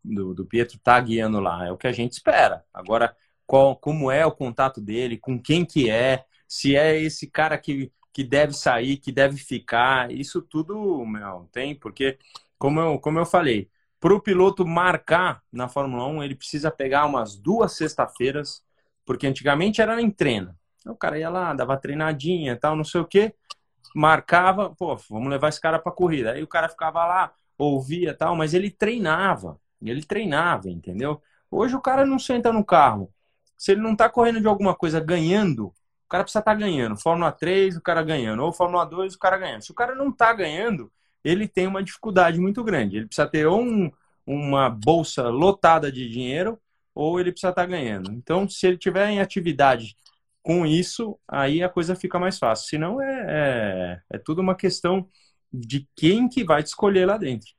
do, 0.03 0.35
do 0.35 0.47
Pietro 0.47 0.79
tá 0.79 0.99
guiando 0.99 1.38
lá, 1.38 1.67
é 1.67 1.71
o 1.71 1.77
que 1.77 1.87
a 1.87 1.93
gente 1.93 2.12
espera. 2.12 2.64
Agora, 2.73 3.14
qual, 3.47 3.77
como 3.77 4.11
é 4.11 4.25
o 4.25 4.33
contato 4.33 4.81
dele, 4.81 5.19
com 5.19 5.41
quem 5.41 5.67
que 5.67 5.91
é, 5.91 6.25
se 6.47 6.75
é 6.75 6.99
esse 6.99 7.27
cara 7.31 7.59
que, 7.59 7.93
que 8.12 8.25
deve 8.25 8.55
sair, 8.55 8.97
que 8.97 9.12
deve 9.12 9.37
ficar, 9.37 10.11
isso 10.11 10.41
tudo, 10.41 11.05
meu, 11.05 11.47
tem, 11.53 11.75
porque, 11.75 12.19
como 12.59 12.81
eu, 12.81 12.99
como 12.99 13.19
eu 13.19 13.27
falei, 13.27 13.69
para 14.01 14.14
o 14.14 14.21
piloto 14.21 14.67
marcar 14.67 15.43
na 15.53 15.69
Fórmula 15.69 16.07
1, 16.07 16.23
ele 16.23 16.35
precisa 16.37 16.71
pegar 16.71 17.05
umas 17.05 17.37
duas 17.37 17.73
sexta-feiras, 17.73 18.62
porque 19.05 19.27
antigamente 19.27 19.83
era 19.83 20.01
em 20.01 20.11
treino. 20.11 20.55
O 20.87 20.95
cara 20.95 21.18
ia 21.18 21.29
lá, 21.29 21.53
dava 21.53 21.76
treinadinha 21.76 22.57
tal, 22.57 22.74
não 22.74 22.85
sei 22.85 23.01
o 23.03 23.05
quê, 23.05 23.35
marcava, 23.95 24.70
pô, 24.70 24.97
vamos 25.09 25.29
levar 25.29 25.49
esse 25.49 25.61
cara 25.61 25.79
para 25.79 25.93
corrida. 25.93 26.33
Aí 26.33 26.43
o 26.43 26.47
cara 26.47 26.68
ficava 26.68 27.05
lá, 27.07 27.33
ouvia 27.57 28.14
tal, 28.14 28.37
mas 28.37 28.55
ele 28.55 28.70
treinava, 28.70 29.59
ele 29.83 30.03
treinava, 30.03 30.70
entendeu? 30.70 31.22
Hoje 31.51 31.74
o 31.74 31.81
cara 31.81 32.05
não 32.05 32.18
senta 32.18 32.53
no 32.53 32.64
carro. 32.64 33.11
Se 33.57 33.72
ele 33.72 33.81
não 33.81 33.93
está 33.93 34.09
correndo 34.09 34.41
de 34.41 34.47
alguma 34.47 34.74
coisa 34.74 35.01
ganhando, 35.01 35.66
o 35.66 36.09
cara 36.09 36.22
precisa 36.24 36.41
estar 36.41 36.53
tá 36.53 36.59
ganhando. 36.59 36.97
Fórmula 36.97 37.33
3, 37.33 37.76
o 37.76 37.83
cara 37.83 38.03
ganhando. 38.03 38.43
Ou 38.45 38.53
Fórmula 38.53 38.85
2, 38.85 39.14
o 39.14 39.18
cara 39.18 39.37
ganhando. 39.37 39.62
Se 39.62 39.70
o 39.70 39.74
cara 39.74 39.95
não 39.95 40.11
está 40.11 40.33
ganhando, 40.33 40.91
ele 41.24 41.49
tem 41.49 41.66
uma 41.66 41.83
dificuldade 41.83 42.39
muito 42.39 42.62
grande. 42.62 42.97
Ele 42.97 43.07
precisa 43.07 43.26
ter 43.26 43.47
ou 43.47 43.61
um, 43.61 43.91
uma 44.26 44.70
bolsa 44.70 45.29
lotada 45.29 45.91
de 45.91 46.09
dinheiro 46.09 46.59
ou 46.95 47.18
ele 47.20 47.33
precisa 47.33 47.51
estar 47.51 47.66
ganhando. 47.66 48.12
Então, 48.12 48.49
se 48.49 48.66
ele 48.66 48.76
tiver 48.76 49.09
em 49.11 49.20
atividade 49.20 49.97
com 50.49 50.64
isso, 50.64 51.20
aí 51.28 51.62
a 51.62 51.68
coisa 51.68 51.94
fica 51.94 52.18
mais 52.18 52.38
fácil. 52.38 52.70
Senão 52.70 53.03
é, 53.03 53.26
é, 53.28 54.16
é 54.16 54.18
tudo 54.18 54.40
uma 54.40 54.55
questão 54.55 55.07
de 55.53 55.86
quem 55.94 56.26
que 56.26 56.42
vai 56.42 56.62
te 56.62 56.68
escolher 56.68 57.05
lá 57.05 57.18
dentro. 57.18 57.51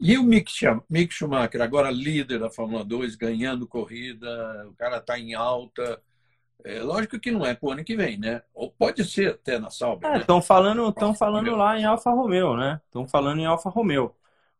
E 0.00 0.18
o 0.18 0.24
Mick 0.24 0.50
Schumacher, 1.14 1.62
agora 1.62 1.88
líder 1.88 2.40
da 2.40 2.50
Fórmula 2.50 2.84
2, 2.84 3.14
ganhando 3.14 3.64
corrida, 3.64 4.66
o 4.68 4.74
cara 4.74 4.96
está 4.96 5.16
em 5.16 5.34
alta. 5.34 6.02
É 6.64 6.82
lógico 6.82 7.20
que 7.20 7.30
não 7.30 7.46
é 7.46 7.54
para 7.54 7.68
o 7.68 7.70
ano 7.70 7.84
que 7.84 7.94
vem, 7.94 8.18
né? 8.18 8.42
Ou 8.52 8.72
pode 8.72 9.04
ser 9.04 9.34
até 9.34 9.56
na 9.56 9.70
Sauber. 9.70 10.16
Estão 10.16 10.38
é, 10.38 10.40
né? 10.40 10.44
falando, 10.44 10.92
tão 10.92 11.14
falando 11.14 11.54
lá 11.54 11.78
em 11.78 11.84
Alfa 11.84 12.10
Romeo, 12.10 12.56
né? 12.56 12.80
Estão 12.86 13.06
falando 13.06 13.38
em 13.38 13.46
Alfa 13.46 13.70
Romeo. 13.70 14.12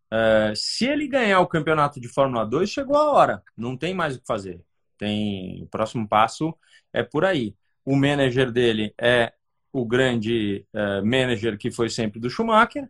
É, 0.08 0.52
se 0.54 0.86
ele 0.86 1.08
ganhar 1.08 1.40
o 1.40 1.48
campeonato 1.48 2.00
de 2.00 2.06
Fórmula 2.06 2.46
2, 2.46 2.70
chegou 2.70 2.96
a 2.96 3.10
hora. 3.10 3.42
Não 3.56 3.76
tem 3.76 3.92
mais 3.92 4.14
o 4.14 4.20
que 4.20 4.26
fazer. 4.26 4.64
Tem 4.98 5.62
o 5.62 5.66
próximo 5.66 6.08
passo 6.08 6.54
é 6.92 7.02
por 7.02 7.24
aí. 7.24 7.54
O 7.84 7.96
manager 7.96 8.50
dele 8.50 8.94
é 8.98 9.32
o 9.72 9.84
grande 9.84 10.64
uh, 10.72 11.04
manager 11.04 11.58
que 11.58 11.70
foi 11.70 11.90
sempre 11.90 12.20
do 12.20 12.30
Schumacher. 12.30 12.88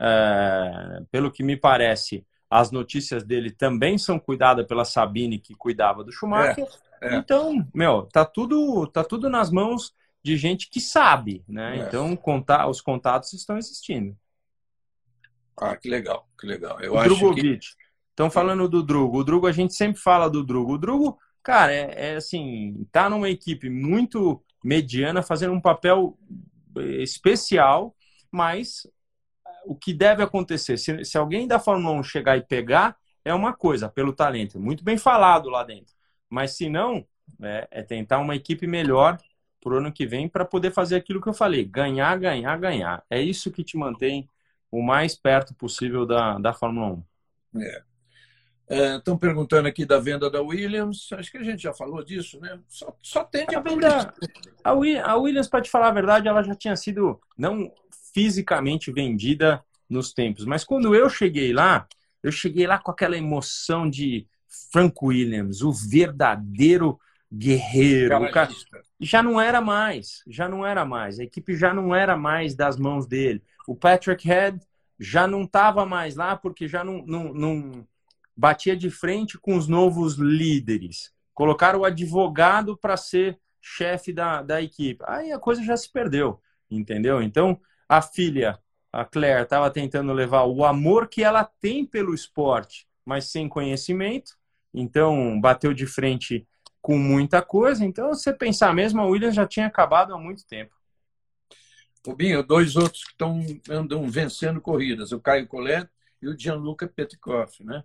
Uh, 0.00 1.06
pelo 1.10 1.30
que 1.30 1.44
me 1.44 1.56
parece, 1.56 2.26
as 2.50 2.70
notícias 2.70 3.22
dele 3.22 3.50
também 3.50 3.96
são 3.96 4.18
cuidadas 4.18 4.66
pela 4.66 4.84
Sabine, 4.84 5.38
que 5.38 5.54
cuidava 5.54 6.02
do 6.02 6.12
Schumacher. 6.12 6.66
É, 7.00 7.14
é. 7.14 7.16
Então, 7.16 7.66
meu, 7.72 8.02
tá 8.12 8.24
tudo, 8.24 8.86
tá 8.88 9.04
tudo 9.04 9.30
nas 9.30 9.50
mãos 9.50 9.94
de 10.22 10.36
gente 10.36 10.68
que 10.68 10.80
sabe, 10.80 11.44
né? 11.46 11.78
É. 11.78 11.80
Então, 11.82 12.16
contar, 12.16 12.66
os 12.68 12.80
contatos 12.80 13.32
estão 13.32 13.56
existindo. 13.56 14.16
Ah, 15.56 15.76
que 15.76 15.88
legal, 15.88 16.28
que 16.38 16.46
legal. 16.46 16.80
Eu 16.80 16.94
o 16.94 16.98
acho 16.98 17.10
Drogovic. 17.10 17.60
Que... 17.60 17.84
Estão 18.10 18.30
falando 18.30 18.68
do 18.68 18.82
Drugo. 18.82 19.18
O 19.18 19.24
Drugo, 19.24 19.46
a 19.46 19.52
gente 19.52 19.74
sempre 19.74 20.00
fala 20.00 20.30
do 20.30 20.44
Drugo. 20.44 20.74
O 20.74 20.78
Drugo, 20.78 21.18
cara, 21.44 21.72
é, 21.72 22.12
é 22.12 22.16
assim, 22.16 22.86
tá 22.90 23.08
numa 23.08 23.28
equipe 23.28 23.68
muito 23.70 24.42
mediana, 24.64 25.22
fazendo 25.22 25.52
um 25.52 25.60
papel 25.60 26.18
eh, 26.76 27.02
especial, 27.02 27.94
mas 28.32 28.86
eh, 29.46 29.50
o 29.66 29.76
que 29.76 29.92
deve 29.92 30.22
acontecer, 30.22 30.78
se, 30.78 31.04
se 31.04 31.18
alguém 31.18 31.46
da 31.46 31.60
Fórmula 31.60 31.94
1 32.00 32.02
chegar 32.04 32.36
e 32.38 32.42
pegar, 32.42 32.96
é 33.24 33.32
uma 33.34 33.52
coisa, 33.54 33.88
pelo 33.88 34.12
talento, 34.12 34.58
muito 34.58 34.82
bem 34.82 34.98
falado 34.98 35.50
lá 35.50 35.62
dentro. 35.62 35.94
Mas 36.30 36.56
se 36.56 36.68
não, 36.68 37.06
é, 37.42 37.68
é 37.70 37.82
tentar 37.82 38.18
uma 38.18 38.34
equipe 38.34 38.66
melhor 38.66 39.18
para 39.60 39.74
o 39.74 39.78
ano 39.78 39.92
que 39.92 40.06
vem 40.06 40.28
para 40.28 40.44
poder 40.44 40.72
fazer 40.72 40.96
aquilo 40.96 41.20
que 41.20 41.28
eu 41.28 41.34
falei: 41.34 41.64
ganhar, 41.64 42.18
ganhar, 42.18 42.58
ganhar. 42.58 43.04
É 43.08 43.20
isso 43.20 43.50
que 43.50 43.64
te 43.64 43.76
mantém 43.76 44.28
o 44.70 44.82
mais 44.82 45.14
perto 45.14 45.54
possível 45.54 46.06
da, 46.06 46.38
da 46.38 46.52
Fórmula 46.52 47.02
1. 47.54 47.60
É. 47.62 47.93
Estão 48.68 49.14
é, 49.14 49.18
perguntando 49.18 49.68
aqui 49.68 49.84
da 49.84 49.98
venda 49.98 50.30
da 50.30 50.40
Williams. 50.40 51.08
Acho 51.12 51.30
que 51.30 51.38
a 51.38 51.42
gente 51.42 51.62
já 51.62 51.74
falou 51.74 52.02
disso, 52.02 52.40
né? 52.40 52.58
Só, 52.68 52.96
só 53.02 53.24
tende 53.24 53.54
a, 53.54 53.58
a 53.58 53.62
venda. 53.62 54.14
A, 54.62 54.70
a 54.70 55.16
Williams, 55.16 55.48
para 55.48 55.62
te 55.62 55.70
falar 55.70 55.88
a 55.88 55.92
verdade, 55.92 56.28
ela 56.28 56.42
já 56.42 56.54
tinha 56.54 56.76
sido 56.76 57.20
não 57.36 57.70
fisicamente 58.14 58.90
vendida 58.92 59.62
nos 59.88 60.12
tempos, 60.12 60.44
mas 60.44 60.64
quando 60.64 60.94
eu 60.94 61.10
cheguei 61.10 61.52
lá, 61.52 61.86
eu 62.22 62.32
cheguei 62.32 62.66
lá 62.66 62.78
com 62.78 62.90
aquela 62.90 63.16
emoção 63.16 63.88
de 63.88 64.26
Frank 64.72 64.96
Williams, 65.02 65.62
o 65.62 65.72
verdadeiro 65.72 66.98
guerreiro. 67.30 68.16
O 68.22 68.30
cara, 68.30 68.50
já 69.00 69.22
não 69.22 69.40
era 69.40 69.60
mais, 69.60 70.22
já 70.26 70.48
não 70.48 70.64
era 70.64 70.84
mais. 70.84 71.18
A 71.18 71.24
equipe 71.24 71.54
já 71.56 71.74
não 71.74 71.94
era 71.94 72.16
mais 72.16 72.54
das 72.54 72.78
mãos 72.78 73.06
dele. 73.06 73.42
O 73.66 73.74
Patrick 73.74 74.26
Head 74.26 74.60
já 74.98 75.26
não 75.26 75.42
estava 75.42 75.84
mais 75.84 76.14
lá 76.14 76.36
porque 76.36 76.68
já 76.68 76.84
não, 76.84 77.04
não, 77.04 77.34
não 77.34 77.86
batia 78.36 78.76
de 78.76 78.90
frente 78.90 79.38
com 79.38 79.56
os 79.56 79.68
novos 79.68 80.14
líderes. 80.14 81.12
Colocaram 81.32 81.80
o 81.80 81.84
advogado 81.84 82.76
para 82.76 82.96
ser 82.96 83.38
chefe 83.60 84.12
da, 84.12 84.42
da 84.42 84.62
equipe. 84.62 85.02
Aí 85.06 85.32
a 85.32 85.38
coisa 85.38 85.62
já 85.62 85.76
se 85.76 85.90
perdeu, 85.90 86.40
entendeu? 86.70 87.22
Então, 87.22 87.60
a 87.88 88.02
filha, 88.02 88.58
a 88.92 89.04
Claire, 89.04 89.42
estava 89.42 89.70
tentando 89.70 90.12
levar 90.12 90.44
o 90.44 90.64
amor 90.64 91.08
que 91.08 91.22
ela 91.22 91.44
tem 91.44 91.84
pelo 91.84 92.14
esporte, 92.14 92.86
mas 93.04 93.30
sem 93.30 93.48
conhecimento. 93.48 94.36
Então, 94.72 95.40
bateu 95.40 95.72
de 95.72 95.86
frente 95.86 96.46
com 96.82 96.98
muita 96.98 97.40
coisa. 97.40 97.84
Então, 97.84 98.08
você 98.08 98.32
pensar 98.32 98.74
mesmo, 98.74 99.00
a 99.00 99.06
Williams 99.06 99.34
já 99.34 99.46
tinha 99.46 99.66
acabado 99.66 100.14
há 100.14 100.18
muito 100.18 100.46
tempo. 100.46 100.74
Rubinho, 102.06 102.42
dois 102.42 102.76
outros 102.76 103.02
que 103.04 103.12
estão 103.12 103.40
andam 103.70 104.06
vencendo 104.10 104.60
corridas, 104.60 105.10
o 105.10 105.18
Caio 105.18 105.46
Collet 105.46 105.88
e 106.20 106.28
o 106.28 106.38
Gianluca 106.38 106.86
Petkoff, 106.86 107.64
né? 107.64 107.82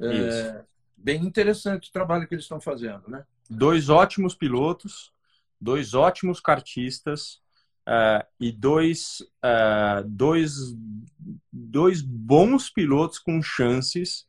É, 0.00 0.64
bem 0.96 1.24
interessante 1.24 1.88
o 1.88 1.92
trabalho 1.92 2.26
que 2.26 2.34
eles 2.34 2.44
estão 2.44 2.60
fazendo, 2.60 3.08
né? 3.08 3.24
Dois 3.48 3.88
ótimos 3.88 4.34
pilotos, 4.34 5.12
dois 5.60 5.94
ótimos 5.94 6.40
kartistas 6.40 7.40
uh, 7.88 8.24
e 8.38 8.52
dois, 8.52 9.20
uh, 9.44 10.06
dois, 10.06 10.76
dois 11.52 12.02
bons 12.02 12.70
pilotos 12.70 13.18
com 13.18 13.40
chances 13.42 14.26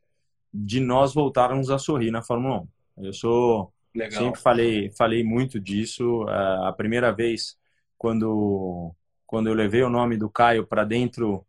de 0.53 0.80
nós 0.80 1.13
voltarmos 1.13 1.70
a 1.70 1.78
sorrir 1.78 2.11
na 2.11 2.22
Fórmula 2.22 2.61
1. 2.97 3.05
Eu 3.05 3.13
sou 3.13 3.74
Legal. 3.93 4.24
sempre 4.24 4.41
falei 4.41 4.91
falei 4.91 5.24
muito 5.24 5.59
disso. 5.59 6.24
Uh, 6.24 6.63
a 6.65 6.74
primeira 6.74 7.11
vez 7.11 7.57
quando 7.97 8.93
quando 9.28 9.47
eu 9.47 9.53
levei 9.53 9.84
o 9.84 9.89
nome 9.89 10.17
do 10.17 10.30
Caio 10.30 10.65
para 10.65 10.84
dentro 10.84 11.45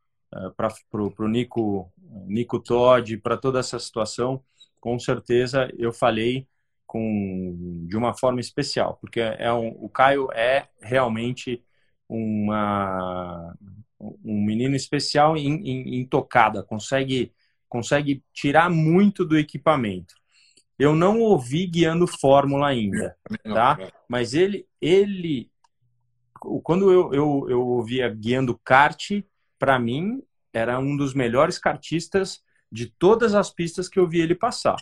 para 0.57 0.73
o 1.03 1.29
Nico 1.29 1.93
Nico 2.27 2.61
Todd, 2.61 3.17
para 3.19 3.37
toda 3.37 3.61
essa 3.61 3.79
situação, 3.79 4.43
com 4.81 4.99
certeza 4.99 5.69
eu 5.79 5.93
falei 5.93 6.47
com 6.87 7.87
de 7.89 7.97
uma 7.97 8.15
forma 8.15 8.41
especial, 8.41 8.99
porque 9.01 9.21
é 9.21 9.53
um, 9.53 9.69
o 9.69 9.89
Caio 9.89 10.29
é 10.33 10.69
realmente 10.81 11.63
uma, 12.09 13.55
um 14.01 14.45
menino 14.45 14.75
especial 14.75 15.37
em, 15.37 15.55
em, 15.69 16.01
em 16.01 16.07
tocada, 16.07 16.63
consegue 16.63 17.33
consegue 17.69 18.25
tirar 18.33 18.69
muito 18.69 19.25
do 19.25 19.39
equipamento. 19.39 20.15
Eu 20.77 20.95
não 20.95 21.21
ouvi 21.21 21.67
guiando 21.67 22.07
Fórmula 22.07 22.67
ainda, 22.67 23.17
tá? 23.45 23.79
Mas 24.09 24.35
ele, 24.35 24.67
ele, 24.81 25.49
quando 26.65 26.91
eu, 26.91 27.15
eu, 27.15 27.47
eu 27.49 27.67
ouvia 27.69 28.09
guiando 28.09 28.59
kart, 28.65 29.23
para 29.61 29.79
mim 29.79 30.23
era 30.53 30.81
um 30.81 30.97
dos 30.97 31.15
melhores 31.15 31.59
kartistas 31.59 32.43
de 32.73 32.87
todas 32.87 33.35
as 33.35 33.51
pistas 33.51 33.89
que 33.89 34.01
eu 34.01 34.09
vi 34.09 34.21
ele 34.21 34.35
passar. 34.35 34.77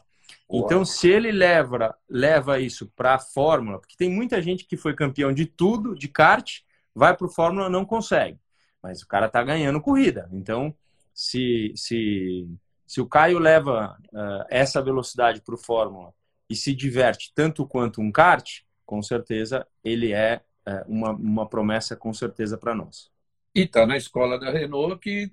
Então, 0.51 0.85
se 0.85 1.09
ele 1.09 1.31
leva, 1.31 1.95
leva 2.09 2.59
isso 2.59 2.91
para 2.97 3.14
a 3.14 3.18
Fórmula, 3.18 3.79
porque 3.79 3.97
tem 3.97 4.11
muita 4.11 4.41
gente 4.41 4.64
que 4.64 4.76
foi 4.76 4.95
campeão 4.95 5.33
de 5.33 5.45
tudo, 5.45 5.95
de 5.95 6.09
kart, 6.09 6.61
vai 6.95 7.14
para 7.14 7.26
o 7.26 7.31
Fórmula 7.31 7.68
não 7.68 7.85
consegue. 7.85 8.39
Mas 8.83 9.03
o 9.03 9.09
cara 9.09 9.26
está 9.26 9.43
ganhando 9.43 9.81
corrida. 9.81 10.29
Então, 10.33 10.74
se, 11.12 11.72
se, 11.74 12.49
se 12.87 13.01
o 13.01 13.07
Caio 13.07 13.39
leva 13.39 13.99
uh, 14.12 14.45
essa 14.49 14.81
velocidade 14.81 15.43
para 15.43 15.55
o 15.55 15.59
Fórmula 15.59 16.14
e 16.49 16.55
se 16.55 16.74
diverte 16.74 17.33
tanto 17.35 17.66
quanto 17.66 18.01
um 18.01 18.12
kart, 18.12 18.61
com 18.87 19.03
certeza 19.03 19.66
ele 19.85 20.12
é 20.12 20.41
uh, 20.66 20.91
uma, 20.91 21.11
uma 21.11 21.49
promessa, 21.49 21.97
com 21.97 22.12
certeza, 22.14 22.57
para 22.57 22.74
nós. 22.74 23.11
E 23.55 23.62
está 23.62 23.86
na 23.86 23.96
escola 23.96 24.38
da 24.38 24.51
Renault 24.51 25.01
que 25.01 25.30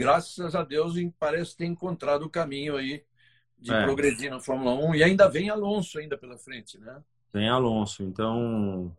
graças 0.00 0.54
a 0.54 0.64
Deus, 0.64 0.94
parece 1.18 1.54
ter 1.54 1.66
encontrado 1.66 2.22
o 2.22 2.30
caminho 2.30 2.76
aí 2.76 3.04
de 3.58 3.70
é. 3.70 3.82
progredir 3.84 4.30
na 4.30 4.40
Fórmula 4.40 4.72
1 4.72 4.94
e 4.94 5.04
ainda 5.04 5.28
vem 5.28 5.50
Alonso 5.50 5.98
ainda 5.98 6.16
pela 6.16 6.38
frente, 6.38 6.78
né? 6.78 7.02
Vem 7.30 7.50
Alonso, 7.50 8.02
então 8.02 8.96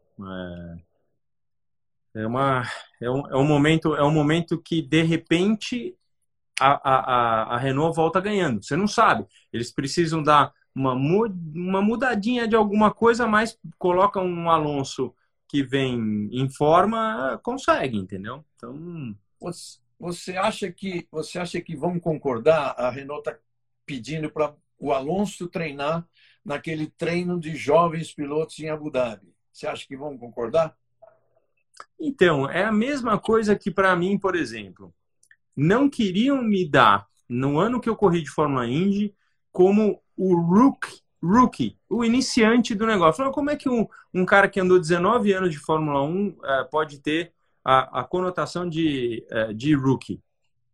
é, 2.14 2.22
é 2.22 2.28
uma 2.28 2.64
é 3.02 3.10
um, 3.10 3.28
é 3.30 3.36
um 3.36 3.44
momento 3.44 3.96
é 3.96 4.04
um 4.04 4.12
momento 4.12 4.62
que 4.62 4.80
de 4.80 5.02
repente 5.02 5.96
a, 6.60 6.90
a, 6.90 7.56
a 7.56 7.58
Renault 7.58 7.96
volta 7.96 8.22
ganhando. 8.22 8.64
Você 8.64 8.76
não 8.76 8.88
sabe. 8.88 9.26
Eles 9.52 9.72
precisam 9.72 10.22
dar 10.22 10.54
uma, 10.76 10.94
uma 10.94 11.82
mudadinha 11.82 12.48
de 12.48 12.56
alguma 12.56 12.94
coisa, 12.94 13.26
mas 13.26 13.58
coloca 13.80 14.22
um 14.22 14.52
Alonso 14.52 15.16
que 15.52 15.62
vem 15.62 16.30
em 16.32 16.50
forma, 16.50 17.38
consegue, 17.44 17.98
entendeu? 17.98 18.46
Então. 18.56 19.14
Você 20.00 20.38
acha 20.38 20.72
que 20.72 21.06
você 21.12 21.38
acha 21.38 21.60
que 21.60 21.76
vão 21.76 22.00
concordar? 22.00 22.74
A 22.78 22.90
Renault 22.90 23.20
está 23.20 23.38
pedindo 23.86 24.32
para 24.32 24.56
o 24.80 24.94
Alonso 24.94 25.50
treinar 25.50 26.08
naquele 26.44 26.88
treino 26.88 27.38
de 27.38 27.54
jovens 27.54 28.14
pilotos 28.14 28.58
em 28.60 28.70
Abu 28.70 28.90
Dhabi. 28.90 29.36
Você 29.52 29.68
acha 29.68 29.86
que 29.86 29.98
vão 29.98 30.18
concordar? 30.18 30.74
Então, 32.00 32.50
é 32.50 32.64
a 32.64 32.72
mesma 32.72 33.20
coisa 33.20 33.54
que 33.54 33.70
para 33.70 33.94
mim, 33.94 34.18
por 34.18 34.38
exemplo, 34.38 34.94
não 35.54 35.90
queriam 35.90 36.42
me 36.42 36.66
dar 36.66 37.06
no 37.28 37.60
ano 37.60 37.82
que 37.82 37.90
eu 37.90 37.96
corri 37.98 38.24
de 38.24 38.30
Fórmula 38.30 38.66
Indy 38.66 39.14
como 39.52 40.02
o 40.16 40.34
rookie, 40.34 41.02
rookie 41.22 41.78
o 41.90 42.04
iniciante 42.04 42.74
do 42.74 42.86
negócio. 42.86 43.32
Como 43.32 43.50
é 43.50 43.56
que 43.56 43.70
um, 43.70 43.88
um 44.14 44.26
cara 44.26 44.50
que 44.50 44.60
andou 44.60 44.80
19 44.80 45.32
anos 45.34 45.52
de 45.52 45.60
Fórmula 45.60 46.02
1 46.02 46.28
uh, 46.28 46.38
eh, 46.44 46.64
pode 46.72 47.00
ter 47.00 47.34
a, 47.64 48.02
a 48.02 48.04
conotação 48.04 48.68
de, 48.68 49.26
é, 49.30 49.54
de 49.54 49.74
rookie. 49.76 50.22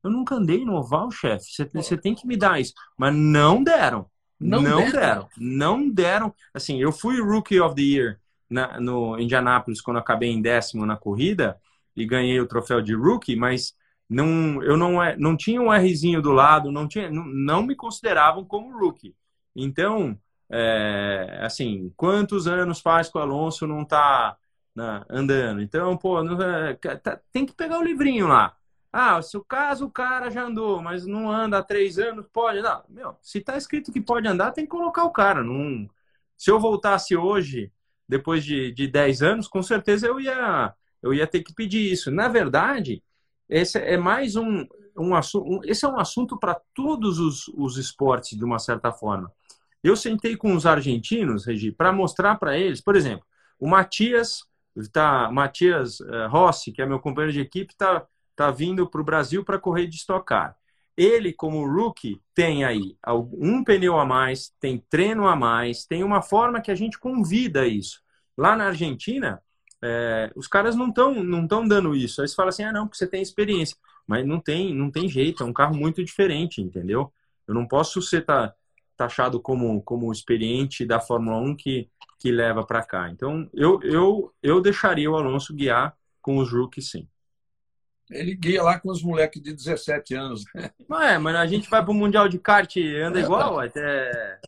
Eu 0.04 0.10
nunca 0.10 0.36
andei 0.36 0.64
no 0.64 0.76
oval, 0.76 1.12
chefe. 1.12 1.46
Você 1.74 1.98
tem 1.98 2.16
que 2.16 2.26
me 2.26 2.38
dar 2.38 2.60
isso. 2.60 2.74
Mas 2.98 3.14
não 3.14 3.64
deram. 3.64 4.10
Não, 4.40 4.62
não 4.62 4.78
deram. 4.78 4.92
deram. 4.92 5.30
Não 5.38 5.90
deram. 5.90 6.34
Assim, 6.54 6.82
eu 6.82 6.92
fui 6.92 7.20
Rookie 7.20 7.60
of 7.60 7.76
the 7.76 7.82
Year 7.82 8.20
na, 8.50 8.80
no 8.80 9.20
Indianápolis 9.20 9.82
quando 9.82 9.98
acabei 9.98 10.30
em 10.30 10.42
décimo 10.42 10.86
na 10.86 10.96
corrida 10.96 11.60
e 11.96 12.06
ganhei 12.06 12.40
o 12.40 12.48
troféu 12.48 12.82
de 12.82 12.94
Rookie, 12.94 13.36
mas 13.36 13.76
não, 14.10 14.64
eu 14.64 14.78
não, 14.78 15.02
é, 15.04 15.18
não 15.18 15.36
tinha 15.36 15.62
um 15.62 15.76
Rzinho 15.76 16.22
do 16.22 16.32
lado, 16.32 16.72
não, 16.72 16.88
tinha, 16.88 17.10
não, 17.10 17.26
não 17.26 17.64
me 17.64 17.76
consideravam 17.76 18.46
como 18.46 18.78
Rookie. 18.78 19.16
Então, 19.56 20.18
é, 20.50 21.40
assim, 21.42 21.92
quantos 21.96 22.48
anos 22.48 22.80
faz 22.80 23.10
que 23.10 23.18
o 23.18 23.22
Alonso 23.22 23.68
não 23.68 23.82
está 23.82 24.38
né, 24.76 25.04
andando? 25.10 25.62
Então, 25.62 25.98
pô, 25.98 26.24
não, 26.24 26.42
é, 26.42 26.76
tá, 26.76 27.20
tem 27.32 27.46
que 27.46 27.54
pegar 27.54 27.80
o 27.80 27.84
livrinho 27.84 28.28
lá. 28.28 28.56
Ah, 28.92 29.22
se 29.22 29.38
o 29.38 29.44
caso 29.44 29.86
o 29.86 29.92
cara 29.92 30.30
já 30.32 30.44
andou, 30.44 30.82
mas 30.82 31.06
não 31.06 31.30
anda 31.32 31.58
há 31.58 31.64
três 31.64 32.00
anos, 32.00 32.26
pode. 32.32 32.62
Não, 32.62 32.84
meu, 32.90 33.18
se 33.22 33.42
tá 33.42 33.58
escrito 33.58 33.92
que 33.92 34.02
pode 34.02 34.28
andar, 34.28 34.52
tem 34.52 34.66
que 34.66 34.72
colocar 34.72 35.04
o 35.04 35.12
cara. 35.12 35.44
Não... 35.44 35.90
Se 36.38 36.50
eu 36.52 36.60
voltasse 36.60 37.16
hoje, 37.16 37.72
depois 38.08 38.44
de, 38.44 38.72
de 38.72 38.88
10 38.88 39.22
anos, 39.22 39.48
com 39.48 39.62
certeza 39.62 40.08
eu 40.08 40.20
ia, 40.20 40.74
eu 41.02 41.14
ia 41.14 41.28
ter 41.28 41.44
que 41.44 41.54
pedir 41.54 41.92
isso. 41.92 42.10
Na 42.12 42.28
verdade, 42.28 43.04
esse 43.50 43.78
é 43.78 43.98
mais 43.98 44.36
um, 44.36 44.66
um 44.98 45.16
assunto. 45.16 45.62
Esse 45.66 45.86
é 45.86 45.88
um 45.88 46.00
assunto 46.00 46.38
para 46.38 46.60
todos 46.74 47.20
os, 47.20 47.48
os 47.50 47.78
esportes, 47.78 48.38
de 48.38 48.44
uma 48.44 48.60
certa 48.60 48.92
forma. 48.92 49.32
Eu 49.84 49.96
sentei 49.96 50.36
com 50.36 50.56
os 50.56 50.66
argentinos, 50.66 51.46
Regi, 51.46 51.72
para 51.72 51.92
mostrar 51.92 52.36
para 52.36 52.58
eles, 52.58 52.82
por 52.82 52.96
exemplo, 52.96 53.26
o 53.60 53.68
Matias, 53.68 54.44
tá, 54.92 55.30
Matias 55.32 56.00
uh, 56.00 56.28
Rossi, 56.30 56.72
que 56.72 56.82
é 56.82 56.86
meu 56.86 57.00
companheiro 57.00 57.34
de 57.34 57.42
equipe, 57.42 57.74
está 57.74 58.06
tá 58.36 58.52
vindo 58.52 58.88
para 58.88 59.02
o 59.02 59.04
Brasil 59.04 59.44
para 59.44 59.60
correr 59.60 59.88
de 59.88 59.96
estocar. 59.96 60.56
Ele, 60.96 61.32
como 61.32 61.68
rookie, 61.68 62.22
tem 62.34 62.66
aí 62.66 62.98
um 63.34 63.64
pneu 63.64 64.00
a 64.00 64.06
mais, 64.06 64.52
tem 64.60 64.84
treino 64.90 65.28
a 65.28 65.36
mais, 65.36 65.86
tem 65.86 66.04
uma 66.04 66.24
forma 66.24 66.60
que 66.60 66.72
a 66.72 66.76
gente 66.76 66.98
convida 66.98 67.68
isso. 67.68 68.02
Lá 68.36 68.56
na 68.56 68.66
Argentina, 68.66 69.42
é, 69.82 70.32
os 70.36 70.48
caras 70.48 70.76
não 70.76 70.90
estão 70.90 71.24
não 71.24 71.48
tão 71.48 71.68
dando 71.68 71.96
isso. 71.96 72.22
Aí 72.22 72.28
você 72.28 72.36
fala 72.36 72.50
assim, 72.50 72.64
ah, 72.64 72.72
não, 72.72 72.88
porque 72.88 72.98
você 72.98 73.08
tem 73.08 73.22
experiência. 73.22 73.78
Mas 74.08 74.26
não 74.26 74.40
tem, 74.40 74.74
não 74.74 74.90
tem 74.90 75.08
jeito, 75.08 75.44
é 75.44 75.46
um 75.46 75.54
carro 75.54 75.76
muito 75.76 76.04
diferente, 76.04 76.62
entendeu? 76.62 77.12
Eu 77.48 77.54
não 77.54 77.68
posso 77.68 78.02
ser 78.02 78.26
tá, 78.26 78.54
taxado 78.98 79.40
como, 79.40 79.82
como 79.84 80.12
experiente 80.12 80.86
da 80.86 81.00
Fórmula 81.00 81.38
1 81.38 81.56
que, 81.56 81.88
que 82.20 82.32
leva 82.32 82.66
para 82.66 82.84
cá. 82.84 83.10
Então, 83.10 83.48
eu, 83.54 83.80
eu, 83.84 84.34
eu 84.42 84.60
deixaria 84.60 85.10
o 85.10 85.16
Alonso 85.16 85.54
guiar 85.54 85.96
com 86.22 86.38
os 86.38 86.52
rookies, 86.52 86.90
sim. 86.90 87.08
Ele 88.10 88.36
guia 88.36 88.64
lá 88.64 88.80
com 88.80 88.90
os 88.90 89.04
moleques 89.04 89.42
de 89.42 89.54
17 89.54 90.16
anos. 90.16 90.44
Não 90.90 91.02
é, 91.02 91.18
mas 91.18 91.36
a 91.36 91.46
gente 91.46 91.70
vai 91.70 91.84
para 91.84 91.92
o 91.92 91.94
Mundial 91.94 92.28
de 92.28 92.40
kart 92.40 92.76
e 92.76 92.98
anda 92.98 93.20
igual, 93.20 93.60
até 93.62 94.40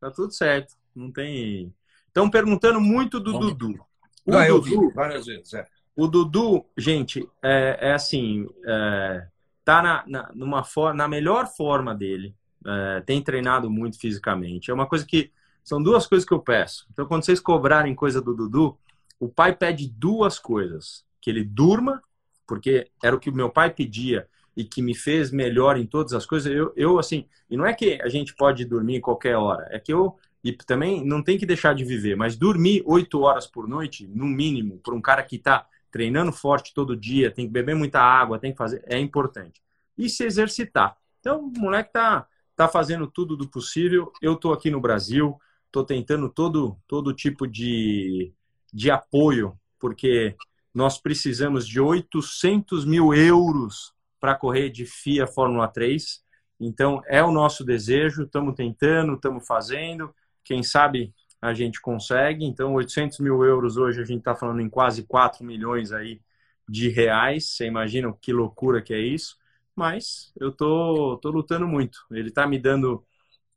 tá 0.00 0.10
tudo 0.10 0.32
certo. 0.32 0.76
Não 0.94 1.10
tem. 1.10 1.74
Estão 2.06 2.30
perguntando 2.30 2.80
muito 2.80 3.18
do 3.18 3.32
Vamos. 3.32 3.54
Dudu. 3.54 3.86
O 4.24 4.30
Não, 4.30 4.46
Dudu, 4.46 4.88
vi 4.88 4.94
várias 4.94 5.26
vezes. 5.26 5.52
É. 5.54 5.66
O 5.94 6.06
Dudu, 6.06 6.64
gente, 6.76 7.26
é, 7.42 7.78
é 7.80 7.92
assim, 7.92 8.46
é, 8.66 9.26
tá 9.64 9.82
na, 9.82 10.04
na, 10.06 10.30
numa 10.34 10.62
na 10.94 11.08
melhor 11.08 11.46
forma 11.46 11.94
dele. 11.94 12.34
É, 12.66 13.00
tem 13.02 13.22
treinado 13.22 13.70
muito 13.70 13.98
fisicamente. 13.98 14.70
É 14.70 14.74
uma 14.74 14.86
coisa 14.86 15.06
que 15.06 15.30
são 15.62 15.82
duas 15.82 16.06
coisas 16.06 16.26
que 16.26 16.34
eu 16.34 16.40
peço. 16.40 16.86
Então, 16.92 17.06
quando 17.06 17.24
vocês 17.24 17.40
cobrarem 17.40 17.94
coisa 17.94 18.20
do 18.20 18.34
Dudu, 18.34 18.76
o 19.20 19.28
pai 19.28 19.54
pede 19.54 19.88
duas 19.88 20.38
coisas: 20.38 21.04
que 21.20 21.30
ele 21.30 21.44
durma 21.44 22.02
porque 22.46 22.88
era 23.02 23.14
o 23.14 23.18
que 23.18 23.30
meu 23.30 23.50
pai 23.50 23.70
pedia 23.70 24.28
e 24.56 24.64
que 24.64 24.80
me 24.80 24.94
fez 24.94 25.30
melhor 25.30 25.76
em 25.76 25.84
todas 25.84 26.12
as 26.12 26.24
coisas. 26.24 26.50
Eu, 26.50 26.72
eu 26.76 26.98
assim, 26.98 27.26
e 27.50 27.56
não 27.56 27.66
é 27.66 27.74
que 27.74 28.00
a 28.00 28.08
gente 28.08 28.34
pode 28.34 28.64
dormir 28.64 29.00
qualquer 29.00 29.36
hora, 29.36 29.66
é 29.70 29.78
que 29.78 29.92
eu 29.92 30.16
e 30.44 30.52
também 30.52 31.04
não 31.04 31.22
tem 31.22 31.36
que 31.36 31.44
deixar 31.44 31.74
de 31.74 31.84
viver, 31.84 32.14
mas 32.14 32.36
dormir 32.36 32.80
oito 32.86 33.20
horas 33.20 33.48
por 33.48 33.66
noite, 33.66 34.06
no 34.06 34.26
mínimo, 34.26 34.78
para 34.78 34.94
um 34.94 35.00
cara 35.00 35.22
que 35.24 35.36
está 35.36 35.66
treinando 35.90 36.30
forte 36.30 36.72
todo 36.72 36.96
dia, 36.96 37.32
tem 37.32 37.46
que 37.46 37.52
beber 37.52 37.74
muita 37.74 38.00
água, 38.00 38.38
tem 38.38 38.52
que 38.52 38.58
fazer, 38.58 38.80
é 38.86 38.96
importante. 38.96 39.60
E 39.98 40.08
se 40.08 40.24
exercitar. 40.24 40.96
Então, 41.18 41.40
o 41.40 41.60
moleque 41.60 41.92
tá 41.92 42.28
tá 42.56 42.66
fazendo 42.66 43.06
tudo 43.06 43.36
do 43.36 43.48
possível. 43.48 44.10
Eu 44.20 44.34
tô 44.34 44.52
aqui 44.52 44.70
no 44.70 44.80
Brasil, 44.80 45.38
tô 45.70 45.84
tentando 45.84 46.28
todo 46.28 46.76
todo 46.88 47.12
tipo 47.12 47.46
de 47.46 48.32
de 48.72 48.90
apoio, 48.90 49.58
porque 49.78 50.36
nós 50.74 50.98
precisamos 50.98 51.66
de 51.66 51.80
800 51.80 52.84
mil 52.84 53.14
euros 53.14 53.94
para 54.20 54.34
correr 54.34 54.70
de 54.70 54.84
FIA 54.84 55.26
Fórmula 55.26 55.68
3. 55.68 56.22
Então, 56.60 57.00
é 57.06 57.22
o 57.22 57.30
nosso 57.30 57.64
desejo, 57.64 58.24
estamos 58.24 58.54
tentando, 58.54 59.14
estamos 59.14 59.46
fazendo. 59.46 60.14
Quem 60.44 60.62
sabe 60.62 61.14
a 61.40 61.54
gente 61.54 61.80
consegue. 61.80 62.44
Então, 62.44 62.74
800 62.74 63.20
mil 63.20 63.44
euros 63.44 63.76
hoje, 63.76 64.00
a 64.00 64.04
gente 64.04 64.18
está 64.18 64.34
falando 64.34 64.60
em 64.60 64.68
quase 64.68 65.04
4 65.04 65.44
milhões 65.44 65.92
aí 65.92 66.20
de 66.68 66.88
reais. 66.88 67.50
Você 67.50 67.66
imagina 67.66 68.12
que 68.20 68.32
loucura 68.32 68.82
que 68.82 68.92
é 68.92 69.00
isso? 69.00 69.36
Mas 69.76 70.32
eu 70.40 70.50
tô, 70.50 71.18
tô 71.22 71.30
lutando 71.30 71.68
muito. 71.68 72.04
Ele 72.10 72.30
está 72.30 72.46
me 72.46 72.58
dando. 72.58 73.04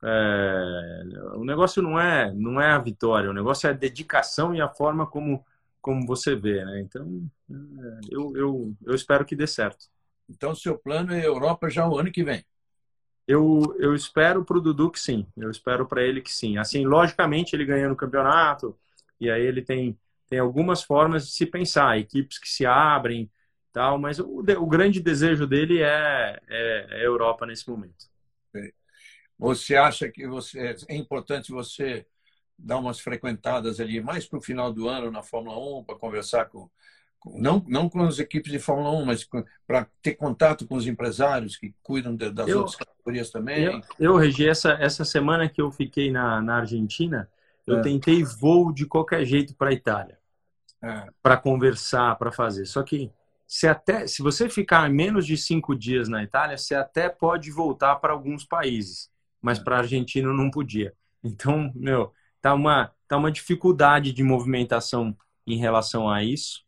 É... 0.04 1.02
O 1.36 1.46
negócio 1.46 1.82
não 1.82 2.00
é, 2.00 2.32
não 2.34 2.62
é 2.62 2.72
a 2.72 2.78
vitória, 2.80 3.30
o 3.30 3.34
negócio 3.34 3.68
é 3.68 3.72
a 3.72 3.74
dedicação 3.74 4.54
e 4.54 4.62
a 4.62 4.70
forma 4.70 5.08
como 5.08 5.44
como 5.82 6.06
você 6.06 6.36
vê, 6.36 6.64
né? 6.66 6.82
Então, 6.82 7.30
é, 7.50 8.00
eu, 8.10 8.36
eu, 8.36 8.76
eu 8.86 8.94
espero 8.96 9.26
que 9.26 9.36
dê 9.36 9.48
certo. 9.48 9.88
Então, 10.30 10.54
seu 10.54 10.78
plano 10.78 11.14
é 11.14 11.26
Europa 11.26 11.70
já 11.70 11.88
o 11.88 11.98
ano 11.98 12.12
que 12.12 12.24
vem? 12.24 12.44
Eu, 13.28 13.76
eu 13.80 13.96
espero 13.96 14.44
para 14.44 14.58
o 14.58 14.62
Dudu 14.62 14.92
que 14.92 15.00
sim. 15.00 15.26
Eu 15.38 15.50
espero 15.52 15.88
para 15.88 16.04
ele 16.04 16.22
que 16.22 16.32
sim. 16.32 16.58
Assim, 16.58 16.86
logicamente, 16.86 17.56
ele 17.56 17.66
ganhando 17.66 17.94
o 17.94 17.98
campeonato, 17.98 18.78
e 19.20 19.30
aí 19.30 19.42
ele 19.42 19.62
tem, 19.62 19.98
tem 20.28 20.40
algumas 20.40 20.84
formas 20.84 21.28
de 21.28 21.34
se 21.34 21.46
pensar, 21.46 21.98
equipes 21.98 22.38
que 22.40 22.50
se 22.50 22.66
abrem, 22.66 23.30
tal, 23.72 23.98
mas 23.98 24.20
o, 24.20 24.40
o 24.40 24.68
grande 24.68 25.00
desejo 25.00 25.46
dele 25.46 25.82
é, 25.82 26.40
é, 26.48 26.88
é 26.90 26.96
a 26.96 27.04
Europa 27.04 27.46
nesse 27.46 27.70
momento. 27.70 28.10
Você 29.38 29.78
acha 29.78 30.10
que 30.10 30.28
você, 30.28 30.76
é 30.88 30.96
importante 30.96 31.52
você 31.52 32.06
dar 32.58 32.78
umas 32.78 33.00
frequentadas 33.00 33.80
ali 33.80 34.02
mais 34.02 34.28
para 34.28 34.38
o 34.38 34.42
final 34.42 34.74
do 34.74 34.90
ano 34.90 35.10
na 35.10 35.24
Fórmula 35.24 35.58
1 35.80 35.86
para 35.86 35.96
conversar 35.96 36.46
com, 36.46 36.70
com, 37.18 37.40
não 37.40 37.64
não 37.66 37.88
com 37.88 38.04
as 38.04 38.20
equipes 38.20 38.52
de 38.52 38.60
Fórmula 38.60 38.92
1, 38.92 39.06
mas 39.06 39.30
para 39.66 39.88
ter 40.02 40.16
contato 40.16 40.68
com 40.68 40.76
os 40.76 40.86
empresários 40.86 41.56
que 41.56 41.74
cuidam 41.82 42.14
de, 42.14 42.30
das 42.32 42.50
eu, 42.50 42.60
outras 42.60 42.76
categorias 42.76 43.32
também. 43.32 43.64
Eu, 43.64 43.82
eu 43.98 44.18
Regi, 44.18 44.48
essa 44.48 44.74
essa 44.74 45.06
semana 45.06 45.48
que 45.48 45.62
eu 45.62 45.72
fiquei 45.72 46.12
na, 46.12 46.42
na 46.42 46.58
Argentina, 46.58 47.30
eu 47.66 47.78
é. 47.78 47.82
tentei 47.82 48.22
voo 48.24 48.74
de 48.74 48.86
qualquer 48.86 49.24
jeito 49.24 49.56
para 49.56 49.70
a 49.70 49.74
Itália. 49.74 50.20
É. 50.82 51.08
Para 51.22 51.38
conversar, 51.38 52.18
para 52.18 52.32
fazer. 52.32 52.66
Só 52.66 52.84
que 52.84 53.12
se 53.50 53.68
até 53.68 54.06
se 54.06 54.22
você 54.22 54.48
ficar 54.48 54.88
menos 54.92 55.26
de 55.26 55.36
cinco 55.36 55.76
dias 55.76 56.08
na 56.08 56.24
Itália, 56.24 56.56
você 56.56 56.76
até 56.76 57.10
pode 57.10 57.50
voltar 57.52 57.96
para 57.96 58.14
alguns 58.14 58.46
países, 58.46 59.10
mas 59.42 59.58
para 59.58 59.78
a 59.78 59.80
Argentina 59.80 60.32
não 60.32 60.52
podia. 60.52 60.94
Então, 61.24 61.72
meu, 61.76 62.14
tá 62.40 62.54
uma, 62.54 62.94
tá 63.08 63.18
uma 63.18 63.32
dificuldade 63.32 64.14
de 64.14 64.22
movimentação 64.24 65.18
em 65.48 65.58
relação 65.58 66.08
a 66.08 66.24
isso. 66.24 66.64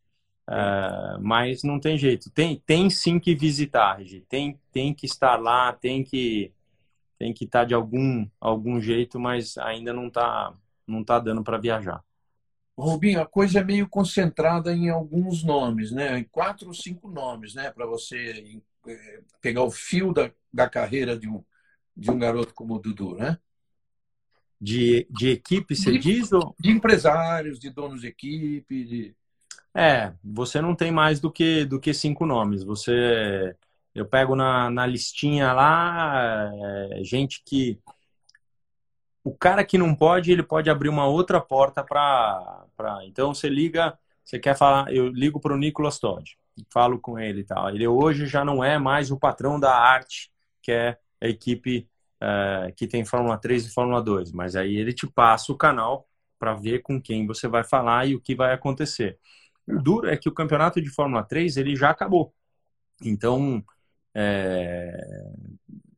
Uh, 0.50 1.22
mas 1.22 1.62
não 1.62 1.78
tem 1.78 1.96
jeito. 1.96 2.28
Tem, 2.32 2.60
tem 2.66 2.90
sim 2.90 3.20
que 3.20 3.32
visitar. 3.32 3.98
Tem, 4.28 4.60
tem 4.72 4.92
que 4.92 5.06
estar 5.06 5.36
lá, 5.36 5.72
tem 5.72 6.02
que 6.02 6.52
tem 7.16 7.32
que 7.32 7.44
estar 7.44 7.64
de 7.64 7.74
algum, 7.74 8.26
algum 8.40 8.80
jeito, 8.80 9.20
mas 9.20 9.56
ainda 9.56 9.92
não 9.92 10.08
está 10.08 10.52
não 10.84 11.04
tá 11.04 11.20
dando 11.20 11.44
para 11.44 11.58
viajar. 11.58 12.02
Rubinho, 12.82 13.20
a 13.20 13.26
coisa 13.26 13.60
é 13.60 13.64
meio 13.64 13.88
concentrada 13.88 14.72
em 14.72 14.90
alguns 14.90 15.42
nomes, 15.42 15.90
né? 15.92 16.18
Em 16.18 16.24
quatro 16.24 16.68
ou 16.68 16.74
cinco 16.74 17.08
nomes, 17.08 17.54
né? 17.54 17.70
Para 17.70 17.86
você 17.86 18.60
eh, 18.86 19.20
pegar 19.40 19.62
o 19.62 19.70
fio 19.70 20.12
da, 20.12 20.30
da 20.52 20.68
carreira 20.68 21.18
de 21.18 21.28
um, 21.28 21.42
de 21.96 22.10
um 22.10 22.18
garoto 22.18 22.54
como 22.54 22.74
o 22.74 22.78
Dudu, 22.78 23.16
né? 23.16 23.38
de, 24.62 25.08
de 25.10 25.30
equipe, 25.30 25.74
você 25.74 25.90
de, 25.90 25.98
diz? 25.98 26.32
Ou... 26.32 26.54
De 26.58 26.70
empresários, 26.70 27.58
de 27.58 27.68
donos 27.68 28.02
de 28.02 28.06
equipe. 28.06 28.84
De... 28.84 29.14
É, 29.74 30.12
você 30.22 30.60
não 30.60 30.76
tem 30.76 30.92
mais 30.92 31.18
do 31.18 31.32
que, 31.32 31.64
do 31.64 31.80
que 31.80 31.92
cinco 31.92 32.24
nomes. 32.24 32.62
Você. 32.62 33.56
Eu 33.92 34.06
pego 34.06 34.34
na, 34.34 34.70
na 34.70 34.86
listinha 34.86 35.52
lá, 35.52 36.50
é, 36.54 37.02
gente 37.02 37.42
que. 37.44 37.80
O 39.24 39.34
cara 39.36 39.64
que 39.64 39.78
não 39.78 39.94
pode, 39.94 40.32
ele 40.32 40.42
pode 40.42 40.68
abrir 40.68 40.88
uma 40.88 41.06
outra 41.06 41.40
porta 41.40 41.84
para. 41.84 42.64
Pra... 42.76 43.00
Então 43.04 43.34
você 43.34 43.48
liga, 43.48 43.96
você 44.24 44.38
quer 44.38 44.56
falar. 44.56 44.92
Eu 44.92 45.08
ligo 45.08 45.40
para 45.40 45.54
o 45.54 45.58
Nicolas 45.58 45.98
Todd, 45.98 46.36
falo 46.70 46.98
com 46.98 47.18
ele 47.18 47.40
e 47.40 47.44
tal. 47.44 47.68
Ele 47.70 47.86
hoje 47.86 48.26
já 48.26 48.44
não 48.44 48.62
é 48.62 48.78
mais 48.78 49.10
o 49.10 49.18
patrão 49.18 49.60
da 49.60 49.74
arte, 49.74 50.32
que 50.60 50.72
é 50.72 50.98
a 51.20 51.28
equipe 51.28 51.88
uh, 52.22 52.72
que 52.74 52.86
tem 52.86 53.04
Fórmula 53.04 53.38
3 53.38 53.66
e 53.66 53.72
Fórmula 53.72 54.02
2, 54.02 54.32
mas 54.32 54.56
aí 54.56 54.76
ele 54.76 54.92
te 54.92 55.06
passa 55.06 55.52
o 55.52 55.56
canal 55.56 56.08
para 56.38 56.54
ver 56.54 56.80
com 56.80 57.00
quem 57.00 57.26
você 57.26 57.46
vai 57.46 57.62
falar 57.62 58.06
e 58.06 58.16
o 58.16 58.20
que 58.20 58.34
vai 58.34 58.52
acontecer. 58.52 59.18
O 59.66 59.80
duro 59.80 60.08
é 60.08 60.16
que 60.16 60.28
o 60.28 60.34
campeonato 60.34 60.80
de 60.80 60.90
Fórmula 60.90 61.22
3 61.22 61.56
ele 61.56 61.76
já 61.76 61.90
acabou. 61.90 62.34
Então, 63.00 63.64
é, 64.14 65.32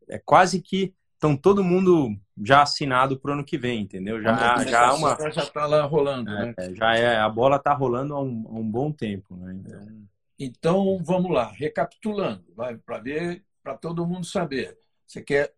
é 0.08 0.18
quase 0.18 0.60
que 0.60 0.94
estão 1.24 1.36
todo 1.36 1.64
mundo 1.64 2.14
já 2.42 2.62
assinado 2.62 3.18
para 3.18 3.30
o 3.30 3.34
ano 3.34 3.44
que 3.44 3.56
vem, 3.56 3.80
entendeu? 3.80 4.20
Já, 4.20 4.36
já, 4.36 4.64
já 4.64 4.92
uma 4.92 5.16
já 5.30 5.42
está 5.42 5.66
lá 5.66 5.82
rolando, 5.84 6.30
é, 6.30 6.46
né? 6.46 6.54
Já 6.74 6.94
é 6.96 7.16
a 7.16 7.28
bola 7.28 7.56
está 7.56 7.72
rolando 7.72 8.14
há 8.14 8.20
um, 8.20 8.44
há 8.46 8.58
um, 8.58 8.70
bom 8.70 8.92
tempo, 8.92 9.34
né? 9.36 9.54
Então... 9.54 10.06
então 10.38 11.02
vamos 11.02 11.30
lá, 11.30 11.50
recapitulando, 11.50 12.44
vai 12.54 12.76
para 12.76 12.98
ver 12.98 13.42
para 13.62 13.74
todo 13.74 14.06
mundo 14.06 14.26
saber. 14.26 14.76
Você 15.06 15.22
quer 15.22 15.54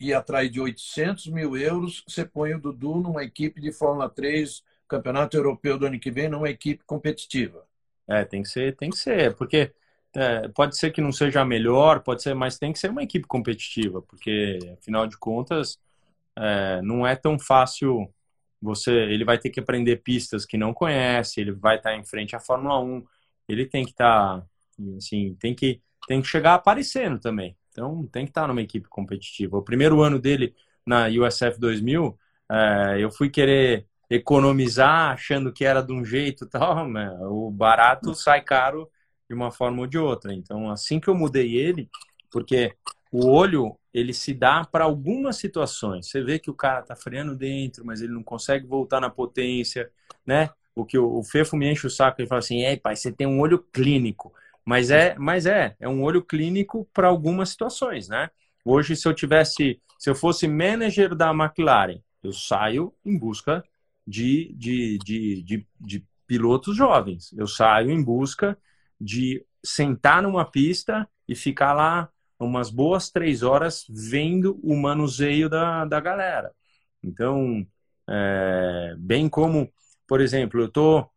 ir 0.00 0.14
atrás 0.14 0.50
de 0.50 0.60
800 0.60 1.26
mil 1.26 1.56
euros, 1.56 2.02
você 2.08 2.24
põe 2.24 2.54
o 2.54 2.60
Dudu 2.60 2.96
numa 2.96 3.22
equipe 3.22 3.60
de 3.60 3.70
Fórmula 3.72 4.08
3, 4.08 4.62
Campeonato 4.88 5.36
Europeu 5.36 5.76
do 5.76 5.86
ano 5.86 6.00
que 6.00 6.10
vem, 6.10 6.28
numa 6.28 6.48
equipe 6.48 6.82
competitiva. 6.84 7.66
É, 8.08 8.24
tem 8.24 8.42
que 8.42 8.48
ser, 8.48 8.76
tem 8.76 8.90
que 8.90 8.96
ser, 8.96 9.34
porque 9.36 9.72
é, 10.14 10.48
pode 10.48 10.76
ser 10.76 10.90
que 10.90 11.00
não 11.00 11.12
seja 11.12 11.40
a 11.40 11.44
melhor, 11.44 12.00
pode 12.00 12.22
ser, 12.22 12.34
mas 12.34 12.58
tem 12.58 12.72
que 12.72 12.78
ser 12.78 12.90
uma 12.90 13.02
equipe 13.02 13.26
competitiva, 13.26 14.02
porque 14.02 14.58
afinal 14.78 15.06
de 15.06 15.16
contas 15.16 15.78
é, 16.36 16.82
não 16.82 17.06
é 17.06 17.16
tão 17.16 17.38
fácil. 17.38 18.12
Você, 18.60 18.92
ele 18.92 19.24
vai 19.24 19.38
ter 19.38 19.50
que 19.50 19.60
aprender 19.60 19.96
pistas 20.02 20.46
que 20.46 20.56
não 20.56 20.72
conhece, 20.72 21.40
ele 21.40 21.52
vai 21.52 21.76
estar 21.76 21.94
em 21.96 22.04
frente 22.04 22.36
à 22.36 22.40
Fórmula 22.40 22.78
1, 22.80 23.04
ele 23.48 23.66
tem 23.66 23.84
que 23.84 23.90
estar, 23.90 24.44
assim, 24.96 25.34
tem 25.40 25.54
que 25.54 25.80
tem 26.06 26.20
que 26.20 26.28
chegar 26.28 26.54
aparecendo 26.54 27.18
também. 27.18 27.56
Então 27.70 28.06
tem 28.06 28.24
que 28.24 28.30
estar 28.30 28.46
numa 28.48 28.60
equipe 28.60 28.88
competitiva. 28.88 29.56
O 29.56 29.62
primeiro 29.62 30.02
ano 30.02 30.18
dele 30.18 30.54
na 30.86 31.06
USF 31.06 31.58
2000, 31.58 32.18
é, 32.50 32.96
eu 32.98 33.10
fui 33.10 33.30
querer 33.30 33.86
economizar 34.10 35.12
achando 35.12 35.52
que 35.52 35.64
era 35.64 35.80
de 35.80 35.92
um 35.92 36.04
jeito 36.04 36.46
tal, 36.46 36.88
né? 36.88 37.10
o 37.22 37.50
barato 37.50 38.14
sai 38.14 38.42
caro 38.42 38.90
de 39.32 39.34
uma 39.34 39.50
forma 39.50 39.80
ou 39.80 39.86
de 39.86 39.98
outra. 39.98 40.34
Então, 40.34 40.70
assim 40.70 41.00
que 41.00 41.08
eu 41.08 41.14
mudei 41.14 41.56
ele, 41.56 41.88
porque 42.30 42.74
o 43.10 43.26
olho 43.26 43.76
ele 43.92 44.12
se 44.12 44.34
dá 44.34 44.64
para 44.64 44.84
algumas 44.84 45.36
situações. 45.36 46.06
Você 46.06 46.22
vê 46.22 46.38
que 46.38 46.50
o 46.50 46.54
cara 46.54 46.82
tá 46.82 46.94
freando 46.94 47.34
dentro, 47.34 47.84
mas 47.84 48.02
ele 48.02 48.12
não 48.12 48.22
consegue 48.22 48.66
voltar 48.66 49.00
na 49.00 49.10
potência, 49.10 49.90
né? 50.24 50.50
O 50.74 50.84
que 50.84 50.98
o, 50.98 51.22
Fefo 51.22 51.56
me 51.56 51.70
enche 51.70 51.86
o 51.86 51.90
saco 51.90 52.22
e 52.22 52.26
fala 52.26 52.38
assim: 52.38 52.62
"Ei, 52.64 52.76
pai, 52.76 52.96
você 52.96 53.10
tem 53.10 53.26
um 53.26 53.40
olho 53.40 53.58
clínico". 53.58 54.32
Mas 54.64 54.90
é, 54.90 55.14
mas 55.18 55.44
é, 55.46 55.74
é 55.80 55.88
um 55.88 56.02
olho 56.02 56.22
clínico 56.22 56.88
para 56.92 57.08
algumas 57.08 57.50
situações, 57.50 58.08
né? 58.08 58.30
Hoje 58.64 58.94
se 58.94 59.08
eu 59.08 59.14
tivesse, 59.14 59.80
se 59.98 60.10
eu 60.10 60.14
fosse 60.14 60.46
manager 60.46 61.14
da 61.14 61.30
McLaren, 61.32 62.00
eu 62.22 62.32
saio 62.32 62.94
em 63.04 63.18
busca 63.18 63.64
de, 64.06 64.54
de, 64.56 64.98
de, 64.98 65.42
de, 65.42 65.66
de 65.80 66.04
pilotos 66.26 66.76
jovens. 66.76 67.32
Eu 67.36 67.46
saio 67.46 67.90
em 67.90 68.02
busca 68.02 68.56
de 69.02 69.44
sentar 69.64 70.22
numa 70.22 70.44
pista 70.44 71.08
e 71.28 71.34
ficar 71.34 71.72
lá 71.72 72.08
umas 72.38 72.70
boas 72.70 73.10
três 73.10 73.42
horas 73.42 73.84
vendo 73.88 74.58
o 74.62 74.76
manuseio 74.76 75.48
da, 75.48 75.84
da 75.84 76.00
galera. 76.00 76.52
Então, 77.02 77.66
é, 78.08 78.94
bem 78.98 79.28
como, 79.28 79.72
por 80.06 80.20
exemplo, 80.20 80.60
eu 80.60 80.68
tô. 80.68 81.08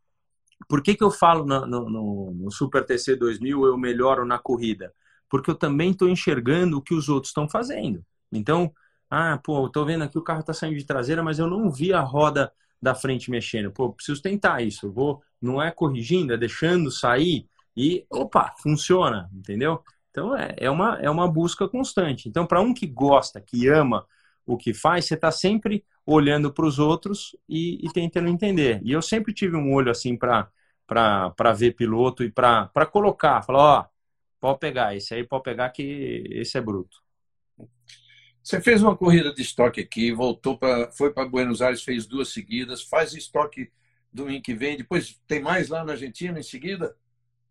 Por 0.68 0.82
que, 0.82 0.96
que 0.96 1.04
eu 1.04 1.12
falo 1.12 1.46
no, 1.46 1.66
no, 1.66 2.32
no 2.32 2.52
Super 2.52 2.86
TC 2.86 3.16
2000 3.16 3.66
eu 3.66 3.78
melhoro 3.78 4.26
na 4.26 4.40
corrida? 4.40 4.94
Porque 5.30 5.50
eu 5.50 5.56
também 5.56 5.92
estou 5.92 6.10
enxergando 6.10 6.78
o 6.78 6.82
que 6.82 6.94
os 6.94 7.10
outros 7.10 7.30
estão 7.30 7.48
fazendo. 7.50 8.04
Então, 8.32 8.72
ah, 9.10 9.40
pô, 9.44 9.66
eu 9.66 9.70
tô 9.70 9.86
vendo 9.86 10.04
aqui 10.04 10.18
o 10.18 10.24
carro 10.24 10.40
está 10.40 10.54
saindo 10.54 10.78
de 10.78 10.86
traseira, 10.86 11.22
mas 11.22 11.40
eu 11.40 11.48
não 11.48 11.70
vi 11.70 11.94
a 11.94 12.02
roda 12.02 12.52
da 12.82 12.96
frente 12.96 13.30
mexendo. 13.30 13.72
Pô, 13.72 13.92
preciso 13.94 14.22
tentar 14.22 14.62
isso. 14.62 14.88
Eu 14.88 14.94
vou, 14.94 15.22
não 15.42 15.62
é 15.62 15.72
corrigindo, 15.72 16.34
é 16.34 16.38
deixando 16.38 16.90
sair 16.90 17.48
e, 17.76 18.06
opa, 18.10 18.54
funciona, 18.62 19.30
entendeu? 19.34 19.84
Então 20.10 20.36
é, 20.36 20.56
é, 20.58 20.70
uma, 20.70 20.98
é 21.02 21.10
uma 21.10 21.28
busca 21.28 21.68
constante. 21.68 22.30
Então, 22.30 22.48
para 22.48 22.62
um 22.62 22.74
que 22.74 22.88
gosta, 22.88 23.42
que 23.42 23.68
ama 23.68 24.06
o 24.46 24.56
que 24.56 24.74
faz, 24.74 25.06
você 25.06 25.16
está 25.16 25.32
sempre 25.32 25.84
olhando 26.06 26.54
para 26.54 26.66
os 26.66 26.80
outros 26.80 27.36
e, 27.50 27.86
e, 27.86 27.92
tentando 27.92 28.30
entender. 28.30 28.80
E 28.84 28.92
eu 28.92 29.02
sempre 29.02 29.34
tive 29.34 29.58
um 29.58 29.74
olho 29.74 29.92
assim 29.92 30.16
para 30.18 30.52
ver 31.56 31.76
piloto 31.76 32.24
e 32.24 32.32
para 32.32 32.86
colocar, 32.92 33.42
falar, 33.42 33.80
ó, 33.80 33.86
pode 34.40 34.60
pegar, 34.60 34.96
esse 34.96 35.14
aí 35.14 35.24
pode 35.24 35.44
pegar 35.44 35.70
que 35.72 36.24
esse 36.30 36.58
é 36.58 36.62
bruto. 36.62 37.04
Você 38.42 38.62
fez 38.62 38.84
uma 38.84 38.96
corrida 38.96 39.34
de 39.34 39.42
estoque 39.42 39.82
aqui, 39.82 40.12
voltou 40.12 40.58
para, 40.58 40.92
foi 40.92 41.12
para 41.12 41.28
Buenos 41.28 41.64
Aires, 41.64 41.84
fez 41.84 42.06
duas 42.06 42.30
seguidas, 42.30 42.84
faz 42.84 43.14
estoque 43.14 43.72
domingo 44.14 44.44
que 44.44 44.54
vem, 44.54 44.78
depois 44.78 45.20
tem 45.28 45.42
mais 45.42 45.68
lá 45.68 45.84
na 45.84 45.94
Argentina 45.94 46.40
em 46.40 46.44
seguida? 46.44 46.96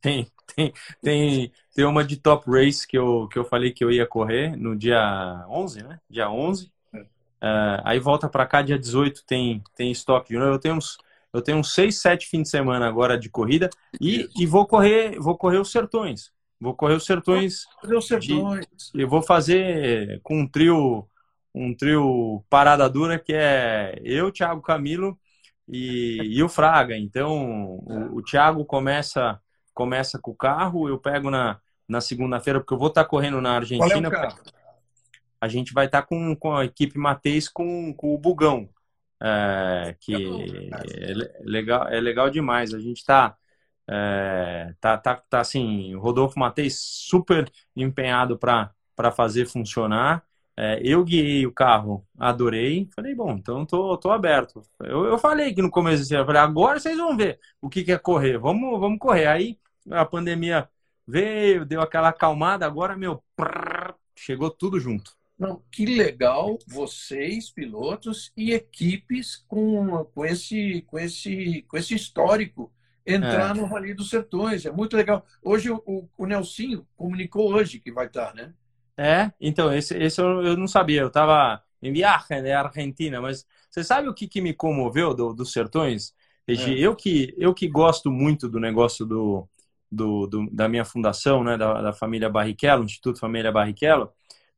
Tem, 0.05 0.27
tem, 0.55 0.73
tem, 1.03 1.53
tem 1.75 1.85
uma 1.87 2.05
de 2.05 2.19
Top 2.19 2.45
Race 2.51 2.87
que 2.87 2.99
eu, 2.99 3.27
que 3.29 3.39
eu 3.39 3.45
falei 3.45 3.73
que 3.73 3.83
eu 3.83 3.91
ia 3.91 4.07
correr 4.07 4.55
no 4.55 4.77
dia 4.77 5.47
11, 5.49 5.83
né? 5.83 5.99
Dia 6.11 6.31
11. 6.31 6.71
É. 6.95 7.01
Uh, 7.01 7.81
aí 7.85 7.99
volta 7.99 8.29
para 8.29 8.45
cá, 8.45 8.61
dia 8.61 8.79
18 8.79 9.25
tem, 9.27 9.63
tem 9.75 9.91
estoque. 9.91 10.35
Eu 10.35 10.59
tenho 10.59 10.75
uns, 10.75 10.99
eu 11.33 11.41
tenho 11.41 11.57
uns 11.57 11.73
6, 11.73 12.03
7 12.03 12.27
fins 12.27 12.43
de 12.43 12.49
semana 12.51 12.87
agora 12.87 13.19
de 13.19 13.31
corrida 13.31 13.71
e, 13.99 14.29
e 14.39 14.45
vou 14.45 14.67
correr 14.67 15.19
vou 15.19 15.39
correr 15.39 15.59
os 15.59 15.73
Sertões. 15.73 16.31
Vou 16.61 16.75
correr 16.75 16.95
os 16.95 17.07
Sertões. 17.07 17.65
Correr 17.81 17.97
os 17.97 18.07
Sertões. 18.07 18.67
De, 18.93 19.03
eu 19.03 19.09
vou 19.09 19.23
fazer 19.23 20.21
com 20.23 20.41
um 20.41 20.47
trio 20.47 21.09
um 21.55 21.75
trio 21.75 22.45
parada 22.51 22.91
dura 22.91 23.19
que 23.19 23.33
é 23.33 23.99
eu, 24.05 24.31
Thiago 24.31 24.61
Camilo 24.61 25.19
e, 25.67 26.19
e 26.23 26.43
o 26.43 26.49
Fraga. 26.49 26.97
Então, 26.97 27.79
o, 27.87 28.17
o 28.17 28.23
Thiago 28.23 28.65
começa 28.65 29.41
começa 29.75 30.19
com 30.19 30.31
o 30.31 30.37
carro, 30.37 30.89
eu 30.89 30.99
pego 30.99 31.31
na, 31.31 31.59
na 31.89 32.01
segunda-feira, 32.01 32.61
porque 32.61 32.73
eu 32.73 32.79
vou 32.79 32.89
estar 32.89 33.05
correndo 33.05 33.41
na 33.41 33.57
Argentina. 33.57 34.09
É 34.09 34.55
a 35.41 35.49
gente 35.49 35.75
vai 35.75 35.87
estar 35.87 36.03
com, 36.03 36.35
com 36.35 36.57
a 36.57 36.65
equipe 36.65 36.99
Mateis 36.99 37.49
com, 37.49 37.93
com 37.93 38.15
o 38.15 38.19
Bugão, 38.19 38.69
é, 39.23 39.95
que 40.01 40.15
é 40.15 41.13
legal, 41.43 41.87
é 41.89 42.01
legal 42.01 42.31
demais. 42.31 42.73
A 42.73 42.79
gente 42.79 42.99
está 42.99 43.37
é, 43.87 44.75
tá, 44.81 44.97
tá, 44.97 45.17
tá 45.29 45.41
assim, 45.41 45.95
o 45.95 46.01
Rodolfo 46.01 46.39
Mateis 46.39 46.79
super 46.81 47.51
empenhado 47.77 48.39
para 48.39 49.13
fazer 49.15 49.47
funcionar. 49.47 50.25
É, 50.57 50.81
eu 50.83 51.05
guiei 51.05 51.47
o 51.47 51.53
carro, 51.53 52.07
adorei. 52.19 52.89
Falei, 52.95 53.15
bom, 53.15 53.33
então 53.33 53.67
tô, 53.67 53.99
tô 53.99 54.11
aberto. 54.11 54.63
Eu, 54.81 55.05
eu 55.05 55.19
falei 55.19 55.53
que 55.53 55.61
no 55.61 55.71
começo, 55.71 56.15
eu 56.15 56.25
falei, 56.25 56.41
agora 56.41 56.79
vocês 56.79 56.97
vão 56.97 57.17
ver 57.17 57.39
o 57.61 57.69
que, 57.69 57.83
que 57.85 57.93
é 57.93 57.99
correr. 57.99 58.39
Vamos, 58.39 58.81
vamos 58.81 58.99
correr. 58.99 59.27
Aí 59.27 59.59
a 59.91 60.05
pandemia 60.05 60.69
veio, 61.07 61.65
deu 61.65 61.81
aquela 61.81 62.09
acalmada, 62.09 62.67
agora, 62.67 62.97
meu, 62.97 63.23
prrr, 63.37 63.95
chegou 64.15 64.51
tudo 64.51 64.81
junto. 64.81 65.13
Não, 65.39 65.63
que 65.71 65.85
legal 65.85 66.59
vocês, 66.67 67.51
pilotos 67.51 68.33
e 68.37 68.53
equipes 68.53 69.45
com, 69.49 70.05
com, 70.05 70.25
esse, 70.25 70.83
com, 70.83 70.99
esse, 70.99 71.63
com 71.69 71.77
esse 71.77 71.95
histórico 71.95 72.73
entrar 73.05 73.51
é. 73.51 73.61
no 73.61 73.67
Rally 73.67 73.95
dos 73.95 74.11
Sertões. 74.11 74.65
É 74.65 74.71
muito 74.71 74.97
legal. 74.97 75.27
Hoje 75.43 75.71
o, 75.71 76.09
o 76.17 76.27
Nelsinho 76.27 76.87
comunicou 76.97 77.53
hoje 77.53 77.81
que 77.81 77.93
vai 77.93 78.07
estar, 78.07 78.33
né? 78.35 78.55
É, 78.97 79.33
então, 79.41 79.75
esse, 79.75 79.97
esse 79.99 80.21
eu, 80.21 80.43
eu 80.43 80.57
não 80.57 80.69
sabia. 80.69 81.01
Eu 81.01 81.09
estava 81.09 81.61
em 81.83 81.93
viagem 81.93 82.43
na 82.43 82.61
Argentina, 82.61 83.21
mas 83.21 83.45
você 83.69 83.83
sabe 83.83 84.09
o 84.09 84.15
que, 84.15 84.29
que 84.29 84.41
me 84.41 84.55
comoveu 84.55 85.13
do, 85.13 85.35
dos 85.35 85.53
Sertões? 85.53 86.15
É. 86.47 86.53
eu, 86.79 86.95
que, 86.95 87.35
eu 87.37 87.53
que 87.53 87.67
gosto 87.67 88.11
muito 88.11 88.49
do 88.49 88.61
negócio 88.61 89.05
do, 89.05 89.49
do, 89.95 90.27
do, 90.27 90.51
da 90.51 90.69
minha 90.69 90.85
fundação, 90.85 91.45
né, 91.45 91.57
da, 91.57 91.81
da 91.81 91.93
família 91.93 92.29
Barrichello, 92.29 92.85
Instituto 92.85 93.19
Família 93.19 93.53
Barrichello, 93.53 94.13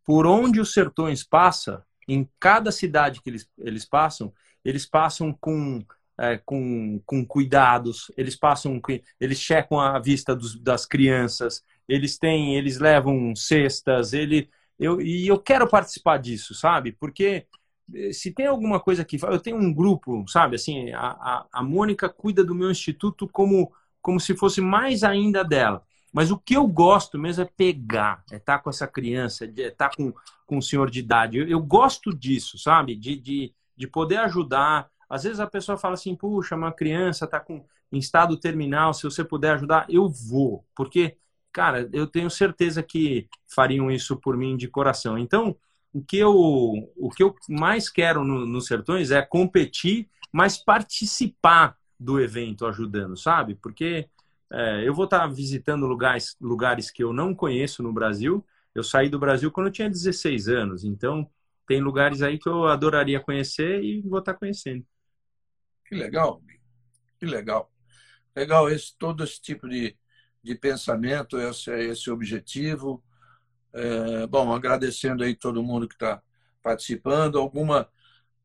por 0.05 0.27
onde 0.27 0.61
os 0.61 0.73
sertões 0.73 1.25
passa, 1.25 1.85
em 2.09 2.29
cada 2.39 2.71
cidade 2.71 3.21
que 3.21 3.29
eles, 3.29 3.49
eles 3.59 3.85
passam, 3.85 4.33
eles 4.65 4.87
passam 4.87 5.33
com, 5.33 5.85
é, 6.19 6.39
com, 6.45 7.01
com 7.05 7.27
cuidados, 7.27 8.11
eles 8.17 8.37
passam, 8.37 8.81
eles 9.21 9.41
checam 9.41 9.81
a 9.81 9.99
vista 9.99 10.35
dos, 10.35 10.59
das 10.61 10.87
crianças, 10.87 11.63
eles 11.89 12.19
têm, 12.19 12.57
eles 12.57 12.79
levam 12.79 13.35
cestas, 13.35 14.13
ele, 14.13 14.49
eu, 14.79 15.01
e 15.01 15.27
eu 15.27 15.39
quero 15.39 15.69
participar 15.69 16.19
disso, 16.19 16.55
sabe? 16.55 16.93
Porque 16.93 17.47
eh, 17.95 18.13
se 18.13 18.33
tem 18.33 18.47
alguma 18.47 18.81
coisa 18.81 19.05
que 19.05 19.19
eu 19.23 19.41
tenho 19.41 19.57
um 19.57 19.73
grupo, 19.73 20.25
sabe? 20.29 20.57
Assim, 20.57 20.93
a, 20.93 21.09
a, 21.09 21.47
a 21.53 21.63
Mônica 21.63 22.09
cuida 22.09 22.45
do 22.45 22.55
meu 22.55 22.71
instituto 22.71 23.29
como 23.29 23.73
como 24.07 24.21
se 24.21 24.37
fosse 24.37 24.61
mais 24.61 25.03
ainda 25.03 25.43
dela. 25.43 25.83
Mas 26.13 26.31
o 26.31 26.39
que 26.39 26.57
eu 26.57 26.65
gosto 26.65 27.19
mesmo 27.19 27.43
é 27.43 27.51
pegar, 27.57 28.23
é 28.31 28.37
estar 28.37 28.59
tá 28.59 28.63
com 28.63 28.71
essa 28.71 28.87
criança, 28.87 29.45
é 29.45 29.49
estar 29.49 29.89
tá 29.89 29.97
com, 29.97 30.15
com 30.47 30.59
o 30.59 30.63
senhor 30.63 30.89
de 30.89 31.01
idade. 31.01 31.39
Eu, 31.39 31.49
eu 31.49 31.61
gosto 31.61 32.17
disso, 32.17 32.57
sabe? 32.57 32.95
De, 32.95 33.17
de, 33.17 33.53
de 33.77 33.87
poder 33.89 34.19
ajudar. 34.19 34.89
Às 35.11 35.25
vezes 35.25 35.41
a 35.41 35.47
pessoa 35.49 35.77
fala 35.77 35.95
assim, 35.95 36.15
puxa, 36.15 36.55
uma 36.55 36.71
criança 36.71 37.25
está 37.25 37.41
com, 37.41 37.65
em 37.91 37.99
estado 37.99 38.37
terminal, 38.37 38.95
se 38.95 39.03
você 39.03 39.25
puder 39.25 39.55
ajudar, 39.55 39.87
eu 39.89 40.09
vou. 40.09 40.65
Porque, 40.73 41.17
cara, 41.53 41.91
eu 41.93 42.07
tenho 42.07 42.31
certeza 42.31 42.85
que 42.85 43.29
fariam 43.53 43.91
isso 43.91 44.17
por 44.17 44.37
mim 44.37 44.57
de 44.57 44.69
coração. 44.69 45.19
Então, 45.19 45.57
o 45.93 46.01
que 46.01 46.19
eu, 46.19 46.33
o 46.97 47.11
que 47.11 47.25
eu 47.25 47.35
mais 47.49 47.91
quero 47.91 48.23
no, 48.23 48.47
nos 48.47 48.67
Sertões 48.67 49.11
é 49.11 49.21
competir, 49.21 50.09
mas 50.31 50.57
participar 50.57 51.77
do 51.99 52.21
evento 52.21 52.67
ajudando, 52.67 53.17
sabe? 53.17 53.55
Porque 53.55 54.09
é, 54.51 54.87
eu 54.87 54.95
vou 54.95 55.07
estar 55.07 55.27
visitando 55.27 55.87
lugares, 55.87 56.37
lugares 56.41 56.91
que 56.91 57.03
eu 57.03 57.13
não 57.13 57.35
conheço 57.35 57.83
no 57.83 57.93
Brasil. 57.93 58.45
Eu 58.75 58.83
saí 58.83 59.09
do 59.09 59.19
Brasil 59.19 59.51
quando 59.51 59.69
eu 59.69 59.73
tinha 59.73 59.89
16 59.89 60.49
anos, 60.49 60.85
então 60.85 61.29
tem 61.67 61.81
lugares 61.81 62.23
aí 62.23 62.39
que 62.39 62.49
eu 62.49 62.67
adoraria 62.67 63.21
conhecer 63.21 63.83
e 63.83 64.01
vou 64.03 64.21
estar 64.21 64.35
conhecendo. 64.35 64.87
Que 65.85 65.95
legal, 65.95 66.43
que 67.19 67.27
legal. 67.27 67.73
Legal 68.35 68.69
esse, 68.69 68.97
todo 68.99 69.25
esse 69.25 69.41
tipo 69.41 69.69
de, 69.69 69.97
de 70.43 70.55
pensamento, 70.55 71.39
esse, 71.39 71.71
esse 71.71 72.11
objetivo. 72.11 73.03
É, 73.73 74.27
bom, 74.27 74.53
agradecendo 74.53 75.25
aí 75.25 75.35
todo 75.35 75.63
mundo 75.63 75.89
que 75.89 75.95
está 75.95 76.23
participando, 76.63 77.39
alguma 77.39 77.89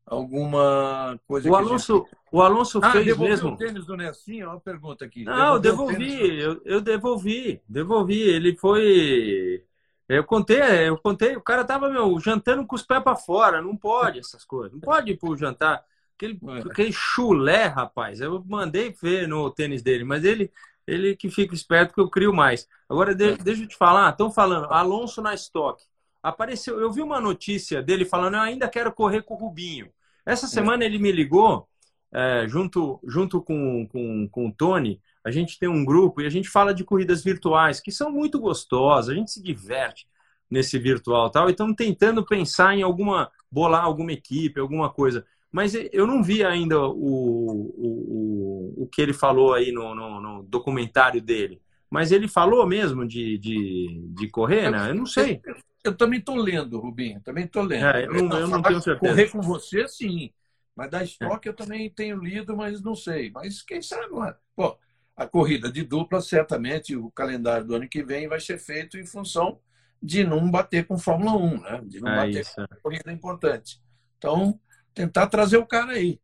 alguma 0.06 1.18
coisa 1.26 1.48
o 1.48 1.54
Alonso 1.54 1.98
gente... 1.98 2.16
o 2.30 2.42
Alonso 2.42 2.80
ah, 2.82 2.92
fez 2.92 3.16
mesmo. 3.16 3.50
o 3.50 3.56
tênis 3.56 3.86
do 3.86 3.96
Nessinho? 3.96 4.48
Uma 4.48 4.60
pergunta 4.60 5.04
aqui. 5.04 5.24
Não 5.24 5.58
devolveu 5.58 5.96
eu 5.96 6.00
devolvi 6.00 6.40
eu, 6.40 6.62
eu, 6.64 6.80
devolvi 6.80 7.62
devolvi. 7.68 8.20
Ele 8.20 8.56
foi 8.56 9.64
eu 10.08 10.24
contei 10.24 10.60
eu 10.88 10.98
contei 10.98 11.36
o 11.36 11.42
cara 11.42 11.64
tava 11.64 11.88
meu 11.88 12.18
jantando 12.20 12.66
com 12.66 12.74
os 12.74 12.82
pés 12.82 13.02
para 13.02 13.16
fora. 13.16 13.62
Não 13.62 13.76
pode 13.76 14.18
essas 14.18 14.44
coisas 14.44 14.72
não 14.72 14.80
pode 14.80 15.12
ir 15.12 15.16
pro 15.16 15.36
jantar. 15.36 15.84
Aquele 16.16 16.38
é. 16.48 16.70
aquele 16.70 16.92
chulé 16.92 17.66
rapaz 17.66 18.20
eu 18.20 18.44
mandei 18.46 18.94
ver 19.00 19.26
no 19.26 19.50
tênis 19.50 19.82
dele 19.82 20.04
mas 20.04 20.24
ele 20.24 20.50
ele 20.84 21.14
que 21.14 21.30
fica 21.30 21.54
esperto 21.54 21.94
que 21.94 22.00
eu 22.00 22.10
crio 22.10 22.32
mais. 22.32 22.68
Agora 22.88 23.14
de, 23.14 23.36
deixa 23.36 23.62
eu 23.62 23.68
te 23.68 23.76
falar 23.76 24.10
estão 24.10 24.30
falando 24.32 24.66
Alonso 24.72 25.22
na 25.22 25.32
estoque 25.32 25.84
apareceu, 26.22 26.80
eu 26.80 26.92
vi 26.92 27.02
uma 27.02 27.20
notícia 27.20 27.82
dele 27.82 28.04
falando, 28.04 28.34
eu 28.34 28.40
ainda 28.40 28.68
quero 28.68 28.92
correr 28.92 29.22
com 29.22 29.34
o 29.34 29.38
Rubinho. 29.38 29.90
Essa 30.24 30.46
é. 30.46 30.48
semana 30.48 30.84
ele 30.84 30.98
me 30.98 31.10
ligou, 31.10 31.68
é, 32.12 32.46
junto, 32.48 33.00
junto 33.04 33.42
com, 33.42 33.86
com, 33.88 34.28
com 34.28 34.48
o 34.48 34.52
Tony, 34.52 35.00
a 35.24 35.30
gente 35.30 35.58
tem 35.58 35.68
um 35.68 35.84
grupo 35.84 36.20
e 36.20 36.26
a 36.26 36.30
gente 36.30 36.48
fala 36.48 36.74
de 36.74 36.84
corridas 36.84 37.22
virtuais, 37.22 37.80
que 37.80 37.90
são 37.90 38.10
muito 38.10 38.38
gostosas, 38.38 39.10
a 39.10 39.14
gente 39.14 39.30
se 39.30 39.42
diverte 39.42 40.06
nesse 40.50 40.78
virtual 40.78 41.30
tal, 41.30 41.48
e 41.48 41.52
estamos 41.52 41.74
tentando 41.74 42.24
pensar 42.26 42.76
em 42.76 42.82
alguma, 42.82 43.30
bolar 43.50 43.84
alguma 43.84 44.12
equipe, 44.12 44.60
alguma 44.60 44.90
coisa. 44.90 45.24
Mas 45.50 45.74
eu 45.74 46.06
não 46.06 46.22
vi 46.22 46.44
ainda 46.44 46.80
o, 46.80 46.94
o, 46.94 47.74
o, 47.76 48.82
o 48.82 48.88
que 48.88 49.00
ele 49.00 49.12
falou 49.12 49.54
aí 49.54 49.70
no, 49.70 49.94
no, 49.94 50.20
no 50.20 50.42
documentário 50.42 51.20
dele. 51.20 51.60
Mas 51.92 52.10
ele 52.10 52.26
falou 52.26 52.66
mesmo 52.66 53.06
de, 53.06 53.36
de, 53.36 54.02
de 54.14 54.28
correr, 54.28 54.70
né? 54.70 54.88
Eu 54.88 54.94
não 54.94 55.04
sei. 55.04 55.42
Eu 55.84 55.94
também 55.94 56.20
estou 56.20 56.36
lendo, 56.36 56.80
Rubinho, 56.80 57.20
também 57.20 57.44
estou 57.44 57.62
lendo. 57.62 57.84
É, 57.84 58.06
eu, 58.06 58.24
não, 58.24 58.38
eu 58.38 58.48
não 58.48 58.62
tenho 58.62 58.80
certeza. 58.80 59.12
Correr 59.12 59.30
com 59.30 59.42
você, 59.42 59.86
sim. 59.86 60.32
Mas 60.74 60.90
da 60.90 61.04
estoque 61.04 61.48
é. 61.48 61.50
eu 61.50 61.54
também 61.54 61.90
tenho 61.90 62.16
lido, 62.16 62.56
mas 62.56 62.80
não 62.80 62.94
sei. 62.94 63.30
Mas 63.30 63.60
quem 63.60 63.82
sabe, 63.82 64.10
mano? 64.10 64.34
Pô, 64.56 64.74
a 65.14 65.26
corrida 65.26 65.70
de 65.70 65.84
dupla, 65.84 66.22
certamente, 66.22 66.96
o 66.96 67.10
calendário 67.10 67.66
do 67.66 67.74
ano 67.74 67.86
que 67.86 68.02
vem 68.02 68.26
vai 68.26 68.40
ser 68.40 68.56
feito 68.56 68.96
em 68.96 69.04
função 69.04 69.60
de 70.02 70.24
não 70.24 70.50
bater 70.50 70.86
com 70.86 70.96
Fórmula 70.96 71.36
1, 71.36 71.60
né? 71.60 71.82
De 71.84 72.00
não 72.00 72.10
é 72.10 72.16
bater 72.16 72.40
isso. 72.40 72.54
com 72.54 72.76
corrida 72.82 73.12
importante. 73.12 73.82
Então, 74.16 74.58
tentar 74.94 75.26
trazer 75.26 75.58
o 75.58 75.66
cara 75.66 75.92
aí. 75.92 76.18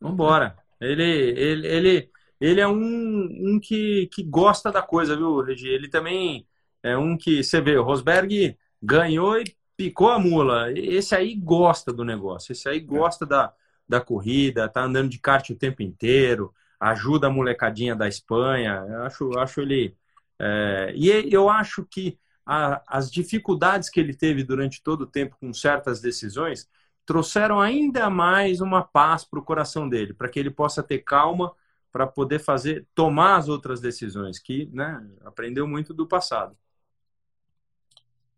Vamos 0.00 0.14
embora. 0.14 0.56
Ele, 0.80 1.04
ele, 1.04 1.66
ele, 1.68 2.10
ele 2.40 2.60
é 2.60 2.68
um, 2.68 3.28
um 3.54 3.60
que, 3.60 4.08
que 4.12 4.22
gosta 4.22 4.70
da 4.70 4.82
coisa, 4.82 5.16
viu, 5.16 5.40
Regi? 5.40 5.68
Ele 5.68 5.88
também 5.88 6.46
é 6.82 6.96
um 6.96 7.16
que, 7.16 7.42
você 7.42 7.60
vê, 7.60 7.76
o 7.76 7.82
Rosberg 7.82 8.56
ganhou 8.82 9.38
e 9.40 9.44
picou 9.76 10.10
a 10.10 10.18
mula. 10.18 10.70
Esse 10.72 11.14
aí 11.14 11.34
gosta 11.34 11.92
do 11.92 12.04
negócio, 12.04 12.52
esse 12.52 12.68
aí 12.68 12.80
gosta 12.80 13.26
da, 13.26 13.52
da 13.88 14.00
corrida, 14.00 14.68
tá 14.68 14.82
andando 14.82 15.08
de 15.10 15.18
kart 15.18 15.48
o 15.50 15.56
tempo 15.56 15.82
inteiro, 15.82 16.52
ajuda 16.80 17.26
a 17.28 17.30
molecadinha 17.30 17.94
da 17.96 18.08
Espanha. 18.08 18.84
Eu 18.88 19.02
acho, 19.02 19.38
acho 19.38 19.60
ele. 19.60 19.96
É... 20.38 20.92
e 20.94 21.32
eu 21.32 21.48
acho 21.48 21.84
que 21.84 22.18
a, 22.44 22.82
as 22.86 23.10
dificuldades 23.10 23.90
que 23.90 23.98
ele 23.98 24.14
teve 24.14 24.44
durante 24.44 24.82
todo 24.82 25.02
o 25.02 25.06
tempo 25.06 25.36
com 25.40 25.52
certas 25.52 26.00
decisões 26.00 26.68
trouxeram 27.04 27.60
ainda 27.60 28.10
mais 28.10 28.60
uma 28.60 28.82
paz 28.82 29.24
para 29.24 29.38
o 29.38 29.44
coração 29.44 29.88
dele, 29.88 30.12
para 30.12 30.28
que 30.28 30.38
ele 30.38 30.50
possa 30.50 30.82
ter 30.82 30.98
calma 30.98 31.52
para 31.96 32.06
poder 32.06 32.40
fazer 32.40 32.86
tomar 32.94 33.36
as 33.36 33.48
outras 33.48 33.80
decisões 33.80 34.38
que 34.38 34.68
né, 34.70 35.02
aprendeu 35.24 35.66
muito 35.66 35.94
do 35.94 36.06
passado. 36.06 36.54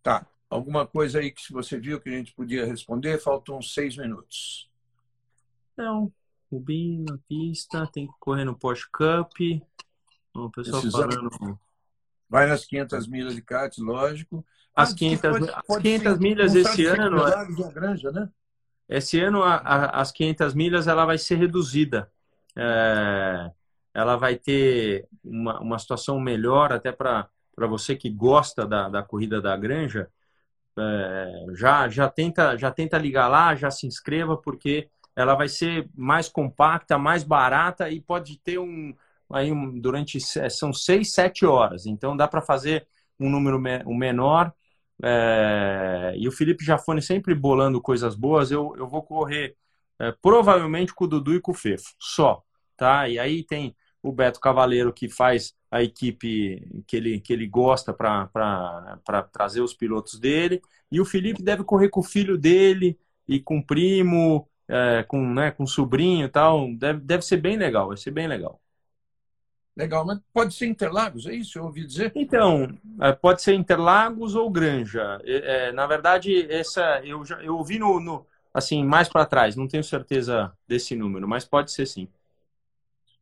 Tá. 0.00 0.24
Alguma 0.48 0.86
coisa 0.86 1.18
aí 1.18 1.32
que 1.32 1.52
você 1.52 1.76
viu 1.76 2.00
que 2.00 2.08
a 2.08 2.12
gente 2.12 2.32
podia 2.34 2.64
responder? 2.64 3.18
Faltam 3.18 3.60
seis 3.60 3.96
minutos. 3.96 4.70
Não. 5.76 6.12
Rubinho 6.52 7.04
na 7.04 7.18
pista, 7.28 7.84
tem 7.92 8.06
que 8.06 8.12
correr 8.20 8.44
no 8.44 8.56
Porsche 8.56 8.86
Cup. 8.92 9.32
O 10.36 10.48
pessoal 10.50 10.80
falando. 10.80 11.58
Vai 12.28 12.46
nas 12.46 12.64
500 12.64 13.08
milhas 13.08 13.34
de 13.34 13.42
kart, 13.42 13.76
lógico. 13.78 14.46
As 14.72 14.94
500, 14.94 15.20
pode, 15.20 15.50
as 15.50 15.82
500 15.82 16.18
milhas 16.20 16.54
esse 16.54 16.86
ano. 16.86 17.26
É 17.26 17.72
granja, 17.72 18.12
né? 18.12 18.30
Esse 18.88 19.18
ano, 19.18 19.42
a, 19.42 19.56
a, 19.56 20.00
as 20.00 20.12
500 20.12 20.54
milhas 20.54 20.86
ela 20.86 21.04
vai 21.04 21.18
ser 21.18 21.34
reduzida. 21.34 22.08
É, 22.58 23.50
ela 23.94 24.16
vai 24.16 24.36
ter 24.36 25.08
uma, 25.24 25.60
uma 25.60 25.78
situação 25.78 26.20
melhor 26.20 26.72
até 26.72 26.92
para 26.92 27.28
você 27.68 27.96
que 27.96 28.10
gosta 28.10 28.66
da, 28.66 28.88
da 28.88 29.02
corrida 29.02 29.40
da 29.40 29.56
granja, 29.56 30.10
é, 30.78 31.46
já, 31.54 31.88
já, 31.88 32.08
tenta, 32.08 32.56
já 32.56 32.70
tenta 32.70 32.98
ligar 32.98 33.28
lá, 33.28 33.54
já 33.54 33.70
se 33.70 33.86
inscreva, 33.86 34.36
porque 34.36 34.88
ela 35.16 35.34
vai 35.34 35.48
ser 35.48 35.88
mais 35.96 36.28
compacta, 36.28 36.98
mais 36.98 37.24
barata 37.24 37.90
e 37.90 38.00
pode 38.00 38.38
ter 38.40 38.58
um. 38.58 38.94
Aí 39.30 39.52
um, 39.52 39.78
durante 39.78 40.18
são 40.50 40.72
seis, 40.72 41.12
sete 41.12 41.44
horas, 41.44 41.84
então 41.86 42.16
dá 42.16 42.26
para 42.26 42.40
fazer 42.40 42.86
um 43.20 43.28
número 43.28 43.58
me, 43.58 43.82
um 43.84 43.96
menor. 43.96 44.52
É, 45.02 46.14
e 46.16 46.26
o 46.28 46.32
Felipe 46.32 46.64
Jafone 46.64 47.02
sempre 47.02 47.34
bolando 47.34 47.80
coisas 47.82 48.14
boas. 48.14 48.50
Eu, 48.50 48.74
eu 48.76 48.88
vou 48.88 49.02
correr 49.02 49.56
é, 49.98 50.12
provavelmente 50.22 50.94
com 50.94 51.04
o 51.04 51.08
Dudu 51.08 51.34
e 51.34 51.40
com 51.40 51.52
o 51.52 51.54
Fefo, 51.54 51.94
só. 51.98 52.42
Tá? 52.78 53.08
E 53.08 53.18
aí 53.18 53.42
tem 53.42 53.76
o 54.02 54.12
Beto 54.12 54.40
Cavaleiro 54.40 54.92
que 54.92 55.08
faz 55.08 55.54
a 55.70 55.82
equipe 55.82 56.66
que 56.86 56.96
ele, 56.96 57.20
que 57.20 57.32
ele 57.32 57.46
gosta 57.46 57.92
para 57.92 59.22
trazer 59.32 59.60
os 59.60 59.74
pilotos 59.74 60.18
dele. 60.18 60.62
E 60.90 61.00
o 61.00 61.04
Felipe 61.04 61.42
deve 61.42 61.64
correr 61.64 61.90
com 61.90 62.00
o 62.00 62.04
filho 62.04 62.38
dele 62.38 62.98
e 63.26 63.38
com 63.38 63.58
o 63.58 63.66
primo, 63.66 64.48
é, 64.66 65.02
com, 65.02 65.34
né, 65.34 65.50
com 65.50 65.64
o 65.64 65.68
sobrinho 65.68 66.24
e 66.24 66.28
tal. 66.28 66.72
Deve, 66.74 67.00
deve 67.00 67.22
ser 67.24 67.36
bem 67.36 67.56
legal, 67.56 67.88
vai 67.88 67.96
ser 67.96 68.12
bem 68.12 68.26
legal. 68.26 68.58
Legal, 69.76 70.04
mas 70.04 70.18
pode 70.32 70.54
ser 70.54 70.66
Interlagos, 70.66 71.26
é 71.26 71.34
isso? 71.34 71.56
Eu 71.56 71.64
ouvi 71.64 71.86
dizer? 71.86 72.10
Então, 72.16 72.68
é, 73.00 73.12
pode 73.12 73.42
ser 73.42 73.54
Interlagos 73.54 74.34
ou 74.34 74.50
Granja. 74.50 75.20
É, 75.24 75.70
na 75.70 75.86
verdade, 75.86 76.50
essa 76.50 77.00
eu 77.04 77.24
já 77.24 77.40
eu 77.42 77.56
ouvi 77.56 77.78
no, 77.78 78.00
no 78.00 78.26
assim 78.52 78.84
mais 78.84 79.08
para 79.08 79.26
trás. 79.26 79.54
Não 79.54 79.68
tenho 79.68 79.84
certeza 79.84 80.52
desse 80.66 80.96
número, 80.96 81.28
mas 81.28 81.44
pode 81.44 81.70
ser 81.70 81.86
sim. 81.86 82.08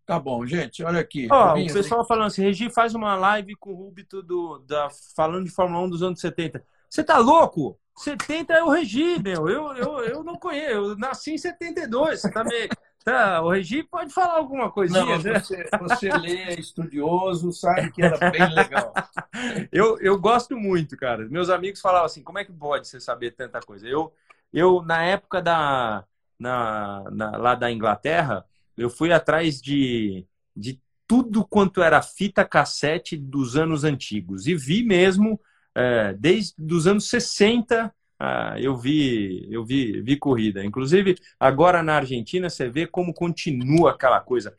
Tá 0.06 0.20
bom, 0.20 0.46
gente, 0.46 0.84
olha 0.84 1.00
aqui. 1.00 1.26
Ó, 1.28 1.58
o 1.58 1.72
pessoal 1.72 2.06
falando 2.06 2.28
assim, 2.28 2.42
Regi 2.42 2.70
faz 2.70 2.94
uma 2.94 3.16
live 3.16 3.56
com 3.56 3.70
o 3.70 3.74
Rubito 3.74 4.22
do, 4.22 4.58
da, 4.60 4.88
falando 5.16 5.44
de 5.44 5.50
Fórmula 5.50 5.84
1 5.84 5.90
dos 5.90 6.02
anos 6.04 6.20
70. 6.20 6.62
Você 6.88 7.02
tá 7.02 7.18
louco? 7.18 7.76
70 7.96 8.52
é 8.54 8.62
o 8.62 8.70
Regi, 8.70 9.20
meu. 9.20 9.48
Eu, 9.48 9.74
eu, 9.74 9.98
eu 10.04 10.22
não 10.22 10.36
conheço. 10.36 10.70
Eu 10.70 10.96
nasci 10.96 11.32
em 11.32 11.38
72. 11.38 12.20
Você 12.20 12.30
tá 12.30 12.44
meio... 12.44 12.68
Tá, 13.04 13.40
o 13.40 13.50
Regi 13.50 13.82
pode 13.84 14.12
falar 14.12 14.34
alguma 14.34 14.70
coisinha, 14.70 15.04
não, 15.04 15.18
né? 15.22 15.40
Você, 15.40 15.68
você 15.78 16.08
lê, 16.10 16.36
é 16.42 16.58
estudioso, 16.58 17.52
sabe 17.52 17.92
que 17.92 18.02
era 18.02 18.30
bem 18.30 18.52
legal. 18.52 18.92
eu, 19.70 19.96
eu 20.00 20.18
gosto 20.18 20.56
muito, 20.56 20.96
cara. 20.96 21.24
Meus 21.28 21.48
amigos 21.48 21.80
falavam 21.80 22.06
assim, 22.06 22.22
como 22.22 22.38
é 22.38 22.44
que 22.44 22.52
pode 22.52 22.88
você 22.88 23.00
saber 23.00 23.32
tanta 23.32 23.60
coisa? 23.60 23.86
Eu, 23.86 24.12
eu 24.52 24.82
na 24.82 25.04
época 25.04 25.40
da, 25.40 26.04
na, 26.38 27.04
na, 27.12 27.36
lá 27.36 27.54
da 27.54 27.70
Inglaterra, 27.70 28.44
eu 28.76 28.90
fui 28.90 29.12
atrás 29.12 29.60
de, 29.60 30.26
de 30.54 30.80
tudo 31.06 31.46
quanto 31.46 31.82
era 31.82 32.02
fita 32.02 32.44
cassete 32.44 33.16
dos 33.16 33.56
anos 33.56 33.84
antigos 33.84 34.46
e 34.46 34.54
vi 34.54 34.82
mesmo 34.84 35.40
é, 35.74 36.14
desde 36.14 36.54
os 36.72 36.86
anos 36.86 37.08
60 37.08 37.92
ah, 38.18 38.54
eu 38.58 38.76
vi 38.76 39.46
eu 39.50 39.64
vi, 39.64 40.00
vi 40.00 40.16
corrida. 40.16 40.64
Inclusive 40.64 41.16
agora 41.38 41.82
na 41.82 41.96
Argentina 41.96 42.48
você 42.48 42.68
vê 42.68 42.86
como 42.86 43.12
continua 43.12 43.90
aquela 43.90 44.20
coisa 44.20 44.56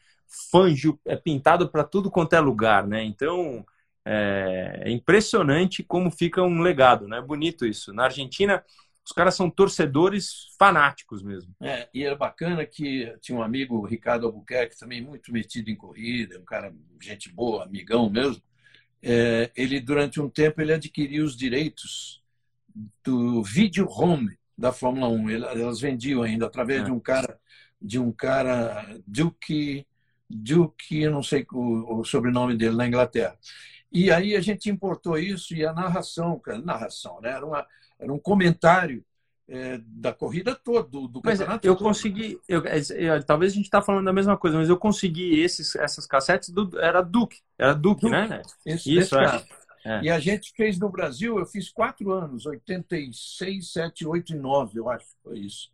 fanjo 0.51 0.99
é 1.05 1.15
pintado 1.15 1.69
para 1.69 1.83
tudo 1.83 2.11
quanto 2.11 2.33
é 2.33 2.39
lugar, 2.39 2.85
né? 2.87 3.03
Então 3.03 3.65
é, 4.05 4.83
é 4.85 4.91
impressionante 4.91 5.83
como 5.83 6.11
fica 6.11 6.41
um 6.43 6.61
legado, 6.61 7.07
né? 7.07 7.19
Bonito 7.21 7.65
isso. 7.65 7.91
Na 7.93 8.05
Argentina 8.05 8.63
os 9.07 9.13
caras 9.13 9.35
são 9.35 9.49
torcedores 9.49 10.53
fanáticos 10.59 11.23
mesmo. 11.23 11.55
É, 11.61 11.87
e 11.93 12.03
era 12.03 12.13
bacana 12.13 12.65
que 12.65 13.15
tinha 13.21 13.37
um 13.37 13.41
amigo, 13.41 13.85
Ricardo 13.85 14.25
Albuquerque, 14.25 14.77
também 14.77 15.01
muito 15.01 15.31
metido 15.31 15.69
em 15.69 15.77
corrida, 15.77 16.37
um 16.37 16.43
cara, 16.43 16.75
gente 17.01 17.31
boa, 17.31 17.63
amigão 17.63 18.09
mesmo. 18.09 18.43
É, 19.01 19.49
ele, 19.55 19.79
durante 19.79 20.19
um 20.19 20.29
tempo, 20.29 20.59
ele 20.59 20.73
adquiriu 20.73 21.23
os 21.23 21.37
direitos 21.37 22.21
do 23.01 23.41
vídeo 23.41 23.87
home 23.89 24.37
da 24.57 24.73
Fórmula 24.73 25.07
1. 25.07 25.29
Elas 25.29 25.79
vendiam 25.79 26.21
ainda 26.21 26.45
através 26.45 26.81
é. 26.81 26.83
de 26.83 26.91
um 26.91 26.99
cara, 26.99 27.39
de 27.81 27.97
um 27.97 28.11
cara, 28.11 28.99
Duke, 29.07 29.87
Duke, 30.29 31.01
eu 31.01 31.11
não 31.11 31.23
sei 31.23 31.47
o, 31.53 32.01
o 32.01 32.03
sobrenome 32.03 32.57
dele 32.57 32.75
na 32.75 32.85
Inglaterra. 32.85 33.39
E 33.89 34.11
aí 34.11 34.35
a 34.35 34.41
gente 34.41 34.69
importou 34.69 35.17
isso 35.17 35.55
e 35.55 35.65
a 35.65 35.71
narração, 35.71 36.41
narração, 36.61 37.21
né? 37.21 37.29
Era 37.29 37.45
uma 37.45 37.65
era 37.99 38.11
um 38.11 38.19
comentário 38.19 39.03
é, 39.47 39.79
da 39.85 40.13
corrida 40.13 40.53
toda, 40.53 40.87
do, 40.87 41.07
do 41.07 41.21
mas 41.23 41.39
campeonato. 41.39 41.67
Eu 41.67 41.75
todo. 41.75 41.87
consegui, 41.87 42.39
eu, 42.47 42.63
eu, 42.63 43.23
talvez 43.23 43.53
a 43.53 43.55
gente 43.55 43.65
está 43.65 43.81
falando 43.81 44.05
da 44.05 44.13
mesma 44.13 44.37
coisa, 44.37 44.57
mas 44.57 44.69
eu 44.69 44.77
consegui 44.77 45.39
esses, 45.39 45.75
essas 45.75 46.05
cassetes 46.05 46.49
do, 46.49 46.79
era 46.79 47.01
Duke, 47.01 47.39
era 47.57 47.73
Duke, 47.73 48.01
Duke. 48.01 48.11
né? 48.11 48.41
Isso, 48.65 48.89
Isso 48.89 49.17
é. 49.17 49.43
É. 49.85 50.01
E 50.03 50.09
a 50.09 50.19
gente 50.19 50.51
fez 50.51 50.77
no 50.77 50.89
Brasil, 50.89 51.39
eu 51.39 51.45
fiz 51.45 51.69
quatro 51.69 52.11
anos, 52.11 52.45
86, 52.45 53.71
7, 53.71 54.05
8 54.05 54.33
e 54.33 54.35
9, 54.35 54.79
eu 54.79 54.89
acho 54.89 55.05
foi 55.23 55.39
isso. 55.39 55.71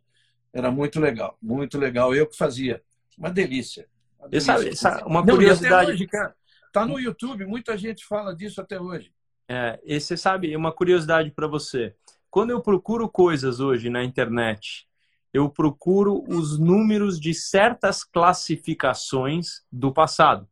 Era 0.52 0.70
muito 0.70 1.00
legal, 1.00 1.36
muito 1.42 1.76
legal. 1.76 2.14
Eu 2.14 2.28
que 2.28 2.36
fazia. 2.36 2.80
Uma 3.18 3.28
delícia. 3.28 3.88
Uma 4.20 4.28
delícia. 4.28 4.52
Essa, 4.52 5.04
uma 5.04 5.24
curiosidade. 5.26 5.88
Não, 5.88 5.94
hoje, 5.94 6.06
cara, 6.06 6.32
tá 6.72 6.86
no 6.86 7.00
YouTube, 7.00 7.44
muita 7.44 7.76
gente 7.76 8.04
fala 8.04 8.32
disso 8.36 8.60
até 8.60 8.80
hoje. 8.80 9.12
É, 9.48 9.80
e 9.84 10.00
você 10.00 10.16
sabe, 10.16 10.56
uma 10.56 10.70
curiosidade 10.70 11.32
para 11.32 11.48
você. 11.48 11.92
Quando 12.34 12.50
eu 12.50 12.60
procuro 12.60 13.08
coisas 13.08 13.60
hoje 13.60 13.88
na 13.88 14.02
internet, 14.02 14.88
eu 15.32 15.48
procuro 15.48 16.24
os 16.26 16.58
números 16.58 17.20
de 17.20 17.32
certas 17.32 18.02
classificações 18.02 19.62
do 19.70 19.92
passado. 19.92 20.48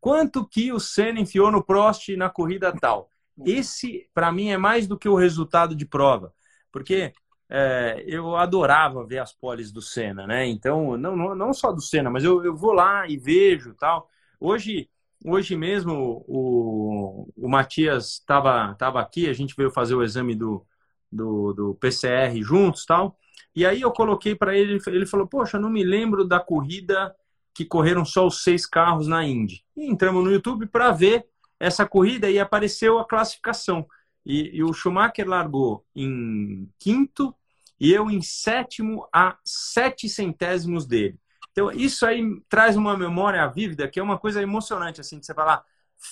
Quanto 0.00 0.44
que 0.44 0.72
o 0.72 0.80
Senna 0.80 1.20
enfiou 1.20 1.48
no 1.52 1.62
Prost 1.62 2.08
na 2.16 2.28
corrida 2.28 2.72
tal? 2.72 3.08
Esse, 3.46 4.08
para 4.12 4.32
mim, 4.32 4.48
é 4.48 4.58
mais 4.58 4.88
do 4.88 4.98
que 4.98 5.08
o 5.08 5.14
resultado 5.14 5.76
de 5.76 5.86
prova. 5.86 6.34
Porque 6.72 7.12
é, 7.48 8.02
eu 8.04 8.34
adorava 8.34 9.06
ver 9.06 9.18
as 9.18 9.32
poles 9.32 9.70
do 9.70 9.80
Senna, 9.80 10.26
né? 10.26 10.44
Então, 10.48 10.96
não, 10.96 11.16
não, 11.16 11.36
não 11.36 11.54
só 11.54 11.70
do 11.70 11.80
Senna, 11.80 12.10
mas 12.10 12.24
eu, 12.24 12.44
eu 12.44 12.56
vou 12.56 12.72
lá 12.72 13.06
e 13.06 13.16
vejo 13.16 13.76
tal. 13.78 14.08
Hoje, 14.40 14.90
hoje 15.24 15.54
mesmo, 15.54 16.24
o, 16.26 17.28
o 17.36 17.48
Matias 17.48 18.14
estava 18.14 18.74
tava 18.74 19.00
aqui, 19.00 19.28
a 19.28 19.32
gente 19.32 19.54
veio 19.56 19.70
fazer 19.70 19.94
o 19.94 20.02
exame 20.02 20.34
do, 20.34 20.66
do, 21.12 21.52
do 21.52 21.74
PCR 21.74 22.40
juntos 22.42 22.86
tal. 22.86 23.18
E 23.54 23.66
aí 23.66 23.82
eu 23.82 23.92
coloquei 23.92 24.34
para 24.34 24.56
ele, 24.56 24.80
ele 24.86 25.06
falou, 25.06 25.26
poxa, 25.26 25.58
não 25.58 25.68
me 25.68 25.84
lembro 25.84 26.24
da 26.24 26.40
corrida 26.40 27.14
que 27.54 27.66
correram 27.66 28.04
só 28.04 28.26
os 28.26 28.42
seis 28.42 28.64
carros 28.64 29.06
na 29.06 29.24
Indy. 29.26 29.62
E 29.76 29.86
entramos 29.86 30.24
no 30.24 30.32
YouTube 30.32 30.66
para 30.66 30.90
ver 30.90 31.26
essa 31.60 31.86
corrida 31.86 32.30
e 32.30 32.38
apareceu 32.40 32.98
a 32.98 33.04
classificação. 33.04 33.86
E, 34.24 34.56
e, 34.56 34.62
o 34.62 34.72
Schumacher 34.72 35.28
largou 35.28 35.84
em 35.94 36.68
quinto 36.78 37.34
e 37.78 37.92
eu 37.92 38.10
em 38.10 38.22
sétimo 38.22 39.06
a 39.12 39.36
sete 39.44 40.08
centésimos 40.08 40.86
dele. 40.86 41.18
Então, 41.50 41.70
isso 41.70 42.06
aí 42.06 42.22
traz 42.48 42.76
uma 42.76 42.96
memória 42.96 43.46
vívida 43.48 43.88
que 43.88 44.00
é 44.00 44.02
uma 44.02 44.18
coisa 44.18 44.40
emocionante, 44.40 45.00
assim, 45.00 45.18
de 45.18 45.26
você 45.26 45.34
falar, 45.34 45.62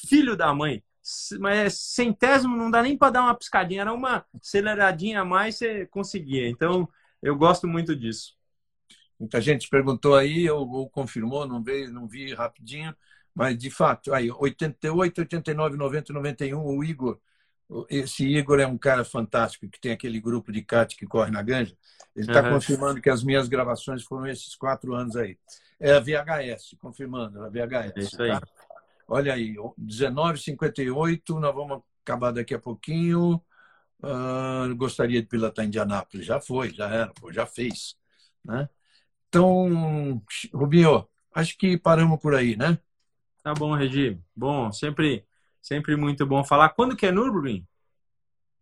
filho 0.09 0.37
da 0.37 0.53
mãe, 0.53 0.83
mas 1.39 1.75
centésimo 1.75 2.57
não 2.57 2.71
dá 2.71 2.83
nem 2.83 2.97
para 2.97 3.13
dar 3.13 3.23
uma 3.23 3.35
piscadinha, 3.35 3.83
era 3.83 3.93
uma 3.93 4.25
aceleradinha 4.41 5.21
a 5.21 5.25
mais 5.25 5.57
você 5.57 5.87
conseguia. 5.87 6.49
Então, 6.49 6.89
eu 7.23 7.37
gosto 7.37 7.67
muito 7.67 7.97
disso. 7.97 8.35
Muita 9.19 9.41
gente 9.41 9.69
perguntou 9.69 10.15
aí, 10.15 10.49
ou, 10.51 10.69
ou 10.71 10.89
confirmou, 10.89 11.47
não 11.47 11.63
veio, 11.63 11.93
não 11.93 12.09
vi 12.09 12.33
rapidinho, 12.33 12.95
mas 13.35 13.57
de 13.57 13.71
fato, 13.71 14.15
aí 14.15 14.31
88, 14.31 15.19
89, 15.21 15.77
90, 15.77 16.13
91, 16.13 16.65
o 16.65 16.85
Igor, 16.85 17.19
esse 17.89 18.27
Igor 18.27 18.59
é 18.59 18.67
um 18.67 18.79
cara 18.79 19.05
fantástico 19.05 19.69
que 19.69 19.81
tem 19.81 19.93
aquele 19.93 20.21
grupo 20.21 20.51
de 20.51 20.63
kart 20.63 20.97
que 20.97 21.07
corre 21.07 21.31
na 21.31 21.43
Ganja. 21.43 21.77
Ele 22.17 22.27
está 22.27 22.43
uhum. 22.43 22.55
confirmando 22.55 23.01
que 23.01 23.09
as 23.09 23.23
minhas 23.23 23.49
gravações 23.49 24.03
foram 24.03 24.27
esses 24.27 24.57
quatro 24.57 24.95
anos 24.95 25.15
aí. 25.17 25.39
É 25.79 25.93
a 25.93 26.01
VHS, 26.01 26.77
confirmando, 26.81 27.43
a 27.43 27.49
VHS. 27.49 27.93
É 27.97 28.01
isso 28.01 28.23
aí. 28.23 28.31
Tá? 28.31 28.43
Olha 29.13 29.35
aí, 29.35 29.57
1958, 29.77 31.41
nós 31.41 31.53
vamos 31.53 31.83
acabar 32.05 32.31
daqui 32.31 32.55
a 32.55 32.61
pouquinho. 32.61 33.43
Uh, 33.99 34.73
gostaria 34.77 35.21
de 35.21 35.27
pilotar 35.27 35.65
Indianápolis. 35.65 36.25
Já 36.25 36.41
foi, 36.41 36.71
já 36.71 36.89
era, 36.89 37.13
já 37.33 37.45
fez. 37.45 37.97
Né? 38.45 38.69
Então, 39.29 40.23
Rubinho, 40.55 41.09
acho 41.35 41.59
que 41.59 41.77
paramos 41.77 42.21
por 42.21 42.37
aí, 42.37 42.57
né? 42.57 42.79
Tá 43.43 43.53
bom, 43.53 43.75
Regi. 43.75 44.17
Bom, 44.35 44.71
sempre, 44.71 45.27
sempre 45.61 45.97
muito 45.97 46.25
bom 46.25 46.45
falar. 46.45 46.69
Quando 46.69 46.95
que 46.95 47.07
é 47.07 47.11
Nürburgring? 47.11 47.67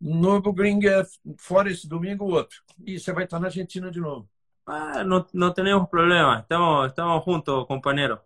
Nürburgring 0.00 0.86
é 0.86 1.02
fora 1.36 1.70
esse 1.70 1.86
domingo 1.86 2.24
o 2.24 2.30
outro. 2.30 2.62
E 2.86 2.98
você 2.98 3.12
vai 3.12 3.24
estar 3.24 3.38
na 3.38 3.48
Argentina 3.48 3.90
de 3.90 4.00
novo. 4.00 4.26
Ah, 4.66 5.04
não, 5.04 5.26
não 5.34 5.52
temos 5.52 5.90
problema. 5.90 6.40
Estamos, 6.40 6.86
estamos 6.86 7.22
juntos, 7.22 7.66
companheiro. 7.66 8.18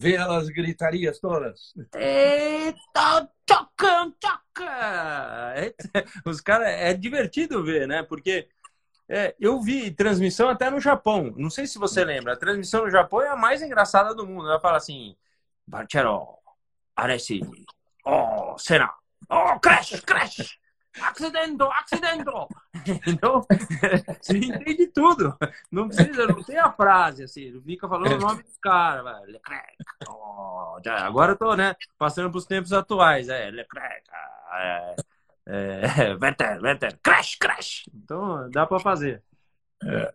Vê 0.00 0.16
as 0.16 0.48
gritarias 0.48 1.18
todas. 1.18 1.74
Toca, 3.44 4.12
toca! 4.20 5.74
Os 6.24 6.40
caras, 6.40 6.68
é 6.68 6.94
divertido 6.94 7.64
ver, 7.64 7.88
né? 7.88 8.04
Porque 8.04 8.48
é, 9.08 9.34
eu 9.40 9.60
vi 9.60 9.90
transmissão 9.90 10.48
até 10.48 10.70
no 10.70 10.78
Japão. 10.78 11.34
Não 11.36 11.50
sei 11.50 11.66
se 11.66 11.78
você 11.78 12.04
lembra. 12.04 12.34
A 12.34 12.36
transmissão 12.36 12.84
no 12.84 12.90
Japão 12.90 13.22
é 13.22 13.28
a 13.28 13.36
mais 13.36 13.60
engraçada 13.60 14.14
do 14.14 14.24
mundo. 14.24 14.48
Ela 14.48 14.60
fala 14.60 14.76
assim: 14.76 15.16
Barchero, 15.66 16.38
Aresi, 16.94 17.40
oh, 18.04 18.56
Senna, 18.56 18.92
oh, 19.28 19.58
crash, 19.58 20.00
crash, 20.02 20.58
acidente, 21.00 21.62
acidente. 21.62 22.24
Então, 23.06 23.42
você 24.20 24.38
entende 24.38 24.86
tudo. 24.88 25.36
Não 25.70 25.88
precisa, 25.88 26.26
não 26.26 26.42
tem 26.42 26.58
a 26.58 26.72
frase 26.72 27.24
assim. 27.24 27.50
Não 27.52 27.62
fica 27.62 27.88
falando 27.88 28.12
o 28.12 28.18
nome 28.18 28.42
dos 28.42 28.58
caras. 28.58 29.04
Agora 31.02 31.32
eu 31.32 31.36
tô, 31.36 31.54
né, 31.54 31.74
passando 31.98 32.30
para 32.30 32.38
os 32.38 32.46
tempos 32.46 32.72
atuais. 32.72 33.28
É, 33.28 33.50
Leclerc, 33.50 34.02
é, 34.52 34.96
é, 35.46 36.14
Vettel, 36.20 36.60
Vettel, 36.60 36.98
crash, 37.02 37.36
crash. 37.36 37.84
Então, 37.94 38.50
dá 38.50 38.66
para 38.66 38.80
fazer. 38.80 39.22
É. 39.84 40.12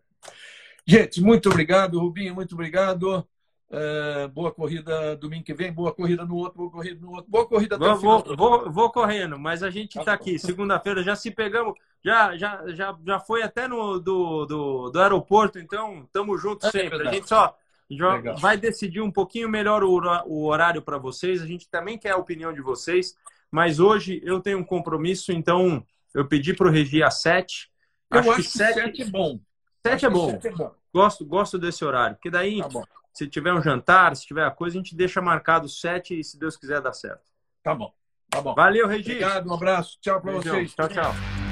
Gente, 0.85 1.21
muito 1.21 1.49
obrigado, 1.49 1.99
Rubinho, 1.99 2.35
muito 2.35 2.53
obrigado. 2.53 3.27
É, 3.75 4.27
boa 4.27 4.51
corrida 4.51 5.15
domingo 5.15 5.43
que 5.43 5.53
vem, 5.53 5.73
boa 5.73 5.91
corrida 5.91 6.23
no 6.23 6.35
outro, 6.35 6.57
boa 6.59 6.69
corrida 6.69 7.01
no 7.01 7.11
outro, 7.11 7.31
boa 7.31 7.47
corrida 7.47 7.75
vou, 7.75 7.95
vou, 7.97 8.35
vou, 8.35 8.71
vou, 8.71 8.91
correndo, 8.91 9.39
mas 9.39 9.63
a 9.63 9.71
gente 9.71 9.97
está 9.97 10.13
aqui 10.13 10.37
segunda-feira, 10.37 11.01
já 11.01 11.15
se 11.15 11.31
pegamos, 11.31 11.73
já, 12.05 12.37
já, 12.37 12.63
já, 12.67 12.95
já 13.03 13.19
foi 13.19 13.41
até 13.41 13.67
no 13.67 13.99
do, 13.99 14.45
do, 14.45 14.89
do 14.91 15.01
aeroporto, 15.01 15.57
então 15.57 16.03
estamos 16.03 16.39
juntos 16.39 16.67
é 16.67 16.71
sempre. 16.71 17.07
a 17.07 17.11
gente 17.11 17.27
só 17.27 17.57
já 17.89 18.19
vai 18.39 18.57
decidir 18.57 19.01
um 19.01 19.11
pouquinho 19.11 19.49
melhor 19.49 19.83
o, 19.83 19.99
o 20.25 20.45
horário 20.45 20.81
para 20.81 20.97
vocês. 20.97 21.41
A 21.41 21.45
gente 21.45 21.69
também 21.69 21.97
quer 21.97 22.11
a 22.11 22.17
opinião 22.17 22.53
de 22.53 22.61
vocês. 22.61 23.15
Mas 23.51 23.79
hoje 23.79 24.19
eu 24.23 24.39
tenho 24.39 24.57
um 24.57 24.63
compromisso, 24.63 25.31
então 25.31 25.85
eu 26.13 26.27
pedi 26.27 26.55
para 26.55 26.67
o 26.67 26.71
Regi 26.71 27.03
às 27.03 27.21
sete. 27.21 27.69
Eu 28.09 28.19
acho, 28.19 28.31
acho 28.31 28.41
que 28.41 28.47
sete, 28.47 29.01
é 29.03 29.05
bom. 29.05 29.39
Sete 29.85 30.05
é 30.05 30.09
bom. 30.09 30.39
é 30.43 30.49
bom. 30.49 30.71
Gosto, 30.91 31.25
gosto 31.25 31.59
desse 31.59 31.85
horário, 31.85 32.15
porque 32.15 32.31
daí, 32.31 32.61
tá 32.61 32.69
se 33.13 33.27
tiver 33.27 33.53
um 33.53 33.61
jantar, 33.61 34.15
se 34.15 34.25
tiver 34.25 34.45
a 34.45 34.51
coisa, 34.51 34.77
a 34.77 34.81
gente 34.81 34.95
deixa 34.95 35.21
marcado 35.21 35.69
sete 35.69 36.19
e, 36.19 36.23
se 36.23 36.37
Deus 36.39 36.57
quiser, 36.57 36.81
dá 36.81 36.91
certo. 36.91 37.31
Tá 37.61 37.73
bom. 37.73 37.93
Tá 38.29 38.41
bom. 38.41 38.55
Valeu, 38.55 38.87
Regi. 38.87 39.11
Obrigado, 39.11 39.49
um 39.49 39.53
abraço. 39.53 39.97
Tchau 40.01 40.19
para 40.19 40.31
vocês. 40.31 40.73
Tchau, 40.73 40.89
tchau. 40.89 41.42